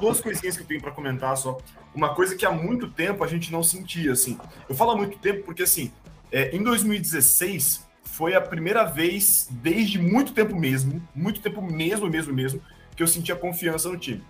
duas 0.00 0.20
coisinhas 0.20 0.56
que 0.56 0.62
eu 0.62 0.66
tenho 0.66 0.80
para 0.80 0.90
comentar 0.90 1.36
só. 1.36 1.58
Uma 1.94 2.14
coisa 2.14 2.36
que 2.36 2.46
há 2.46 2.50
muito 2.50 2.88
tempo 2.88 3.22
a 3.22 3.26
gente 3.26 3.52
não 3.52 3.62
sentia, 3.62 4.12
assim. 4.12 4.38
Eu 4.68 4.74
falo 4.74 4.92
há 4.92 4.96
muito 4.96 5.18
tempo 5.18 5.44
porque, 5.44 5.62
assim, 5.62 5.92
é, 6.30 6.54
em 6.54 6.62
2016 6.62 7.86
foi 8.04 8.34
a 8.34 8.40
primeira 8.40 8.84
vez 8.84 9.48
desde 9.50 9.98
muito 9.98 10.32
tempo 10.32 10.54
mesmo, 10.54 11.02
muito 11.14 11.40
tempo 11.40 11.62
mesmo, 11.62 12.08
mesmo, 12.08 12.32
mesmo, 12.32 12.62
que 12.96 13.02
eu 13.02 13.06
sentia 13.06 13.34
confiança 13.34 13.88
no 13.88 13.98
time. 13.98 14.22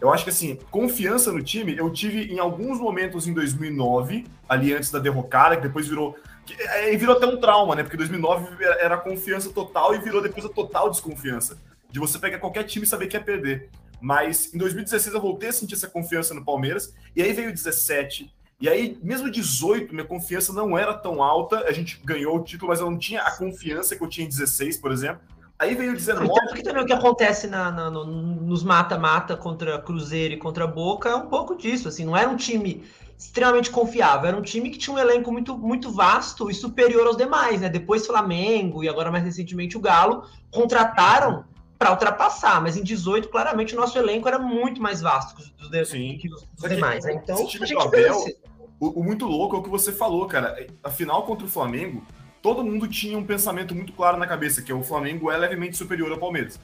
Eu 0.00 0.12
acho 0.12 0.24
que, 0.24 0.30
assim, 0.30 0.56
confiança 0.70 1.32
no 1.32 1.42
time, 1.42 1.76
eu 1.76 1.90
tive 1.90 2.32
em 2.32 2.38
alguns 2.38 2.78
momentos 2.78 3.26
em 3.26 3.32
2009, 3.32 4.26
ali 4.48 4.72
antes 4.72 4.90
da 4.90 4.98
derrocada, 4.98 5.56
que 5.56 5.62
depois 5.62 5.88
virou. 5.88 6.16
É, 6.58 6.96
virou 6.96 7.16
até 7.16 7.26
um 7.26 7.38
trauma, 7.38 7.74
né? 7.74 7.82
Porque 7.82 7.96
2009 7.96 8.64
era 8.80 8.96
confiança 8.96 9.50
total 9.50 9.94
e 9.94 9.98
virou 9.98 10.22
depois 10.22 10.46
a 10.46 10.48
total 10.48 10.88
desconfiança. 10.88 11.58
De 11.90 11.98
você 11.98 12.18
pegar 12.18 12.38
qualquer 12.38 12.64
time 12.64 12.86
e 12.86 12.88
saber 12.88 13.08
que 13.08 13.16
ia 13.16 13.22
perder. 13.22 13.70
Mas 14.00 14.54
em 14.54 14.58
2016 14.58 15.14
eu 15.14 15.20
voltei 15.20 15.48
a 15.48 15.52
sentir 15.52 15.74
essa 15.74 15.88
confiança 15.88 16.32
no 16.32 16.44
Palmeiras, 16.44 16.94
e 17.16 17.22
aí 17.22 17.32
veio 17.32 17.52
17. 17.52 18.32
E 18.60 18.68
aí, 18.68 18.98
mesmo 19.02 19.30
18, 19.30 19.94
minha 19.94 20.06
confiança 20.06 20.52
não 20.52 20.76
era 20.76 20.92
tão 20.92 21.22
alta. 21.22 21.64
A 21.64 21.72
gente 21.72 22.00
ganhou 22.04 22.36
o 22.36 22.42
título, 22.42 22.70
mas 22.70 22.80
eu 22.80 22.90
não 22.90 22.98
tinha 22.98 23.22
a 23.22 23.36
confiança 23.36 23.94
que 23.94 24.02
eu 24.02 24.08
tinha 24.08 24.26
em 24.26 24.28
16, 24.28 24.78
por 24.78 24.90
exemplo. 24.90 25.20
Aí 25.58 25.74
veio 25.74 25.92
19. 25.92 26.32
Tanto 26.32 26.54
que 26.54 26.62
também 26.62 26.82
o 26.84 26.86
que 26.86 26.92
acontece 26.92 27.48
na, 27.48 27.70
na, 27.70 27.90
no, 27.90 28.04
nos 28.04 28.62
mata-mata 28.62 29.36
contra 29.36 29.80
Cruzeiro 29.80 30.34
e 30.34 30.36
contra 30.36 30.66
Boca 30.66 31.08
é 31.08 31.14
um 31.16 31.26
pouco 31.26 31.56
disso. 31.56 31.88
Assim, 31.88 32.04
não 32.04 32.16
era 32.16 32.28
um 32.28 32.36
time 32.36 32.84
extremamente 33.18 33.68
confiável, 33.68 34.28
era 34.28 34.36
um 34.36 34.42
time 34.42 34.70
que 34.70 34.78
tinha 34.78 34.94
um 34.94 34.98
elenco 34.98 35.32
muito, 35.32 35.58
muito 35.58 35.90
vasto 35.90 36.48
e 36.48 36.54
superior 36.54 37.08
aos 37.08 37.16
demais, 37.16 37.60
né? 37.60 37.68
Depois 37.68 38.06
Flamengo 38.06 38.84
e 38.84 38.88
agora 38.88 39.10
mais 39.10 39.24
recentemente 39.24 39.76
o 39.76 39.80
Galo 39.80 40.24
contrataram 40.52 41.44
para 41.76 41.90
ultrapassar, 41.90 42.60
mas 42.62 42.76
em 42.76 42.82
18, 42.82 43.28
claramente, 43.28 43.74
o 43.74 43.76
nosso 43.76 43.98
elenco 43.98 44.28
era 44.28 44.38
muito 44.38 44.80
mais 44.80 45.00
vasto 45.00 45.34
que 45.36 45.42
os, 45.42 45.50
dos, 45.68 45.90
que 45.90 46.28
os 46.32 46.68
demais. 46.68 47.04
Né? 47.04 47.14
Então, 47.14 47.36
a 47.36 47.40
gente 47.40 47.76
Abel, 47.76 48.24
o, 48.78 49.00
o 49.00 49.04
muito 49.04 49.26
louco 49.26 49.56
é 49.56 49.58
o 49.58 49.62
que 49.62 49.68
você 49.68 49.92
falou, 49.92 50.26
cara. 50.26 50.66
A 50.82 50.90
final 50.90 51.24
contra 51.24 51.46
o 51.46 51.50
Flamengo 51.50 52.04
todo 52.42 52.64
mundo 52.64 52.86
tinha 52.88 53.18
um 53.18 53.24
pensamento 53.24 53.74
muito 53.74 53.92
claro 53.92 54.16
na 54.16 54.26
cabeça, 54.26 54.62
que 54.62 54.72
o 54.72 54.82
Flamengo 54.82 55.30
é 55.30 55.36
levemente 55.36 55.76
superior 55.76 56.10
ao 56.12 56.18
Palmeiras. 56.18 56.58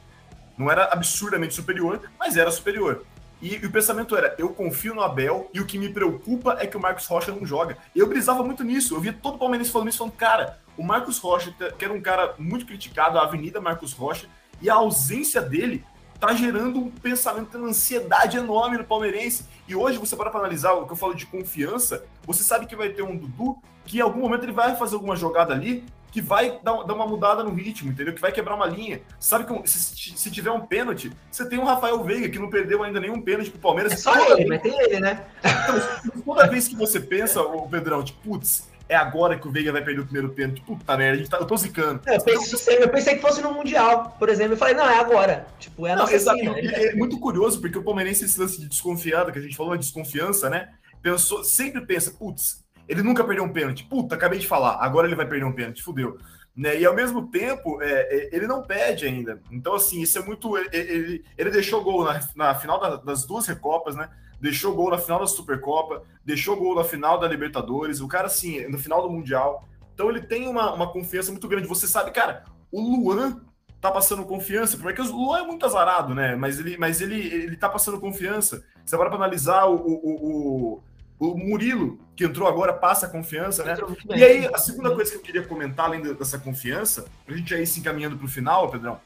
Não 0.57 0.71
era 0.71 0.85
absurdamente 0.93 1.55
superior, 1.55 2.01
mas 2.19 2.37
era 2.37 2.51
superior. 2.51 3.05
E, 3.43 3.57
e, 3.57 3.67
o 3.67 3.71
pensamento 3.71 4.17
era, 4.17 4.35
eu 4.39 4.51
confio 4.51 4.95
no 4.95 5.03
Abel 5.03 5.51
e 5.53 5.61
o 5.61 5.67
que 5.67 5.79
me 5.79 5.89
preocupa 5.89 6.57
é 6.61 6.67
que 6.67 6.77
o 6.77 6.81
Marcos 6.81 7.07
Rocha 7.07 7.33
não 7.33 7.45
joga. 7.45 7.77
Eu 7.95 8.07
brisava 8.07 8.43
muito 8.43 8.63
nisso, 8.63 8.95
eu 8.95 9.01
via 9.01 9.13
todo 9.13 9.39
palmeirense 9.39 9.71
falando 9.71 9.89
isso, 9.89 9.99
falando, 9.99 10.15
cara, 10.15 10.59
o 10.77 10.83
Marcos 10.83 11.19
Rocha, 11.19 11.55
que 11.77 11.85
era 11.85 11.93
um 11.93 12.01
cara 12.01 12.35
muito 12.39 12.65
criticado, 12.65 13.19
a 13.19 13.23
Avenida 13.23 13.61
Marcos 13.61 13.93
Rocha, 13.93 14.29
e 14.63 14.71
a 14.71 14.75
ausência 14.75 15.43
dele 15.43 15.85
tá 16.19 16.33
gerando 16.33 16.79
um 16.79 16.91
pensamento, 16.91 17.59
uma 17.59 17.69
ansiedade 17.69 18.37
enorme 18.37 18.79
no 18.79 18.85
palmeirense. 18.85 19.47
E 19.69 19.75
hoje, 19.75 19.99
você 19.99 20.17
para 20.17 20.31
analisar 20.31 20.73
o 20.73 20.87
que 20.87 20.93
eu 20.93 20.97
falo 20.97 21.15
de 21.15 21.27
confiança, 21.27 22.05
você 22.25 22.43
sabe 22.43 22.67
que 22.67 22.77
vai 22.77 22.91
ter 22.91 23.03
um 23.03 23.17
Dudu 23.17 23.59
que 23.85 23.99
em 23.99 24.01
algum 24.01 24.21
momento 24.21 24.45
ele 24.45 24.53
vai 24.53 24.77
fazer 24.77 24.95
alguma 24.95 25.17
jogada 25.17 25.53
ali 25.53 25.85
que 26.15 26.21
vai 26.21 26.61
dar, 26.63 26.85
dar 26.85 26.95
uma 26.95 27.09
mudada 27.09 27.43
no 27.43 27.53
ritmo, 27.53 27.91
entendeu? 27.91 28.15
Que 28.15 28.21
vai 28.21 28.31
quebrar 28.31 28.55
uma 28.55 28.67
linha. 28.67 29.03
Sabe 29.19 29.45
que 29.45 29.69
se, 29.69 30.17
se 30.17 30.31
tiver 30.31 30.53
um 30.53 30.61
pênalti, 30.61 31.11
você 31.29 31.45
tem 31.45 31.59
um 31.59 31.65
Rafael 31.65 32.05
Veiga 32.05 32.29
que 32.29 32.39
não 32.39 32.49
perdeu 32.49 32.85
ainda 32.85 33.01
nenhum 33.01 33.21
pênalti 33.21 33.51
pro 33.51 33.59
Palmeiras. 33.59 33.95
É 33.95 33.97
só 33.97 34.15
ele, 34.31 34.47
mas 34.47 34.63
tem 34.63 34.79
ele, 34.81 35.01
né? 35.01 35.25
Então, 35.41 36.23
toda 36.25 36.47
vez 36.47 36.69
que 36.69 36.77
você 36.77 37.01
pensa, 37.01 37.43
o 37.43 37.69
Pedrão, 37.69 38.05
tipo, 38.05 38.21
putz, 38.21 38.69
é 38.89 38.95
agora 38.95 39.37
que 39.39 39.49
o 39.49 39.51
Veiga 39.51 39.73
vai 39.73 39.83
perder 39.83 40.03
o 40.03 40.05
primeiro 40.05 40.29
pênalti. 40.31 40.61
Puta 40.61 40.97
merda, 40.97 41.29
tá, 41.29 41.39
eu 41.39 41.47
tô 41.47 41.57
zicando. 41.57 42.01
É, 42.07 42.17
eu, 42.17 42.23
pensei, 42.23 42.79
eu, 42.79 42.89
pensei, 42.89 43.17
que 43.17 43.21
fosse 43.21 43.43
no 43.43 43.53
Mundial, 43.53 44.15
por 44.17 44.29
exemplo. 44.29 44.53
Eu 44.53 44.57
falei, 44.57 44.75
não, 44.75 44.89
é 44.89 44.99
agora. 45.01 45.47
Tipo, 45.59 45.85
é 45.87 45.93
a 45.93 45.97
não, 45.97 46.03
nossa 46.03 46.15
exato, 46.15 46.39
é, 46.39 46.87
é, 46.87 46.95
muito 46.95 47.19
curioso, 47.19 47.61
porque 47.61 47.77
o 47.77 47.83
Palmeirense, 47.83 48.25
esse 48.25 48.39
lance 48.39 48.61
de 48.61 48.69
desconfiada, 48.69 49.33
que 49.33 49.39
a 49.41 49.43
gente 49.43 49.57
falou, 49.57 49.73
a 49.73 49.77
desconfiança, 49.77 50.49
né? 50.49 50.69
Pensou, 51.03 51.43
sempre 51.43 51.85
pensa, 51.85 52.13
putz, 52.13 52.64
ele 52.89 53.03
nunca 53.03 53.25
perdeu 53.25 53.45
um 53.45 53.53
pênalti. 53.53 53.85
Puta, 53.85 54.15
acabei 54.15 54.39
de 54.39 54.47
falar, 54.47 54.79
agora 54.81 55.07
ele 55.07 55.17
vai 55.17 55.27
perder 55.27 55.45
um 55.45 55.53
pênalti, 55.53 55.83
fudeu. 55.83 56.19
Né? 56.57 56.81
E 56.81 56.87
ao 56.87 56.95
mesmo 56.95 57.29
tempo, 57.29 57.83
é, 57.83 57.91
é, 57.91 58.31
ele 58.33 58.47
não 58.47 58.63
perde 58.63 59.07
ainda. 59.07 59.41
Então, 59.51 59.75
assim, 59.75 60.01
isso 60.01 60.19
é 60.19 60.23
muito. 60.23 60.57
Ele, 60.73 61.25
ele 61.37 61.51
deixou 61.51 61.83
gol 61.83 62.05
na, 62.05 62.21
na 62.37 62.55
final 62.55 62.79
da, 62.79 62.97
das 62.97 63.27
duas 63.27 63.47
Recopas, 63.47 63.97
né? 63.97 64.09
Deixou 64.41 64.75
gol 64.75 64.91
na 64.91 64.99
final 64.99 65.19
da 65.19 65.27
Supercopa, 65.27 66.03
deixou 66.25 66.57
gol 66.57 66.75
na 66.75 66.85
final 66.85 67.19
da 67.19 67.27
Libertadores, 67.27 68.01
o 68.01 68.07
cara, 68.07 68.27
assim, 68.27 68.67
no 68.69 68.79
final 68.79 69.03
do 69.03 69.11
Mundial. 69.11 69.67
Então, 69.93 70.09
ele 70.09 70.21
tem 70.21 70.47
uma, 70.47 70.73
uma 70.75 70.93
confiança 70.93 71.33
muito 71.33 71.49
grande. 71.49 71.67
Você 71.67 71.89
sabe, 71.89 72.11
cara, 72.13 72.45
o 72.71 72.81
Luan 72.81 73.41
tá 73.81 73.91
passando 73.91 74.25
confiança, 74.25 74.77
porque 74.79 75.01
o 75.03 75.13
Luan 75.13 75.41
é 75.41 75.47
muito 75.47 75.67
azarado, 75.67 76.15
né? 76.15 76.37
Mas 76.37 76.59
ele, 76.59 76.77
mas 76.79 77.01
ele, 77.01 77.21
ele 77.21 77.57
tá 77.57 77.69
passando 77.69 78.01
confiança. 78.01 78.65
Você 78.85 78.97
para 78.97 79.15
analisar 79.15 79.67
o, 79.67 79.75
o, 79.75 80.75
o 80.77 80.83
o 81.19 81.37
Murilo, 81.37 81.99
que 82.17 82.25
entrou 82.25 82.49
agora, 82.49 82.73
passa 82.73 83.09
confiança, 83.09 83.65
né? 83.65 83.77
E 84.15 84.23
aí, 84.23 84.51
a 84.53 84.59
segunda 84.59 84.95
coisa 84.95 85.11
que 85.11 85.17
eu 85.17 85.23
queria 85.23 85.43
comentar, 85.43 85.87
além 85.87 86.03
dessa 86.03 86.39
confiança, 86.39 87.07
pra 87.25 87.37
gente 87.37 87.55
aí 87.55 87.67
se 87.67 87.81
encaminhando 87.81 88.17
pro 88.17 88.29
final, 88.29 88.71
Pedrão, 88.71 89.01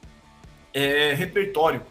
é 0.73 1.15
repertório. 1.15 1.83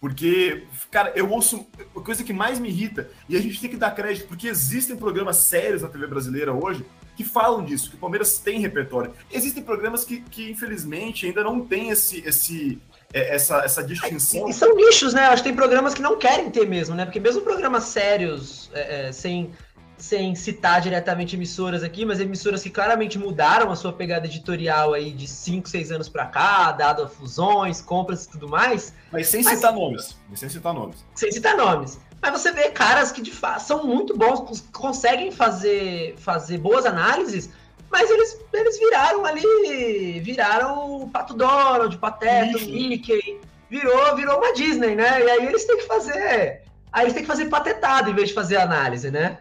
Porque, 0.00 0.66
cara, 0.90 1.12
eu 1.14 1.30
ouço. 1.30 1.64
A 1.96 2.00
coisa 2.00 2.24
que 2.24 2.32
mais 2.32 2.58
me 2.58 2.68
irrita, 2.68 3.08
e 3.28 3.36
a 3.36 3.40
gente 3.40 3.60
tem 3.60 3.70
que 3.70 3.76
dar 3.76 3.92
crédito, 3.92 4.26
porque 4.26 4.48
existem 4.48 4.96
programas 4.96 5.36
sérios 5.36 5.82
na 5.82 5.88
TV 5.88 6.06
brasileira 6.08 6.52
hoje 6.52 6.84
que 7.16 7.22
falam 7.22 7.64
disso, 7.64 7.90
que 7.90 7.96
o 7.96 7.98
Palmeiras 7.98 8.38
tem 8.38 8.58
repertório. 8.58 9.12
Existem 9.30 9.62
programas 9.62 10.04
que, 10.04 10.20
que 10.22 10.50
infelizmente, 10.50 11.26
ainda 11.26 11.44
não 11.44 11.64
tem 11.64 11.90
esse, 11.90 12.18
esse, 12.26 12.80
essa, 13.12 13.58
essa 13.58 13.82
distinção. 13.82 14.48
E 14.48 14.52
são 14.52 14.74
nichos, 14.74 15.12
né? 15.12 15.22
Acho 15.26 15.42
que 15.42 15.48
tem 15.48 15.56
programas 15.56 15.94
que 15.94 16.02
não 16.02 16.18
querem 16.18 16.50
ter 16.50 16.66
mesmo, 16.66 16.94
né? 16.94 17.04
Porque 17.04 17.20
mesmo 17.20 17.42
programas 17.42 17.84
sérios, 17.84 18.70
é, 18.72 19.08
é, 19.08 19.12
sem, 19.12 19.50
sem 19.98 20.34
citar 20.34 20.80
diretamente 20.80 21.36
emissoras 21.36 21.82
aqui, 21.82 22.04
mas 22.04 22.20
emissoras 22.20 22.62
que 22.62 22.70
claramente 22.70 23.18
mudaram 23.18 23.70
a 23.70 23.76
sua 23.76 23.92
pegada 23.92 24.26
editorial 24.26 24.94
aí 24.94 25.12
de 25.12 25.26
5, 25.26 25.68
6 25.68 25.92
anos 25.92 26.08
para 26.08 26.26
cá, 26.26 26.72
dado 26.72 27.02
a 27.02 27.08
fusões, 27.08 27.80
compras 27.82 28.24
e 28.24 28.30
tudo 28.30 28.48
mais. 28.48 28.94
Mas 29.12 29.28
sem 29.28 29.42
mas, 29.42 29.56
citar 29.56 29.72
nomes. 29.72 30.16
Sem 30.34 30.48
citar 30.48 30.74
nomes. 30.74 31.04
Sem 31.14 31.30
citar 31.32 31.56
nomes. 31.56 32.00
Mas 32.22 32.40
você 32.40 32.52
vê 32.52 32.70
caras 32.70 33.10
que 33.10 33.20
de 33.20 33.32
fato 33.32 33.62
são 33.62 33.84
muito 33.84 34.16
bons, 34.16 34.62
conseguem 34.72 35.32
fazer, 35.32 36.14
fazer 36.18 36.58
boas 36.58 36.86
análises, 36.86 37.50
mas 37.92 38.10
eles, 38.10 38.40
eles 38.54 38.78
viraram 38.78 39.24
ali, 39.26 40.18
viraram 40.20 41.02
o 41.02 41.10
Pato 41.10 41.34
Donald, 41.34 41.94
o 41.94 41.98
Pateta, 41.98 42.56
o 42.56 42.60
Mickey, 42.62 43.38
virou, 43.68 44.16
virou 44.16 44.38
uma 44.38 44.54
Disney, 44.54 44.96
né? 44.96 45.22
E 45.22 45.30
aí 45.30 45.46
eles 45.46 45.66
têm 45.66 45.76
que 45.76 45.86
fazer, 45.86 46.62
aí 46.90 47.04
eles 47.04 47.12
têm 47.12 47.22
que 47.22 47.28
fazer 47.28 47.50
patetado 47.50 48.10
em 48.10 48.14
vez 48.14 48.28
de 48.28 48.34
fazer 48.34 48.56
análise, 48.56 49.10
né? 49.10 49.38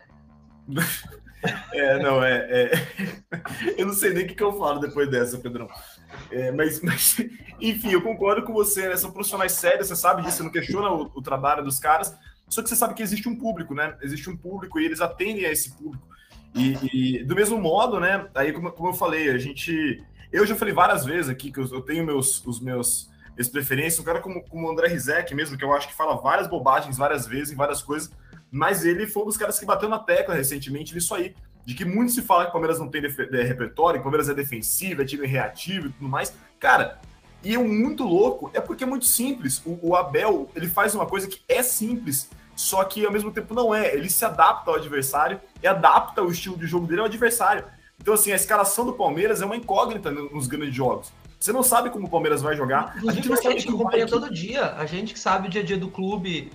É, 1.73 1.97
não, 1.97 2.23
é, 2.23 2.37
é, 2.51 2.71
Eu 3.75 3.87
não 3.87 3.93
sei 3.95 4.13
nem 4.13 4.25
o 4.25 4.27
que, 4.27 4.35
que 4.35 4.43
eu 4.43 4.53
falo 4.59 4.79
depois 4.79 5.09
dessa, 5.09 5.39
Pedrão. 5.39 5.67
É, 6.29 6.51
mas, 6.51 6.79
mas, 6.81 7.17
enfim, 7.59 7.91
eu 7.91 8.01
concordo 8.03 8.43
com 8.43 8.53
você, 8.53 8.87
né? 8.87 8.95
São 8.95 9.11
profissionais 9.11 9.53
sérios, 9.53 9.87
você 9.87 9.95
sabe 9.95 10.21
disso, 10.21 10.37
você 10.37 10.43
não 10.43 10.51
questiona 10.51 10.91
o, 10.91 11.11
o, 11.15 11.19
trabalho 11.19 11.63
dos 11.63 11.79
caras, 11.79 12.15
só 12.47 12.61
que 12.61 12.69
você 12.69 12.75
sabe 12.75 12.93
que 12.93 13.01
existe 13.01 13.27
um 13.27 13.35
público, 13.35 13.73
né? 13.73 13.97
Existe 14.03 14.29
um 14.29 14.37
público 14.37 14.79
e 14.79 14.85
eles 14.85 15.01
atendem 15.01 15.45
a 15.47 15.51
esse 15.51 15.75
público. 15.75 16.10
E, 16.53 17.19
e, 17.19 17.23
do 17.23 17.35
mesmo 17.35 17.57
modo, 17.57 17.99
né? 17.99 18.27
Aí, 18.35 18.51
como, 18.51 18.71
como, 18.71 18.89
eu 18.89 18.93
falei, 18.93 19.29
a 19.29 19.37
gente. 19.37 20.03
Eu 20.31 20.45
já 20.45 20.55
falei 20.55 20.73
várias 20.73 21.05
vezes 21.05 21.29
aqui 21.29 21.51
que 21.51 21.59
eu, 21.59 21.67
eu 21.71 21.81
tenho 21.81 22.05
meus, 22.05 22.45
os 22.45 22.59
meus 22.59 23.09
as 23.39 23.47
preferências. 23.47 23.99
Um 23.99 24.03
cara 24.03 24.19
como, 24.19 24.43
como 24.43 24.67
o 24.67 24.71
André 24.71 24.87
Rizek 24.87 25.33
mesmo, 25.33 25.57
que 25.57 25.63
eu 25.63 25.73
acho 25.73 25.87
que 25.87 25.93
fala 25.93 26.15
várias 26.15 26.47
bobagens 26.47 26.97
várias 26.97 27.25
vezes 27.25 27.51
em 27.51 27.55
várias 27.55 27.81
coisas, 27.81 28.11
mas 28.49 28.85
ele 28.85 29.07
foi 29.07 29.23
um 29.23 29.27
dos 29.27 29.37
caras 29.37 29.59
que 29.59 29.65
bateu 29.65 29.89
na 29.89 29.99
tecla 29.99 30.35
recentemente 30.35 30.93
nisso 30.93 31.13
aí. 31.15 31.33
De 31.65 31.75
que 31.75 31.85
muito 31.85 32.11
se 32.11 32.23
fala 32.23 32.43
que 32.43 32.49
o 32.49 32.53
Palmeiras 32.53 32.79
não 32.79 32.89
tem 32.89 33.01
de, 33.01 33.07
repertório, 33.07 33.99
que 33.99 34.01
o 34.01 34.03
Palmeiras 34.03 34.29
é 34.29 34.33
defensivo, 34.33 35.01
é 35.01 35.05
time 35.05 35.27
reativo 35.27 35.87
e 35.87 35.91
tudo 35.91 36.09
mais. 36.09 36.33
Cara, 36.59 36.99
e 37.43 37.53
é 37.53 37.57
muito 37.57 38.03
louco, 38.03 38.49
é 38.53 38.59
porque 38.59 38.83
é 38.83 38.87
muito 38.87 39.05
simples. 39.05 39.61
O, 39.65 39.89
o 39.89 39.95
Abel, 39.95 40.49
ele 40.55 40.67
faz 40.67 40.95
uma 40.95 41.05
coisa 41.05 41.27
que 41.27 41.41
é 41.47 41.61
simples, 41.61 42.29
só 42.55 42.83
que 42.83 43.05
ao 43.05 43.11
mesmo 43.11 43.31
tempo 43.31 43.53
não 43.53 43.73
é. 43.73 43.93
Ele 43.93 44.09
se 44.09 44.23
adapta 44.23 44.69
ao 44.69 44.77
adversário 44.77 45.39
e 45.61 45.67
adapta 45.67 46.21
o 46.21 46.31
estilo 46.31 46.57
de 46.57 46.67
jogo 46.67 46.87
dele 46.87 47.01
ao 47.01 47.07
adversário. 47.07 47.63
Então, 47.99 48.13
assim, 48.13 48.31
a 48.31 48.35
escalação 48.35 48.85
do 48.85 48.93
Palmeiras 48.93 49.41
é 49.41 49.45
uma 49.45 49.55
incógnita 49.55 50.09
nos 50.09 50.47
grandes 50.47 50.73
jogos. 50.73 51.11
Você 51.39 51.51
não 51.51 51.63
sabe 51.63 51.89
como 51.89 52.07
o 52.07 52.09
Palmeiras 52.09 52.41
vai 52.41 52.55
jogar. 52.55 52.95
a 53.07 53.11
gente 53.11 53.29
não 53.29 53.35
sabe 53.35 53.47
a 53.47 53.51
gente 53.51 53.67
que 53.67 53.73
acompanha 53.73 54.07
todo 54.07 54.31
dia. 54.31 54.73
A 54.75 54.85
gente 54.85 55.13
que 55.13 55.19
sabe 55.19 55.47
o 55.47 55.49
dia 55.49 55.61
a 55.61 55.65
dia 55.65 55.77
do 55.77 55.87
clube 55.87 56.51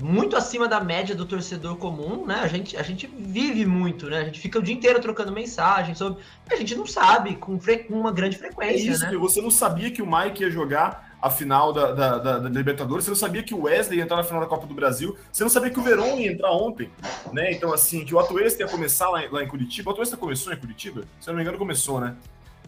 muito 0.00 0.36
acima 0.36 0.68
da 0.68 0.80
média 0.80 1.14
do 1.14 1.24
torcedor 1.24 1.76
comum, 1.76 2.24
né? 2.24 2.40
A 2.42 2.46
gente, 2.46 2.76
a 2.76 2.82
gente 2.82 3.06
vive 3.06 3.66
muito, 3.66 4.08
né? 4.08 4.18
A 4.18 4.24
gente 4.24 4.40
fica 4.40 4.58
o 4.58 4.62
dia 4.62 4.74
inteiro 4.74 5.00
trocando 5.00 5.32
mensagem 5.32 5.94
sobre. 5.94 6.22
A 6.50 6.56
gente 6.56 6.74
não 6.74 6.86
sabe 6.86 7.36
com, 7.36 7.58
fre... 7.58 7.86
uma 7.90 8.12
grande 8.12 8.36
frequência. 8.36 8.90
É 8.90 8.92
isso, 8.92 9.04
né? 9.04 9.16
você 9.16 9.40
não 9.40 9.50
sabia 9.50 9.90
que 9.90 10.02
o 10.02 10.06
Mike 10.06 10.42
ia 10.42 10.50
jogar 10.50 11.07
a 11.20 11.30
final 11.30 11.72
da, 11.72 11.92
da, 11.92 12.18
da, 12.18 12.38
da, 12.38 12.48
Libertadores, 12.48 13.04
você 13.04 13.10
não 13.10 13.16
sabia 13.16 13.42
que 13.42 13.54
o 13.54 13.62
Wesley 13.62 13.98
ia 13.98 14.04
entrar 14.04 14.16
na 14.16 14.24
final 14.24 14.40
da 14.40 14.46
Copa 14.46 14.66
do 14.66 14.74
Brasil, 14.74 15.16
você 15.32 15.42
não 15.42 15.50
sabia 15.50 15.70
que 15.70 15.78
o 15.78 15.82
Verón 15.82 16.18
ia 16.18 16.30
entrar 16.30 16.52
ontem, 16.52 16.90
né? 17.32 17.52
Então, 17.52 17.72
assim, 17.72 18.04
que 18.04 18.14
o 18.14 18.18
Atuesta 18.18 18.62
ia 18.62 18.68
começar 18.68 19.08
lá, 19.08 19.22
lá 19.30 19.42
em 19.42 19.48
Curitiba. 19.48 19.90
O 19.90 19.92
Atuesta 19.92 20.16
começou 20.16 20.52
em 20.52 20.56
Curitiba? 20.56 21.02
Se 21.20 21.28
eu 21.28 21.32
não 21.32 21.38
me 21.38 21.42
engano, 21.42 21.58
começou, 21.58 22.00
né? 22.00 22.14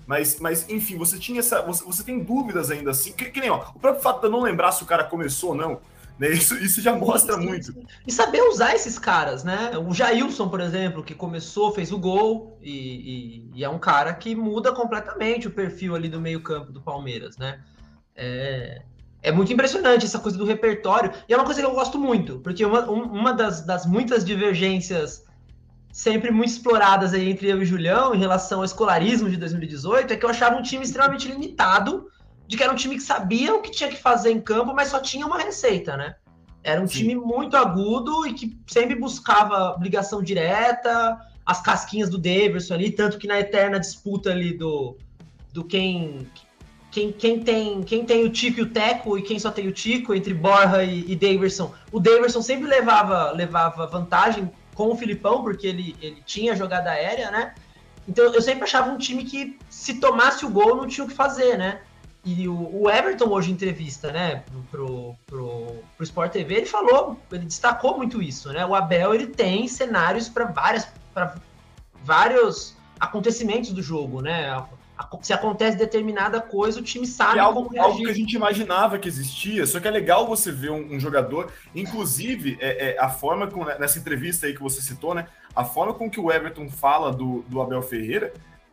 Mas, 0.06 0.40
mas 0.40 0.68
enfim, 0.68 0.96
você 0.96 1.18
tinha 1.18 1.38
essa. 1.38 1.62
Você, 1.62 1.84
você 1.84 2.02
tem 2.02 2.18
dúvidas 2.18 2.70
ainda 2.70 2.90
assim. 2.90 3.12
Que, 3.12 3.26
que 3.26 3.40
nem, 3.40 3.50
ó, 3.50 3.64
o 3.74 3.78
próprio 3.78 4.02
fato 4.02 4.20
de 4.20 4.26
eu 4.26 4.30
não 4.30 4.40
lembrar 4.40 4.72
se 4.72 4.82
o 4.82 4.86
cara 4.86 5.04
começou 5.04 5.50
ou 5.50 5.54
não 5.54 5.80
né? 6.20 6.28
Isso, 6.28 6.54
isso 6.58 6.82
já 6.82 6.94
mostra 6.94 7.34
sim, 7.34 7.46
muito. 7.46 7.72
Sim. 7.72 7.86
E 8.06 8.12
saber 8.12 8.42
usar 8.42 8.74
esses 8.74 8.98
caras, 8.98 9.42
né? 9.42 9.72
O 9.78 9.94
Jailson, 9.94 10.50
por 10.50 10.60
exemplo, 10.60 11.02
que 11.02 11.14
começou, 11.14 11.72
fez 11.72 11.90
o 11.90 11.98
gol, 11.98 12.58
e, 12.60 12.70
e, 12.70 13.50
e 13.54 13.64
é 13.64 13.68
um 13.70 13.78
cara 13.78 14.12
que 14.12 14.34
muda 14.34 14.70
completamente 14.70 15.48
o 15.48 15.50
perfil 15.50 15.96
ali 15.96 16.10
do 16.10 16.20
meio-campo 16.20 16.70
do 16.70 16.80
Palmeiras, 16.82 17.38
né? 17.38 17.60
É, 18.22 18.82
é 19.22 19.32
muito 19.32 19.50
impressionante 19.50 20.04
essa 20.04 20.18
coisa 20.18 20.36
do 20.36 20.44
repertório. 20.44 21.10
E 21.26 21.32
é 21.32 21.36
uma 21.36 21.44
coisa 21.44 21.60
que 21.60 21.66
eu 21.66 21.74
gosto 21.74 21.98
muito, 21.98 22.38
porque 22.40 22.64
uma, 22.64 22.82
uma 22.90 23.32
das, 23.32 23.62
das 23.62 23.86
muitas 23.86 24.24
divergências 24.24 25.24
sempre 25.90 26.30
muito 26.30 26.50
exploradas 26.50 27.12
aí 27.14 27.30
entre 27.30 27.48
eu 27.48 27.58
e 27.58 27.62
o 27.62 27.66
Julião 27.66 28.14
em 28.14 28.18
relação 28.18 28.58
ao 28.58 28.64
escolarismo 28.64 29.28
de 29.28 29.36
2018 29.36 30.12
é 30.12 30.16
que 30.16 30.24
eu 30.24 30.30
achava 30.30 30.56
um 30.56 30.62
time 30.62 30.84
extremamente 30.84 31.26
limitado 31.26 32.08
de 32.46 32.56
que 32.56 32.62
era 32.62 32.72
um 32.72 32.76
time 32.76 32.96
que 32.96 33.02
sabia 33.02 33.54
o 33.54 33.62
que 33.62 33.70
tinha 33.70 33.88
que 33.88 33.96
fazer 33.96 34.30
em 34.30 34.40
campo, 34.40 34.74
mas 34.74 34.88
só 34.88 35.00
tinha 35.00 35.26
uma 35.26 35.38
receita, 35.38 35.96
né? 35.96 36.16
Era 36.62 36.80
um 36.80 36.86
Sim. 36.86 36.98
time 36.98 37.14
muito 37.14 37.56
agudo 37.56 38.26
e 38.26 38.34
que 38.34 38.58
sempre 38.66 38.94
buscava 38.94 39.78
ligação 39.80 40.22
direta, 40.22 41.18
as 41.46 41.60
casquinhas 41.62 42.10
do 42.10 42.18
Davidson 42.18 42.74
ali, 42.74 42.90
tanto 42.90 43.18
que 43.18 43.26
na 43.26 43.40
eterna 43.40 43.80
disputa 43.80 44.30
ali 44.30 44.56
do, 44.56 44.96
do 45.52 45.64
quem, 45.64 46.26
quem, 46.90 47.12
quem, 47.12 47.40
tem, 47.40 47.82
quem 47.82 48.04
tem 48.04 48.24
o 48.24 48.30
Tico 48.30 48.60
e 48.60 48.62
o 48.62 48.70
Teco 48.70 49.16
e 49.16 49.22
quem 49.22 49.38
só 49.38 49.50
tem 49.50 49.68
o 49.68 49.72
Tico, 49.72 50.14
entre 50.14 50.34
Borja 50.34 50.82
e, 50.82 51.12
e 51.12 51.18
o 51.92 52.00
Davidson 52.00 52.42
sempre 52.42 52.68
levava, 52.68 53.30
levava 53.30 53.86
vantagem 53.86 54.50
com 54.74 54.90
o 54.90 54.96
Filipão, 54.96 55.42
porque 55.42 55.66
ele, 55.66 55.96
ele 56.00 56.22
tinha 56.24 56.56
jogada 56.56 56.90
aérea, 56.90 57.30
né? 57.30 57.54
Então 58.08 58.24
eu 58.24 58.42
sempre 58.42 58.64
achava 58.64 58.90
um 58.90 58.98
time 58.98 59.24
que 59.24 59.58
se 59.68 59.94
tomasse 59.94 60.44
o 60.44 60.50
gol 60.50 60.76
não 60.76 60.86
tinha 60.86 61.04
o 61.04 61.08
que 61.08 61.14
fazer, 61.14 61.56
né? 61.56 61.80
E 62.24 62.48
o, 62.48 62.82
o, 62.82 62.90
Everton, 62.90 63.30
hoje, 63.30 63.50
em 63.50 63.54
entrevista, 63.54 64.12
né, 64.12 64.42
pro, 64.70 65.14
pro, 65.26 65.76
pro 65.96 66.04
Sport 66.04 66.32
TV, 66.32 66.54
ele 66.54 66.66
falou, 66.66 67.18
ele 67.32 67.46
destacou 67.46 67.96
muito 67.96 68.20
isso, 68.20 68.52
né? 68.52 68.64
O 68.66 68.74
Abel, 68.74 69.14
ele 69.14 69.26
tem 69.26 69.66
cenários 69.66 70.28
para 70.28 70.44
várias, 70.44 70.86
para 71.14 71.36
vários 72.04 72.76
acontecimentos 72.98 73.72
do 73.72 73.82
jogo, 73.82 74.20
né? 74.20 74.50
Se 75.22 75.32
acontece 75.32 75.76
determinada 75.76 76.40
coisa, 76.40 76.80
o 76.80 76.82
time 76.82 77.06
sabe 77.06 77.38
é 77.38 77.40
algo, 77.40 77.64
como 77.64 77.74
reagir. 77.74 77.90
algo 77.90 78.04
que 78.04 78.10
a 78.10 78.14
gente 78.14 78.32
imaginava 78.34 78.98
que 78.98 79.08
existia, 79.08 79.66
só 79.66 79.80
que 79.80 79.88
é 79.88 79.90
legal 79.90 80.26
você 80.26 80.52
ver 80.52 80.70
um, 80.70 80.94
um 80.94 81.00
jogador, 81.00 81.52
inclusive 81.74 82.58
é, 82.60 82.90
é, 82.90 82.98
a 82.98 83.08
forma 83.08 83.46
com, 83.46 83.64
nessa 83.64 83.98
entrevista 83.98 84.46
aí 84.46 84.54
que 84.54 84.62
você 84.62 84.82
citou, 84.82 85.14
né? 85.14 85.26
A 85.54 85.64
forma 85.64 85.94
com 85.94 86.10
que 86.10 86.20
o 86.20 86.30
Everton 86.30 86.68
fala 86.68 87.12
do, 87.12 87.44
do 87.48 87.60
Abel 87.60 87.82
Ferreira 87.82 88.32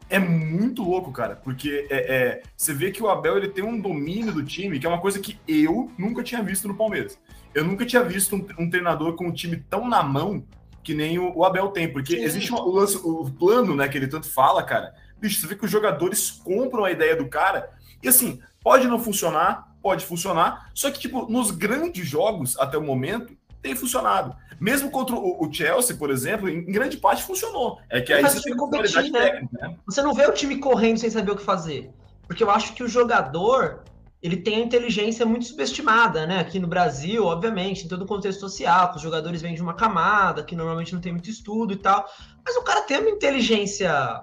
é 0.09 0.19
muito 0.19 0.83
louco, 0.83 1.11
cara, 1.11 1.35
porque 1.35 1.87
é, 1.89 2.15
é, 2.15 2.43
você 2.55 2.73
vê 2.73 2.91
que 2.91 3.03
o 3.03 3.09
Abel 3.09 3.37
ele 3.37 3.49
tem 3.49 3.63
um 3.63 3.79
domínio 3.79 4.31
do 4.31 4.43
time, 4.43 4.79
que 4.79 4.85
é 4.85 4.89
uma 4.89 5.01
coisa 5.01 5.19
que 5.19 5.37
eu 5.47 5.91
nunca 5.97 6.23
tinha 6.23 6.41
visto 6.41 6.67
no 6.67 6.75
Palmeiras. 6.75 7.19
Eu 7.53 7.63
nunca 7.63 7.85
tinha 7.85 8.03
visto 8.03 8.35
um, 8.35 8.45
um 8.59 8.69
treinador 8.69 9.15
com 9.15 9.27
um 9.27 9.33
time 9.33 9.57
tão 9.69 9.87
na 9.87 10.03
mão 10.03 10.43
que 10.83 10.93
nem 10.93 11.19
o, 11.19 11.35
o 11.35 11.43
Abel 11.43 11.67
tem, 11.69 11.91
porque 11.91 12.15
Sim. 12.15 12.23
existe 12.23 12.51
uma, 12.51 12.61
o, 12.61 12.71
lance, 12.71 12.97
o 13.03 13.29
plano, 13.29 13.75
né, 13.75 13.89
que 13.89 13.97
ele 13.97 14.07
tanto 14.07 14.29
fala, 14.29 14.63
cara. 14.63 14.95
Bicho, 15.19 15.41
você 15.41 15.47
vê 15.47 15.55
que 15.55 15.65
os 15.65 15.71
jogadores 15.71 16.31
compram 16.31 16.85
a 16.85 16.91
ideia 16.91 17.15
do 17.15 17.27
cara, 17.27 17.69
e 18.01 18.07
assim, 18.07 18.39
pode 18.63 18.87
não 18.87 18.99
funcionar, 18.99 19.75
pode 19.81 20.05
funcionar, 20.05 20.69
só 20.73 20.91
que, 20.91 20.99
tipo, 20.99 21.31
nos 21.31 21.51
grandes 21.51 22.07
jogos, 22.07 22.57
até 22.59 22.77
o 22.77 22.81
momento, 22.81 23.35
tem 23.61 23.75
funcionado. 23.75 24.35
Mesmo 24.59 24.89
contra 24.89 25.15
o, 25.15 25.49
Chelsea, 25.51 25.95
por 25.95 26.09
exemplo, 26.09 26.49
em 26.49 26.65
grande 26.65 26.97
parte 26.97 27.23
funcionou. 27.23 27.79
É 27.89 28.01
que 28.01 28.11
aí 28.11 28.23
você 28.23 28.41
tem 28.41 28.55
competir, 28.55 29.11
né? 29.11 29.19
Técnica, 29.19 29.67
né? 29.67 29.75
Você 29.85 30.01
não 30.01 30.13
vê 30.13 30.25
o 30.25 30.33
time 30.33 30.57
correndo 30.57 30.97
sem 30.97 31.09
saber 31.09 31.31
o 31.31 31.35
que 31.35 31.43
fazer. 31.43 31.91
Porque 32.25 32.43
eu 32.43 32.49
acho 32.49 32.73
que 32.73 32.83
o 32.83 32.87
jogador 32.87 33.83
ele 34.21 34.37
tem 34.37 34.55
a 34.55 34.59
inteligência 34.59 35.25
muito 35.25 35.45
subestimada, 35.45 36.25
né? 36.25 36.39
Aqui 36.39 36.59
no 36.59 36.67
Brasil, 36.67 37.23
obviamente, 37.23 37.85
em 37.85 37.87
todo 37.87 38.01
o 38.01 38.07
contexto 38.07 38.39
social, 38.39 38.89
que 38.89 38.97
os 38.97 39.01
jogadores 39.01 39.41
vêm 39.41 39.53
de 39.53 39.61
uma 39.61 39.75
camada, 39.75 40.43
que 40.43 40.55
normalmente 40.55 40.93
não 40.93 41.01
tem 41.01 41.11
muito 41.11 41.29
estudo 41.29 41.73
e 41.73 41.77
tal. 41.77 42.05
Mas 42.43 42.55
o 42.55 42.63
cara 42.63 42.81
tem 42.81 42.99
uma 42.99 43.09
inteligência 43.09 44.21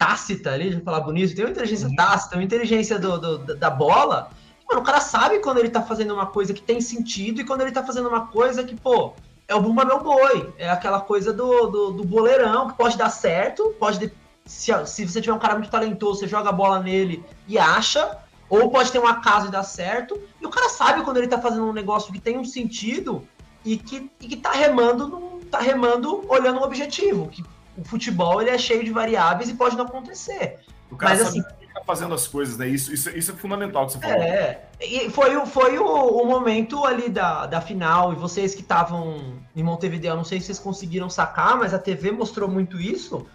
tácita 0.00 0.52
ali, 0.52 0.70
de 0.70 0.80
falar 0.80 1.00
bonito, 1.00 1.36
tem 1.36 1.44
uma 1.44 1.50
inteligência 1.50 1.86
uhum. 1.86 1.94
tácita, 1.94 2.36
uma 2.36 2.42
inteligência 2.42 2.98
do, 2.98 3.18
do, 3.18 3.54
da 3.54 3.68
bola. 3.68 4.30
Mano, 4.66 4.80
o 4.80 4.84
cara 4.84 4.98
sabe 4.98 5.40
quando 5.40 5.58
ele 5.58 5.68
tá 5.68 5.82
fazendo 5.82 6.14
uma 6.14 6.24
coisa 6.24 6.54
que 6.54 6.62
tem 6.62 6.80
sentido 6.80 7.42
e 7.42 7.44
quando 7.44 7.60
ele 7.60 7.70
tá 7.70 7.84
fazendo 7.84 8.08
uma 8.08 8.26
coisa 8.28 8.64
que, 8.64 8.74
pô, 8.74 9.12
é 9.46 9.54
o 9.54 9.60
Bumba 9.60 9.84
Meu 9.84 10.00
Boi. 10.02 10.54
É 10.56 10.70
aquela 10.70 11.00
coisa 11.00 11.34
do, 11.34 11.66
do, 11.66 11.90
do 11.92 12.04
boleirão, 12.04 12.68
que 12.68 12.78
pode 12.78 12.96
dar 12.96 13.10
certo, 13.10 13.74
pode. 13.78 14.10
Se, 14.46 14.72
se 14.86 15.06
você 15.06 15.20
tiver 15.20 15.34
um 15.34 15.38
cara 15.38 15.54
muito 15.54 15.70
talentoso, 15.70 16.20
você 16.20 16.26
joga 16.26 16.48
a 16.48 16.52
bola 16.52 16.80
nele 16.80 17.22
e 17.46 17.58
acha, 17.58 18.16
ou 18.48 18.70
pode 18.70 18.90
ter 18.90 18.98
um 18.98 19.06
acaso 19.06 19.48
e 19.48 19.50
dar 19.50 19.64
certo. 19.64 20.18
E 20.40 20.46
o 20.46 20.50
cara 20.50 20.70
sabe 20.70 21.02
quando 21.02 21.18
ele 21.18 21.28
tá 21.28 21.38
fazendo 21.38 21.66
um 21.66 21.74
negócio 21.74 22.10
que 22.10 22.18
tem 22.18 22.38
um 22.38 22.44
sentido 22.44 23.28
e 23.62 23.76
que, 23.76 24.10
e 24.18 24.28
que 24.28 24.36
tá 24.36 24.52
remando, 24.52 25.42
tá 25.50 25.58
remando 25.58 26.24
olhando 26.26 26.58
um 26.58 26.64
objetivo. 26.64 27.28
Que 27.28 27.44
o 27.80 27.84
futebol 27.84 28.40
ele 28.40 28.50
é 28.50 28.58
cheio 28.58 28.84
de 28.84 28.90
variáveis 28.90 29.48
e 29.48 29.54
pode 29.54 29.76
não 29.76 29.86
acontecer. 29.86 30.58
O 30.90 30.96
cara 30.96 31.14
Mas 31.14 31.28
assim 31.28 31.42
tá 31.42 31.82
fazendo 31.86 32.14
as 32.14 32.26
coisas, 32.26 32.58
né? 32.58 32.68
Isso, 32.68 32.92
isso, 32.92 33.10
isso 33.10 33.30
é 33.30 33.34
fundamental 33.34 33.86
que 33.86 33.92
você 33.92 34.00
falou. 34.00 34.22
É, 34.22 34.64
e 34.80 35.08
foi, 35.10 35.46
foi 35.46 35.78
o, 35.78 35.84
o 35.84 36.26
momento 36.26 36.84
ali 36.84 37.08
da, 37.08 37.46
da 37.46 37.60
final, 37.60 38.12
e 38.12 38.16
vocês 38.16 38.54
que 38.54 38.60
estavam 38.60 39.38
em 39.54 39.62
Montevideo, 39.62 40.16
não 40.16 40.24
sei 40.24 40.40
se 40.40 40.46
vocês 40.46 40.58
conseguiram 40.58 41.08
sacar, 41.08 41.56
mas 41.56 41.72
a 41.72 41.78
TV 41.78 42.10
mostrou 42.10 42.48
muito 42.48 42.80
isso 42.80 43.26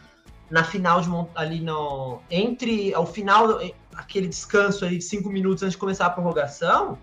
na 0.50 0.64
final 0.64 1.02
de 1.02 1.10
ali 1.34 1.60
no 1.60 2.20
entre 2.30 2.94
ao 2.94 3.06
final 3.06 3.60
aquele 3.96 4.28
descanso 4.28 4.86
ali 4.86 5.00
de 5.00 5.04
cinco 5.04 5.28
minutos 5.28 5.64
antes 5.64 5.74
de 5.74 5.80
começar 5.80 6.06
a 6.06 6.10
prorrogação 6.12 7.00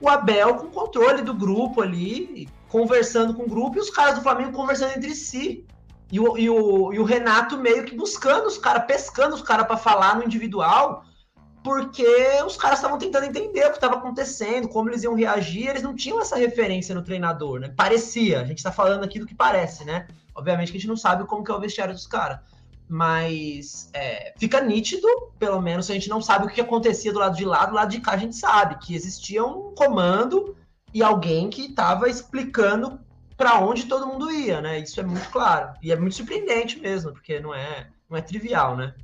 o 0.00 0.08
Abel 0.08 0.54
com 0.54 0.68
controle 0.68 1.22
do 1.22 1.34
grupo 1.34 1.82
ali 1.82 2.48
conversando 2.68 3.34
com 3.34 3.42
o 3.42 3.48
grupo 3.48 3.78
e 3.78 3.80
os 3.80 3.90
caras 3.90 4.14
do 4.14 4.22
Flamengo 4.22 4.52
conversando 4.52 4.96
entre 4.96 5.12
si 5.12 5.64
e 6.12 6.20
o, 6.20 6.36
e 6.38 6.48
o, 6.48 6.92
e 6.92 6.98
o 6.98 7.04
Renato 7.04 7.56
meio 7.58 7.84
que 7.84 7.96
buscando 7.96 8.46
os 8.46 8.58
caras, 8.58 8.84
pescando 8.84 9.34
os 9.34 9.42
caras 9.42 9.66
para 9.66 9.76
falar 9.76 10.16
no 10.16 10.24
individual, 10.24 11.04
porque 11.62 12.06
os 12.46 12.56
caras 12.56 12.78
estavam 12.78 12.98
tentando 12.98 13.24
entender 13.24 13.64
o 13.64 13.70
que 13.70 13.76
estava 13.76 13.96
acontecendo, 13.96 14.68
como 14.68 14.90
eles 14.90 15.02
iam 15.02 15.14
reagir, 15.14 15.68
eles 15.68 15.82
não 15.82 15.96
tinham 15.96 16.20
essa 16.20 16.36
referência 16.36 16.94
no 16.94 17.02
treinador, 17.02 17.58
né? 17.58 17.72
Parecia, 17.74 18.42
a 18.42 18.44
gente 18.44 18.58
está 18.58 18.70
falando 18.70 19.02
aqui 19.02 19.18
do 19.18 19.26
que 19.26 19.34
parece, 19.34 19.84
né? 19.84 20.06
Obviamente 20.34 20.70
que 20.70 20.76
a 20.76 20.80
gente 20.80 20.88
não 20.88 20.96
sabe 20.96 21.24
como 21.24 21.42
que 21.42 21.50
é 21.50 21.54
o 21.54 21.60
vestiário 21.60 21.94
dos 21.94 22.06
caras. 22.06 22.38
Mas 22.86 23.88
é, 23.94 24.34
fica 24.36 24.60
nítido, 24.60 25.08
pelo 25.38 25.60
menos, 25.60 25.90
a 25.90 25.94
gente 25.94 26.10
não 26.10 26.20
sabe 26.20 26.44
o 26.44 26.50
que 26.50 26.60
acontecia 26.60 27.12
do 27.12 27.18
lado 27.18 27.34
de 27.34 27.46
lá, 27.46 27.64
do 27.64 27.74
lado 27.74 27.90
de 27.90 28.00
cá 28.00 28.12
a 28.12 28.18
gente 28.18 28.36
sabe 28.36 28.76
que 28.78 28.94
existia 28.94 29.42
um 29.42 29.74
comando 29.74 30.54
e 30.92 31.02
alguém 31.02 31.48
que 31.48 31.62
estava 31.62 32.10
explicando 32.10 33.00
para 33.36 33.58
onde 33.60 33.86
todo 33.86 34.06
mundo 34.06 34.30
ia, 34.30 34.60
né? 34.60 34.80
Isso 34.80 35.00
é 35.00 35.02
muito 35.02 35.28
claro. 35.30 35.74
E 35.82 35.92
é 35.92 35.96
muito 35.96 36.16
surpreendente 36.16 36.78
mesmo, 36.78 37.12
porque 37.12 37.40
não 37.40 37.54
é, 37.54 37.88
não 38.08 38.16
é 38.16 38.20
trivial, 38.20 38.76
né? 38.76 38.94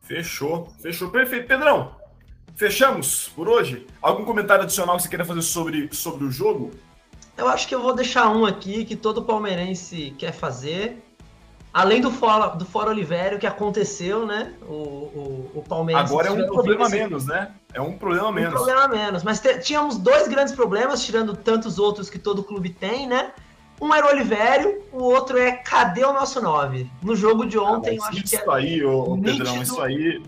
Fechou, 0.00 0.72
fechou. 0.80 1.10
Perfeito. 1.10 1.46
Pedrão, 1.46 1.94
fechamos 2.56 3.28
por 3.28 3.48
hoje. 3.48 3.86
Algum 4.00 4.24
comentário 4.24 4.64
adicional 4.64 4.96
que 4.96 5.02
você 5.02 5.08
queira 5.08 5.24
fazer 5.24 5.42
sobre, 5.42 5.88
sobre 5.92 6.24
o 6.24 6.30
jogo? 6.30 6.70
Eu 7.36 7.46
acho 7.46 7.68
que 7.68 7.74
eu 7.74 7.82
vou 7.82 7.94
deixar 7.94 8.28
um 8.30 8.44
aqui 8.44 8.84
que 8.84 8.96
todo 8.96 9.22
palmeirense 9.22 10.14
quer 10.18 10.32
fazer. 10.32 11.04
Além 11.78 12.00
do 12.00 12.10
Fora, 12.10 12.56
do 12.56 12.64
Fora 12.64 12.90
Oliveira, 12.90 13.38
que 13.38 13.46
aconteceu, 13.46 14.26
né? 14.26 14.52
O, 14.62 14.72
o, 14.74 15.50
o 15.54 15.62
Palmeiras. 15.62 16.10
Agora 16.10 16.26
é 16.26 16.32
um 16.32 16.44
problema 16.48 16.88
menos, 16.88 17.26
né? 17.26 17.52
É 17.72 17.80
um 17.80 17.96
problema 17.96 18.32
menos. 18.32 18.52
Um 18.52 18.56
problema 18.64 18.88
menos. 18.88 19.22
Mas 19.22 19.40
tínhamos 19.62 19.96
dois 19.96 20.26
grandes 20.26 20.52
problemas, 20.52 21.06
tirando 21.06 21.36
tantos 21.36 21.78
outros 21.78 22.10
que 22.10 22.18
todo 22.18 22.42
clube 22.42 22.70
tem, 22.70 23.06
né? 23.06 23.30
Um 23.80 23.94
era 23.94 24.06
o 24.06 24.10
Olivério, 24.10 24.82
o 24.92 25.04
outro 25.04 25.38
é 25.38 25.52
cadê 25.52 26.04
o 26.04 26.12
nosso 26.12 26.42
9? 26.42 26.90
No 27.00 27.14
jogo 27.14 27.46
de 27.46 27.56
ontem, 27.56 27.90
ah, 27.90 27.94
eu 27.94 28.02
acho 28.02 28.24
que 28.24 28.34
é. 28.34 28.40
Isso 28.40 28.50
aí, 28.50 28.84
ô, 28.84 29.16
Pedrão, 29.16 29.62
isso 29.62 29.80
aí. 29.80 30.20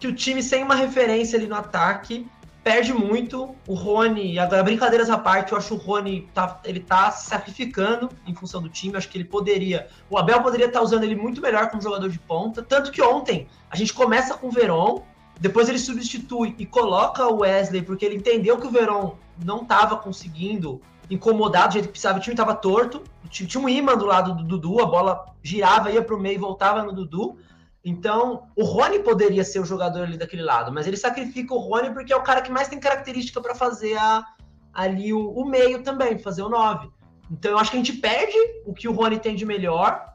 Que 0.00 0.06
o 0.06 0.14
time 0.14 0.42
sem 0.42 0.64
uma 0.64 0.74
referência 0.74 1.38
ali 1.38 1.46
no 1.46 1.54
ataque 1.54 2.26
perde 2.62 2.92
muito. 2.92 3.54
O 3.66 3.74
Rony, 3.74 4.38
agora 4.38 4.62
brincadeiras 4.62 5.10
à 5.10 5.18
parte, 5.18 5.52
eu 5.52 5.58
acho 5.58 5.74
o 5.74 5.78
Rony 5.78 6.28
tá, 6.32 6.60
ele 6.64 6.80
tá 6.80 7.10
se 7.10 7.28
sacrificando 7.28 8.08
em 8.26 8.34
função 8.34 8.62
do 8.62 8.68
time. 8.68 8.94
Eu 8.94 8.98
acho 8.98 9.08
que 9.08 9.18
ele 9.18 9.24
poderia, 9.24 9.88
o 10.08 10.16
Abel 10.16 10.42
poderia 10.42 10.66
estar 10.66 10.78
tá 10.78 10.84
usando 10.84 11.04
ele 11.04 11.14
muito 11.14 11.40
melhor 11.40 11.70
como 11.70 11.82
jogador 11.82 12.08
de 12.08 12.18
ponta. 12.18 12.62
Tanto 12.62 12.90
que 12.90 13.02
ontem 13.02 13.46
a 13.70 13.76
gente 13.76 13.92
começa 13.92 14.34
com 14.34 14.48
o 14.48 14.50
Verón, 14.50 15.02
Depois 15.40 15.68
ele 15.68 15.78
substitui 15.78 16.54
e 16.56 16.64
coloca 16.64 17.26
o 17.26 17.40
Wesley, 17.40 17.82
porque 17.82 18.04
ele 18.04 18.16
entendeu 18.16 18.58
que 18.58 18.66
o 18.66 18.70
Verón 18.70 19.14
não 19.44 19.62
estava 19.62 19.96
conseguindo 19.96 20.80
incomodar 21.10 21.66
do 21.66 21.72
jeito 21.72 21.86
que 21.86 21.92
precisava. 21.92 22.18
O 22.18 22.20
time 22.20 22.34
estava 22.34 22.54
torto, 22.54 23.02
tinha 23.28 23.62
um 23.62 23.68
imã 23.68 23.96
do 23.96 24.06
lado 24.06 24.34
do 24.34 24.44
Dudu, 24.44 24.80
a 24.80 24.86
bola 24.86 25.26
girava, 25.42 25.90
ia 25.90 26.02
para 26.02 26.14
o 26.14 26.20
meio 26.20 26.36
e 26.36 26.38
voltava 26.38 26.82
no 26.82 26.92
Dudu. 26.92 27.36
Então, 27.84 28.48
o 28.54 28.64
Rony 28.64 29.00
poderia 29.00 29.44
ser 29.44 29.58
o 29.58 29.64
jogador 29.64 30.04
ali 30.04 30.16
daquele 30.16 30.42
lado, 30.42 30.72
mas 30.72 30.86
ele 30.86 30.96
sacrifica 30.96 31.52
o 31.52 31.58
Rony 31.58 31.90
porque 31.90 32.12
é 32.12 32.16
o 32.16 32.22
cara 32.22 32.40
que 32.40 32.50
mais 32.50 32.68
tem 32.68 32.78
característica 32.78 33.40
para 33.40 33.54
fazer 33.54 33.96
a, 33.96 34.24
ali 34.72 35.12
o, 35.12 35.30
o, 35.30 35.44
meio 35.44 35.82
também, 35.82 36.18
fazer 36.18 36.42
o 36.42 36.48
9. 36.48 36.88
Então, 37.30 37.50
eu 37.50 37.58
acho 37.58 37.70
que 37.70 37.76
a 37.76 37.80
gente 37.80 37.94
perde 37.94 38.36
o 38.64 38.72
que 38.72 38.86
o 38.86 38.92
Rony 38.92 39.18
tem 39.18 39.34
de 39.34 39.44
melhor 39.44 40.12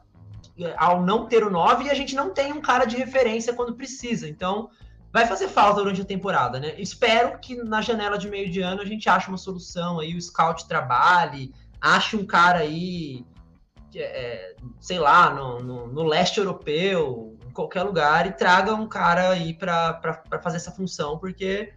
ao 0.76 1.02
não 1.02 1.26
ter 1.26 1.44
o 1.44 1.50
9 1.50 1.84
e 1.84 1.90
a 1.90 1.94
gente 1.94 2.14
não 2.14 2.30
tem 2.30 2.52
um 2.52 2.60
cara 2.60 2.84
de 2.84 2.96
referência 2.96 3.52
quando 3.52 3.74
precisa. 3.74 4.28
Então, 4.28 4.70
vai 5.12 5.26
fazer 5.26 5.48
falta 5.48 5.80
durante 5.80 6.00
a 6.00 6.04
temporada, 6.04 6.58
né? 6.58 6.74
Espero 6.78 7.38
que 7.38 7.54
na 7.56 7.80
janela 7.80 8.18
de 8.18 8.28
meio 8.28 8.50
de 8.50 8.60
ano 8.60 8.80
a 8.80 8.84
gente 8.84 9.08
ache 9.08 9.28
uma 9.28 9.38
solução 9.38 10.00
aí, 10.00 10.16
o 10.16 10.20
scout 10.20 10.66
trabalhe, 10.66 11.52
ache 11.80 12.16
um 12.16 12.26
cara 12.26 12.60
aí, 12.60 13.24
é, 13.94 14.54
sei 14.80 14.98
lá, 14.98 15.32
no, 15.32 15.60
no, 15.60 15.86
no 15.86 16.02
leste 16.02 16.38
europeu, 16.38 17.37
qualquer 17.58 17.82
lugar 17.82 18.24
e 18.24 18.30
traga 18.30 18.72
um 18.72 18.86
cara 18.86 19.30
aí 19.30 19.52
para 19.52 20.22
fazer 20.40 20.58
essa 20.58 20.70
função, 20.70 21.18
porque 21.18 21.72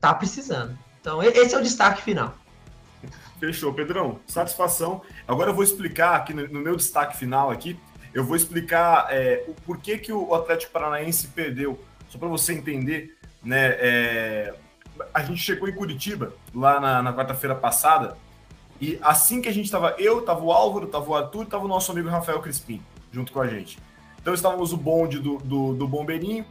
tá 0.00 0.12
precisando. 0.12 0.76
Então, 1.00 1.22
esse 1.22 1.54
é 1.54 1.58
o 1.58 1.62
destaque 1.62 2.02
final. 2.02 2.34
Fechou, 3.38 3.72
Pedrão. 3.72 4.18
Satisfação. 4.26 5.02
Agora 5.28 5.50
eu 5.50 5.54
vou 5.54 5.62
explicar 5.62 6.16
aqui 6.16 6.34
no, 6.34 6.60
meu 6.60 6.74
destaque 6.74 7.16
final 7.16 7.52
aqui, 7.52 7.78
eu 8.12 8.24
vou 8.24 8.34
explicar 8.34 9.06
é, 9.10 9.44
o 9.46 9.54
porquê 9.54 9.98
que 9.98 10.12
o 10.12 10.34
Atlético 10.34 10.72
Paranaense 10.72 11.28
perdeu. 11.28 11.78
Só 12.08 12.18
para 12.18 12.28
você 12.28 12.52
entender, 12.52 13.16
né? 13.42 13.76
É, 13.78 14.54
a 15.12 15.22
gente 15.22 15.40
chegou 15.40 15.68
em 15.68 15.74
Curitiba 15.74 16.32
lá 16.52 16.80
na, 16.80 17.02
na 17.02 17.12
quarta-feira 17.12 17.54
passada 17.54 18.16
e 18.80 18.98
assim 19.02 19.40
que 19.40 19.48
a 19.48 19.52
gente 19.52 19.66
estava, 19.66 19.94
eu, 19.98 20.22
tava 20.22 20.42
o 20.42 20.52
Álvaro, 20.52 20.86
tava 20.86 21.08
o 21.08 21.14
Arthur, 21.14 21.46
tava 21.46 21.64
o 21.64 21.68
nosso 21.68 21.90
amigo 21.92 22.08
Rafael 22.08 22.40
Crispim 22.40 22.82
junto 23.12 23.32
com 23.32 23.40
a 23.40 23.46
gente. 23.46 23.78
Então 24.24 24.32
estávamos 24.32 24.72
o 24.72 24.78
bonde 24.78 25.18
do, 25.18 25.36
do, 25.36 25.74
do 25.74 25.86
Bombeirinho. 25.86 26.46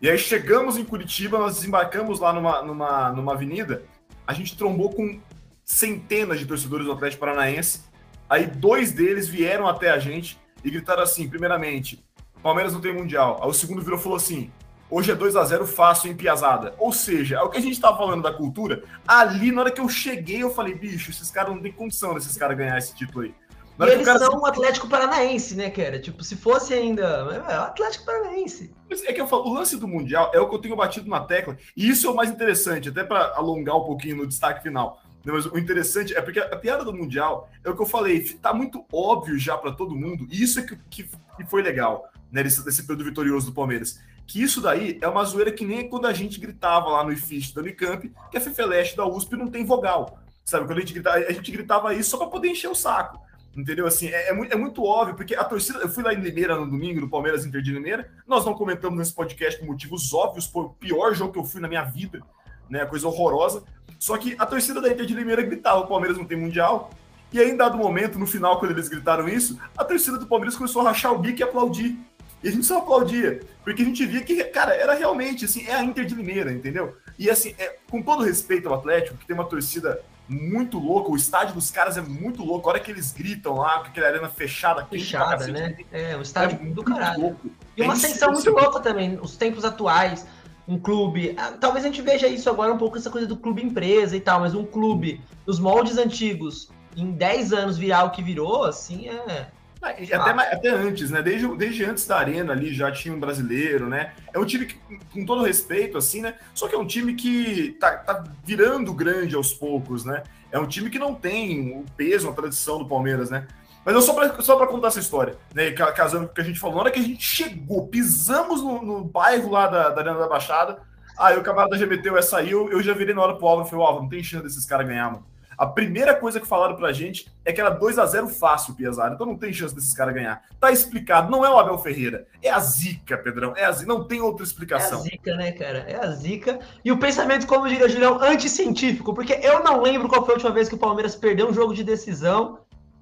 E 0.00 0.08
aí 0.08 0.16
chegamos 0.16 0.78
em 0.78 0.84
Curitiba, 0.84 1.38
nós 1.38 1.56
desembarcamos 1.56 2.20
lá 2.20 2.32
numa, 2.32 2.62
numa, 2.62 3.12
numa 3.12 3.32
avenida. 3.34 3.82
A 4.26 4.32
gente 4.32 4.56
trombou 4.56 4.88
com 4.88 5.20
centenas 5.62 6.38
de 6.38 6.46
torcedores 6.46 6.86
do 6.86 6.92
Atlético 6.92 7.20
Paranaense. 7.20 7.82
Aí 8.30 8.46
dois 8.46 8.92
deles 8.92 9.28
vieram 9.28 9.68
até 9.68 9.90
a 9.90 9.98
gente 9.98 10.40
e 10.64 10.70
gritaram 10.70 11.02
assim: 11.02 11.28
primeiramente, 11.28 12.02
Palmeiras 12.42 12.72
não 12.72 12.80
tem 12.80 12.94
mundial. 12.94 13.38
Aí 13.42 13.50
o 13.50 13.52
segundo 13.52 13.82
virou 13.82 13.98
e 13.98 14.02
falou 14.02 14.16
assim: 14.16 14.50
hoje 14.88 15.12
é 15.12 15.14
2 15.14 15.36
a 15.36 15.44
0 15.44 15.66
fácil 15.66 16.10
em 16.10 16.16
Piazada. 16.16 16.74
Ou 16.78 16.94
seja, 16.94 17.36
é 17.36 17.42
o 17.42 17.50
que 17.50 17.58
a 17.58 17.60
gente 17.60 17.74
estava 17.74 17.98
falando 17.98 18.22
da 18.22 18.32
cultura. 18.32 18.82
Ali, 19.06 19.52
na 19.52 19.60
hora 19.60 19.70
que 19.70 19.82
eu 19.82 19.88
cheguei, 19.90 20.42
eu 20.42 20.50
falei: 20.50 20.74
bicho, 20.74 21.10
esses 21.10 21.30
caras 21.30 21.54
não 21.54 21.60
tem 21.60 21.72
condição 21.72 22.14
desses 22.14 22.38
caras 22.38 22.56
ganhar 22.56 22.78
esse 22.78 22.94
título 22.94 23.26
aí. 23.26 23.34
E 23.80 23.90
eles 23.90 24.06
são 24.06 24.40
o 24.40 24.46
Atlético 24.46 24.88
Paranaense, 24.88 25.54
né, 25.54 25.70
cara? 25.70 26.00
Tipo, 26.00 26.24
se 26.24 26.34
fosse 26.34 26.74
ainda. 26.74 27.02
É 27.48 27.58
o 27.58 27.62
Atlético 27.62 28.04
Paranaense. 28.04 28.74
É 29.04 29.12
que 29.12 29.20
eu 29.20 29.28
falo, 29.28 29.48
o 29.48 29.54
lance 29.54 29.76
do 29.76 29.86
Mundial 29.86 30.32
é 30.34 30.40
o 30.40 30.48
que 30.48 30.54
eu 30.54 30.58
tenho 30.58 30.74
batido 30.74 31.08
na 31.08 31.20
tecla, 31.20 31.56
e 31.76 31.88
isso 31.88 32.06
é 32.06 32.10
o 32.10 32.14
mais 32.14 32.30
interessante, 32.30 32.88
até 32.88 33.04
para 33.04 33.34
alongar 33.36 33.76
um 33.76 33.84
pouquinho 33.84 34.16
no 34.16 34.26
destaque 34.26 34.62
final. 34.62 35.00
Mas 35.24 35.46
o 35.46 35.58
interessante 35.58 36.14
é 36.14 36.22
porque 36.22 36.40
a 36.40 36.56
piada 36.56 36.84
do 36.84 36.92
Mundial 36.92 37.48
é 37.62 37.70
o 37.70 37.76
que 37.76 37.82
eu 37.82 37.86
falei, 37.86 38.22
tá 38.40 38.52
muito 38.52 38.84
óbvio 38.92 39.38
já 39.38 39.56
para 39.56 39.72
todo 39.72 39.94
mundo, 39.94 40.26
e 40.30 40.42
isso 40.42 40.58
é 40.58 40.62
que, 40.62 40.76
que, 40.90 41.08
que 41.36 41.44
foi 41.46 41.62
legal, 41.62 42.08
né, 42.32 42.42
desse, 42.42 42.64
desse 42.64 42.82
período 42.82 43.04
vitorioso 43.04 43.46
do 43.46 43.52
Palmeiras. 43.52 44.00
Que 44.26 44.42
isso 44.42 44.60
daí 44.60 44.98
é 45.00 45.08
uma 45.08 45.24
zoeira 45.24 45.52
que 45.52 45.64
nem 45.64 45.88
quando 45.88 46.06
a 46.06 46.12
gente 46.12 46.40
gritava 46.40 46.88
lá 46.88 47.04
no 47.04 47.12
IFIST 47.12 47.54
da 47.54 47.60
Unicamp, 47.60 48.12
que 48.30 48.36
a 48.36 48.40
FEFELESTE 48.40 48.96
da 48.96 49.06
USP 49.06 49.36
não 49.36 49.48
tem 49.48 49.64
vogal. 49.64 50.18
Sabe, 50.44 50.66
quando 50.66 50.78
a 50.78 50.80
gente 50.80 50.94
gritava, 50.94 51.16
a 51.16 51.32
gente 51.32 51.52
gritava 51.52 51.94
isso 51.94 52.10
só 52.10 52.16
para 52.16 52.26
poder 52.28 52.48
encher 52.48 52.68
o 52.68 52.74
saco. 52.74 53.20
Entendeu? 53.58 53.88
Assim, 53.88 54.06
é, 54.06 54.28
é, 54.28 54.32
muito, 54.32 54.52
é, 54.52 54.56
muito, 54.56 54.84
óbvio, 54.84 55.16
porque 55.16 55.34
a 55.34 55.42
torcida. 55.42 55.80
Eu 55.80 55.88
fui 55.88 56.04
lá 56.04 56.14
em 56.14 56.20
Limeira 56.20 56.54
no 56.54 56.64
domingo, 56.64 57.00
no 57.00 57.08
Palmeiras 57.08 57.44
Inter 57.44 57.60
de 57.60 57.72
Limeira. 57.72 58.08
Nós 58.24 58.46
não 58.46 58.54
comentamos 58.54 58.96
nesse 58.96 59.12
podcast 59.12 59.58
por 59.58 59.66
motivos 59.66 60.14
óbvios, 60.14 60.46
foi 60.46 60.62
o 60.62 60.68
pior 60.68 61.12
jogo 61.12 61.32
que 61.32 61.40
eu 61.40 61.44
fui 61.44 61.60
na 61.60 61.66
minha 61.66 61.82
vida, 61.82 62.22
né? 62.70 62.86
Coisa 62.86 63.08
horrorosa. 63.08 63.64
Só 63.98 64.16
que 64.16 64.36
a 64.38 64.46
torcida 64.46 64.80
da 64.80 64.88
Inter 64.88 65.04
de 65.04 65.12
Limeira 65.12 65.42
gritava: 65.42 65.80
o 65.80 65.88
Palmeiras 65.88 66.16
não 66.16 66.24
tem 66.24 66.38
mundial. 66.38 66.90
E 67.32 67.40
aí, 67.40 67.50
em 67.50 67.56
dado 67.56 67.76
momento, 67.76 68.16
no 68.16 68.28
final, 68.28 68.60
quando 68.60 68.70
eles 68.70 68.88
gritaram 68.88 69.28
isso, 69.28 69.58
a 69.76 69.84
torcida 69.84 70.18
do 70.18 70.26
Palmeiras 70.26 70.56
começou 70.56 70.82
a 70.82 70.84
rachar 70.84 71.12
o 71.12 71.18
bico 71.18 71.40
e 71.40 71.42
aplaudir. 71.42 71.98
E 72.44 72.48
a 72.48 72.52
gente 72.52 72.64
só 72.64 72.78
aplaudia, 72.78 73.40
porque 73.64 73.82
a 73.82 73.84
gente 73.84 74.06
via 74.06 74.22
que, 74.22 74.44
cara, 74.44 74.72
era 74.72 74.94
realmente, 74.94 75.44
assim, 75.46 75.66
é 75.66 75.74
a 75.74 75.82
Inter 75.82 76.04
de 76.04 76.14
Limeira, 76.14 76.52
entendeu? 76.52 76.96
E 77.18 77.28
assim, 77.28 77.56
é, 77.58 77.76
com 77.90 78.00
todo 78.00 78.22
respeito 78.22 78.68
ao 78.68 78.76
Atlético, 78.76 79.16
que 79.16 79.26
tem 79.26 79.34
uma 79.34 79.44
torcida 79.44 80.00
muito 80.28 80.78
louco. 80.78 81.12
O 81.12 81.16
estádio 81.16 81.54
dos 81.54 81.70
caras 81.70 81.96
é 81.96 82.00
muito 82.00 82.44
louco. 82.44 82.68
A 82.68 82.72
hora 82.72 82.80
que 82.80 82.90
eles 82.90 83.12
gritam 83.12 83.56
lá, 83.56 83.80
com 83.80 83.86
aquela 83.86 84.08
arena 84.08 84.28
fechada. 84.28 84.84
Fechada, 84.84 85.46
né? 85.48 85.76
É, 85.90 86.16
o 86.16 86.22
estádio 86.22 86.58
é 86.60 86.66
do 86.70 86.82
caralho. 86.82 87.20
Louco. 87.20 87.50
E 87.76 87.82
uma 87.82 87.94
ascensão 87.94 88.32
muito 88.32 88.50
louca 88.50 88.80
também. 88.80 89.18
Os 89.20 89.36
tempos 89.36 89.64
atuais, 89.64 90.26
um 90.66 90.78
clube. 90.78 91.34
Ah, 91.38 91.52
talvez 91.58 91.84
a 91.84 91.88
gente 91.88 92.02
veja 92.02 92.26
isso 92.26 92.50
agora 92.50 92.72
um 92.72 92.78
pouco, 92.78 92.98
essa 92.98 93.10
coisa 93.10 93.26
do 93.26 93.36
clube 93.36 93.62
empresa 93.62 94.16
e 94.16 94.20
tal, 94.20 94.40
mas 94.40 94.54
um 94.54 94.64
clube 94.64 95.20
dos 95.46 95.58
moldes 95.58 95.96
antigos, 95.96 96.70
em 96.96 97.12
10 97.12 97.52
anos 97.52 97.78
virar 97.78 98.04
o 98.04 98.10
que 98.10 98.22
virou, 98.22 98.64
assim, 98.64 99.08
é 99.08 99.48
ah, 99.90 100.30
até, 100.30 100.54
até 100.54 100.68
antes, 100.70 101.10
né? 101.10 101.22
Desde, 101.22 101.46
desde 101.56 101.84
antes 101.84 102.06
da 102.06 102.18
Arena 102.18 102.52
ali 102.52 102.72
já 102.72 102.90
tinha 102.90 103.14
um 103.14 103.20
brasileiro, 103.20 103.88
né? 103.88 104.12
É 104.32 104.38
um 104.38 104.44
time 104.44 104.66
que, 104.66 104.78
com 105.12 105.24
todo 105.24 105.42
respeito, 105.42 105.98
assim, 105.98 106.20
né? 106.20 106.34
Só 106.54 106.68
que 106.68 106.74
é 106.74 106.78
um 106.78 106.86
time 106.86 107.14
que 107.14 107.76
tá, 107.80 107.96
tá 107.96 108.24
virando 108.44 108.92
grande 108.92 109.34
aos 109.34 109.52
poucos, 109.52 110.04
né? 110.04 110.22
É 110.50 110.58
um 110.58 110.66
time 110.66 110.90
que 110.90 110.98
não 110.98 111.14
tem 111.14 111.78
o 111.78 111.84
peso, 111.96 112.28
a 112.28 112.32
tradição 112.32 112.78
do 112.78 112.88
Palmeiras, 112.88 113.30
né? 113.30 113.46
Mas 113.84 113.94
eu 113.94 114.02
só 114.02 114.12
para 114.12 114.40
só 114.42 114.66
contar 114.66 114.88
essa 114.88 115.00
história, 115.00 115.36
né? 115.54 115.70
Casando 115.70 116.26
com 116.26 116.32
o 116.32 116.34
que 116.34 116.40
a 116.40 116.44
gente 116.44 116.58
falou, 116.60 116.76
na 116.76 116.82
hora 116.82 116.90
que 116.90 117.00
a 117.00 117.02
gente 117.02 117.22
chegou, 117.22 117.86
pisamos 117.88 118.62
no, 118.62 118.82
no 118.82 119.04
bairro 119.04 119.50
lá 119.50 119.66
da, 119.66 119.88
da 119.90 120.00
Arena 120.00 120.18
da 120.18 120.28
Baixada, 120.28 120.78
aí 121.18 121.38
o 121.38 121.42
camarada 121.42 121.76
já 121.76 121.86
meteu 121.86 122.16
essa 122.16 122.38
aí, 122.38 122.50
eu, 122.50 122.70
eu 122.70 122.82
já 122.82 122.92
virei 122.92 123.14
na 123.14 123.22
hora 123.22 123.36
pro 123.36 123.46
Álvaro 123.46 123.66
e 123.66 123.70
falei, 123.70 123.84
Álvaro, 123.84 124.02
não 124.02 124.10
tem 124.10 124.22
chance 124.22 124.44
desses 124.44 124.66
caras 124.66 124.86
ganhar, 124.86 125.10
mano. 125.10 125.26
A 125.58 125.66
primeira 125.66 126.14
coisa 126.14 126.38
que 126.38 126.46
falaram 126.46 126.76
pra 126.76 126.92
gente 126.92 127.28
é 127.44 127.52
que 127.52 127.60
era 127.60 127.70
2 127.70 127.98
a 127.98 128.06
0 128.06 128.28
fácil 128.28 128.76
o 128.78 128.82
então 128.82 129.26
não 129.26 129.36
tem 129.36 129.52
chance 129.52 129.74
desses 129.74 129.92
caras 129.92 130.14
ganhar. 130.14 130.44
Tá 130.60 130.70
explicado, 130.70 131.30
não 131.30 131.44
é 131.44 131.50
o 131.50 131.58
Abel 131.58 131.76
Ferreira, 131.78 132.28
é 132.40 132.48
a 132.48 132.60
zica, 132.60 133.18
Pedrão, 133.18 133.52
é 133.56 133.64
a 133.64 133.72
zica, 133.72 133.92
não 133.92 134.04
tem 134.04 134.20
outra 134.20 134.44
explicação. 134.44 134.98
É 134.98 135.00
a 135.00 135.04
zica, 135.04 135.34
né, 135.34 135.52
cara? 135.52 135.78
É 135.88 135.96
a 135.96 136.10
zica. 136.12 136.60
E 136.84 136.92
o 136.92 136.98
pensamento, 136.98 137.44
como 137.46 137.68
diria 137.68 137.88
Julião, 137.88 138.22
anticientífico, 138.22 139.12
porque 139.12 139.32
eu 139.42 139.64
não 139.64 139.82
lembro 139.82 140.08
qual 140.08 140.24
foi 140.24 140.34
a 140.34 140.36
última 140.36 140.52
vez 140.52 140.68
que 140.68 140.76
o 140.76 140.78
Palmeiras 140.78 141.16
perdeu 141.16 141.48
um 141.48 141.52
jogo 141.52 141.74
de 141.74 141.82
decisão 141.82 142.60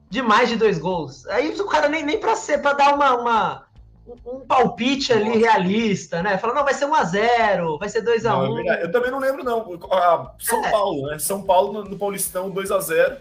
de 0.09 0.22
mais 0.22 0.48
de 0.48 0.57
dois 0.57 0.78
gols. 0.78 1.26
Aí 1.26 1.50
o 1.61 1.66
cara 1.66 1.88
nem, 1.88 2.02
nem 2.02 2.18
pra 2.18 2.36
ser, 2.36 2.62
pra 2.62 2.72
dar 2.72 2.94
uma, 2.94 3.16
uma 3.16 3.65
um 4.24 4.40
palpite 4.40 5.12
ali 5.12 5.38
realista, 5.38 6.22
né? 6.22 6.38
Falando, 6.38 6.57
não, 6.57 6.64
vai 6.64 6.74
ser 6.74 6.86
1x0, 6.86 7.78
vai 7.78 7.88
ser 7.88 8.04
2x1. 8.04 8.64
É 8.66 8.84
eu 8.84 8.92
também 8.92 9.11
não 9.11 9.18
lembro, 9.18 9.42
não. 9.42 9.78
São 10.38 10.64
é. 10.64 10.70
Paulo, 10.70 11.07
né? 11.09 11.18
São 11.18 11.42
Paulo 11.42 11.84
no, 11.84 11.98
Paulistão 11.98 12.50
2x0, 12.52 13.18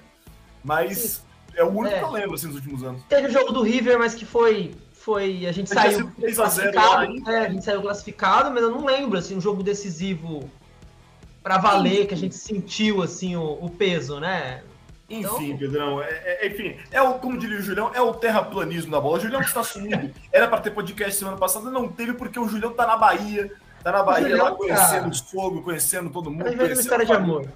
mas 0.63 0.97
Sim. 0.97 1.21
é 1.55 1.63
o 1.63 1.69
único 1.69 1.95
é. 1.95 1.99
que 1.99 2.05
eu 2.05 2.11
lembro 2.11 2.35
assim, 2.35 2.47
nos 2.47 2.55
últimos 2.55 2.83
anos. 2.83 3.01
Teve 3.09 3.27
o 3.27 3.31
jogo 3.31 3.51
do 3.51 3.61
River, 3.63 3.97
mas 3.97 4.13
que 4.13 4.25
foi. 4.25 4.75
foi 4.91 5.45
a 5.47 5.51
gente 5.51 5.69
saiu 5.69 6.11
classificado. 6.35 7.29
É, 7.29 7.39
a 7.39 7.49
gente 7.49 7.65
saiu 7.65 7.81
classificado, 7.81 8.51
mas 8.51 8.61
eu 8.61 8.69
não 8.69 8.85
lembro 8.85 9.17
assim, 9.17 9.35
um 9.35 9.41
jogo 9.41 9.63
decisivo 9.63 10.49
para 11.41 11.57
valer, 11.57 12.07
que 12.07 12.13
a 12.13 12.17
gente 12.17 12.35
sentiu 12.35 13.01
assim 13.01 13.35
o, 13.35 13.43
o 13.43 13.69
peso, 13.69 14.19
né? 14.19 14.63
Enfim, 15.09 15.51
então... 15.51 15.57
Pedrão, 15.57 16.01
é, 16.01 16.09
é, 16.09 16.47
enfim, 16.47 16.77
é 16.91 17.01
o, 17.01 17.15
como 17.15 17.37
diria 17.37 17.59
o 17.59 17.61
Julião, 17.61 17.91
é 17.93 18.01
o 18.01 18.13
terraplanismo 18.13 18.91
da 18.91 18.99
bola. 18.99 19.17
O 19.17 19.21
Julião 19.21 19.41
está 19.41 19.63
sumindo. 19.63 20.11
Era 20.33 20.47
para 20.47 20.61
ter 20.61 20.71
podcast 20.71 21.15
semana 21.15 21.37
passada, 21.37 21.69
não 21.69 21.87
teve 21.87 22.13
porque 22.13 22.39
o 22.39 22.47
Julião 22.47 22.73
tá 22.73 22.87
na 22.87 22.97
Bahia, 22.97 23.51
tá 23.83 23.91
na 23.91 24.01
Bahia 24.01 24.29
Julião, 24.29 24.45
lá 24.45 24.51
conhecendo 24.55 25.09
os 25.09 25.19
fogo, 25.19 25.61
conhecendo 25.61 26.09
todo 26.09 26.31
mundo. 26.31 26.43
Conhecendo 26.43 26.73
uma 26.73 26.81
história 26.81 27.05
de 27.05 27.13
amor 27.13 27.47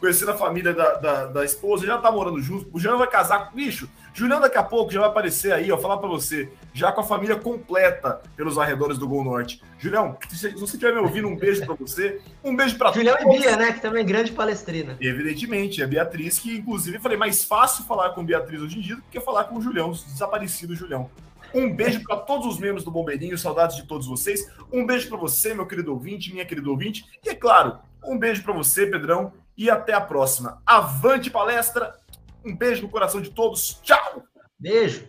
conhecendo 0.00 0.32
a 0.32 0.36
família 0.36 0.74
da, 0.74 0.94
da, 0.94 1.26
da, 1.26 1.44
esposa, 1.46 1.86
já 1.86 1.96
tá 1.96 2.12
morando 2.12 2.38
junto. 2.42 2.68
O 2.72 2.78
Julião 2.78 2.98
vai 2.98 3.08
casar 3.08 3.48
com. 3.48 3.56
Bicho, 3.56 3.88
Julião 4.14 4.40
daqui 4.40 4.56
a 4.56 4.62
pouco 4.62 4.92
já 4.92 5.00
vai 5.00 5.08
aparecer 5.08 5.52
aí, 5.52 5.72
ó, 5.72 5.76
falar 5.76 5.98
pra 5.98 6.08
você, 6.08 6.48
já 6.72 6.92
com 6.92 7.00
a 7.00 7.04
família 7.04 7.34
completa 7.34 8.22
pelos 8.36 8.56
arredores 8.56 8.96
do 8.96 9.08
Gol 9.08 9.24
Norte. 9.24 9.60
Julião, 9.76 10.16
se 10.30 10.50
você 10.52 10.76
estiver 10.76 10.94
me 10.94 11.00
ouvindo, 11.00 11.26
um 11.26 11.34
beijo 11.34 11.66
pra 11.66 11.74
você. 11.74 12.20
Um 12.42 12.54
beijo 12.54 12.78
pra 12.78 12.92
Julião 12.92 13.16
todos. 13.16 13.34
e 13.34 13.40
Bia, 13.40 13.56
né? 13.56 13.72
Que 13.72 13.80
também 13.80 14.02
é 14.02 14.04
grande 14.04 14.30
palestrina. 14.30 14.96
Evidentemente, 15.00 15.82
a 15.82 15.86
Beatriz, 15.86 16.38
que 16.38 16.56
inclusive 16.56 17.00
falei, 17.00 17.18
mais 17.18 17.42
fácil 17.44 17.84
falar 17.84 18.10
com 18.10 18.24
Beatriz 18.24 18.62
hoje 18.62 18.78
em 18.78 18.82
dia 18.82 18.96
do 18.96 19.02
que 19.10 19.18
falar 19.18 19.44
com 19.44 19.56
o 19.56 19.60
Julião, 19.60 19.90
desaparecido 19.90 20.76
Julião. 20.76 21.10
Um 21.52 21.74
beijo 21.74 22.02
para 22.04 22.16
todos 22.16 22.46
os 22.46 22.58
membros 22.58 22.84
do 22.84 22.90
Bombeirinho, 22.92 23.36
saudades 23.36 23.76
de 23.76 23.84
todos 23.84 24.06
vocês. 24.06 24.48
Um 24.72 24.86
beijo 24.86 25.08
para 25.08 25.18
você, 25.18 25.54
meu 25.54 25.66
querido 25.66 25.92
ouvinte, 25.92 26.32
minha 26.32 26.44
querida 26.44 26.70
ouvinte. 26.70 27.04
E 27.24 27.30
é 27.30 27.34
claro, 27.34 27.78
um 28.04 28.16
beijo 28.16 28.44
para 28.44 28.52
você, 28.52 28.86
Pedrão, 28.86 29.32
e 29.56 29.70
até 29.70 29.92
a 29.92 30.00
próxima. 30.00 30.60
Avante 30.64 31.30
palestra. 31.30 31.94
Um 32.44 32.56
beijo 32.56 32.82
no 32.82 32.88
coração 32.88 33.20
de 33.20 33.30
todos. 33.30 33.80
Tchau. 33.82 34.22
Beijo. 34.58 35.06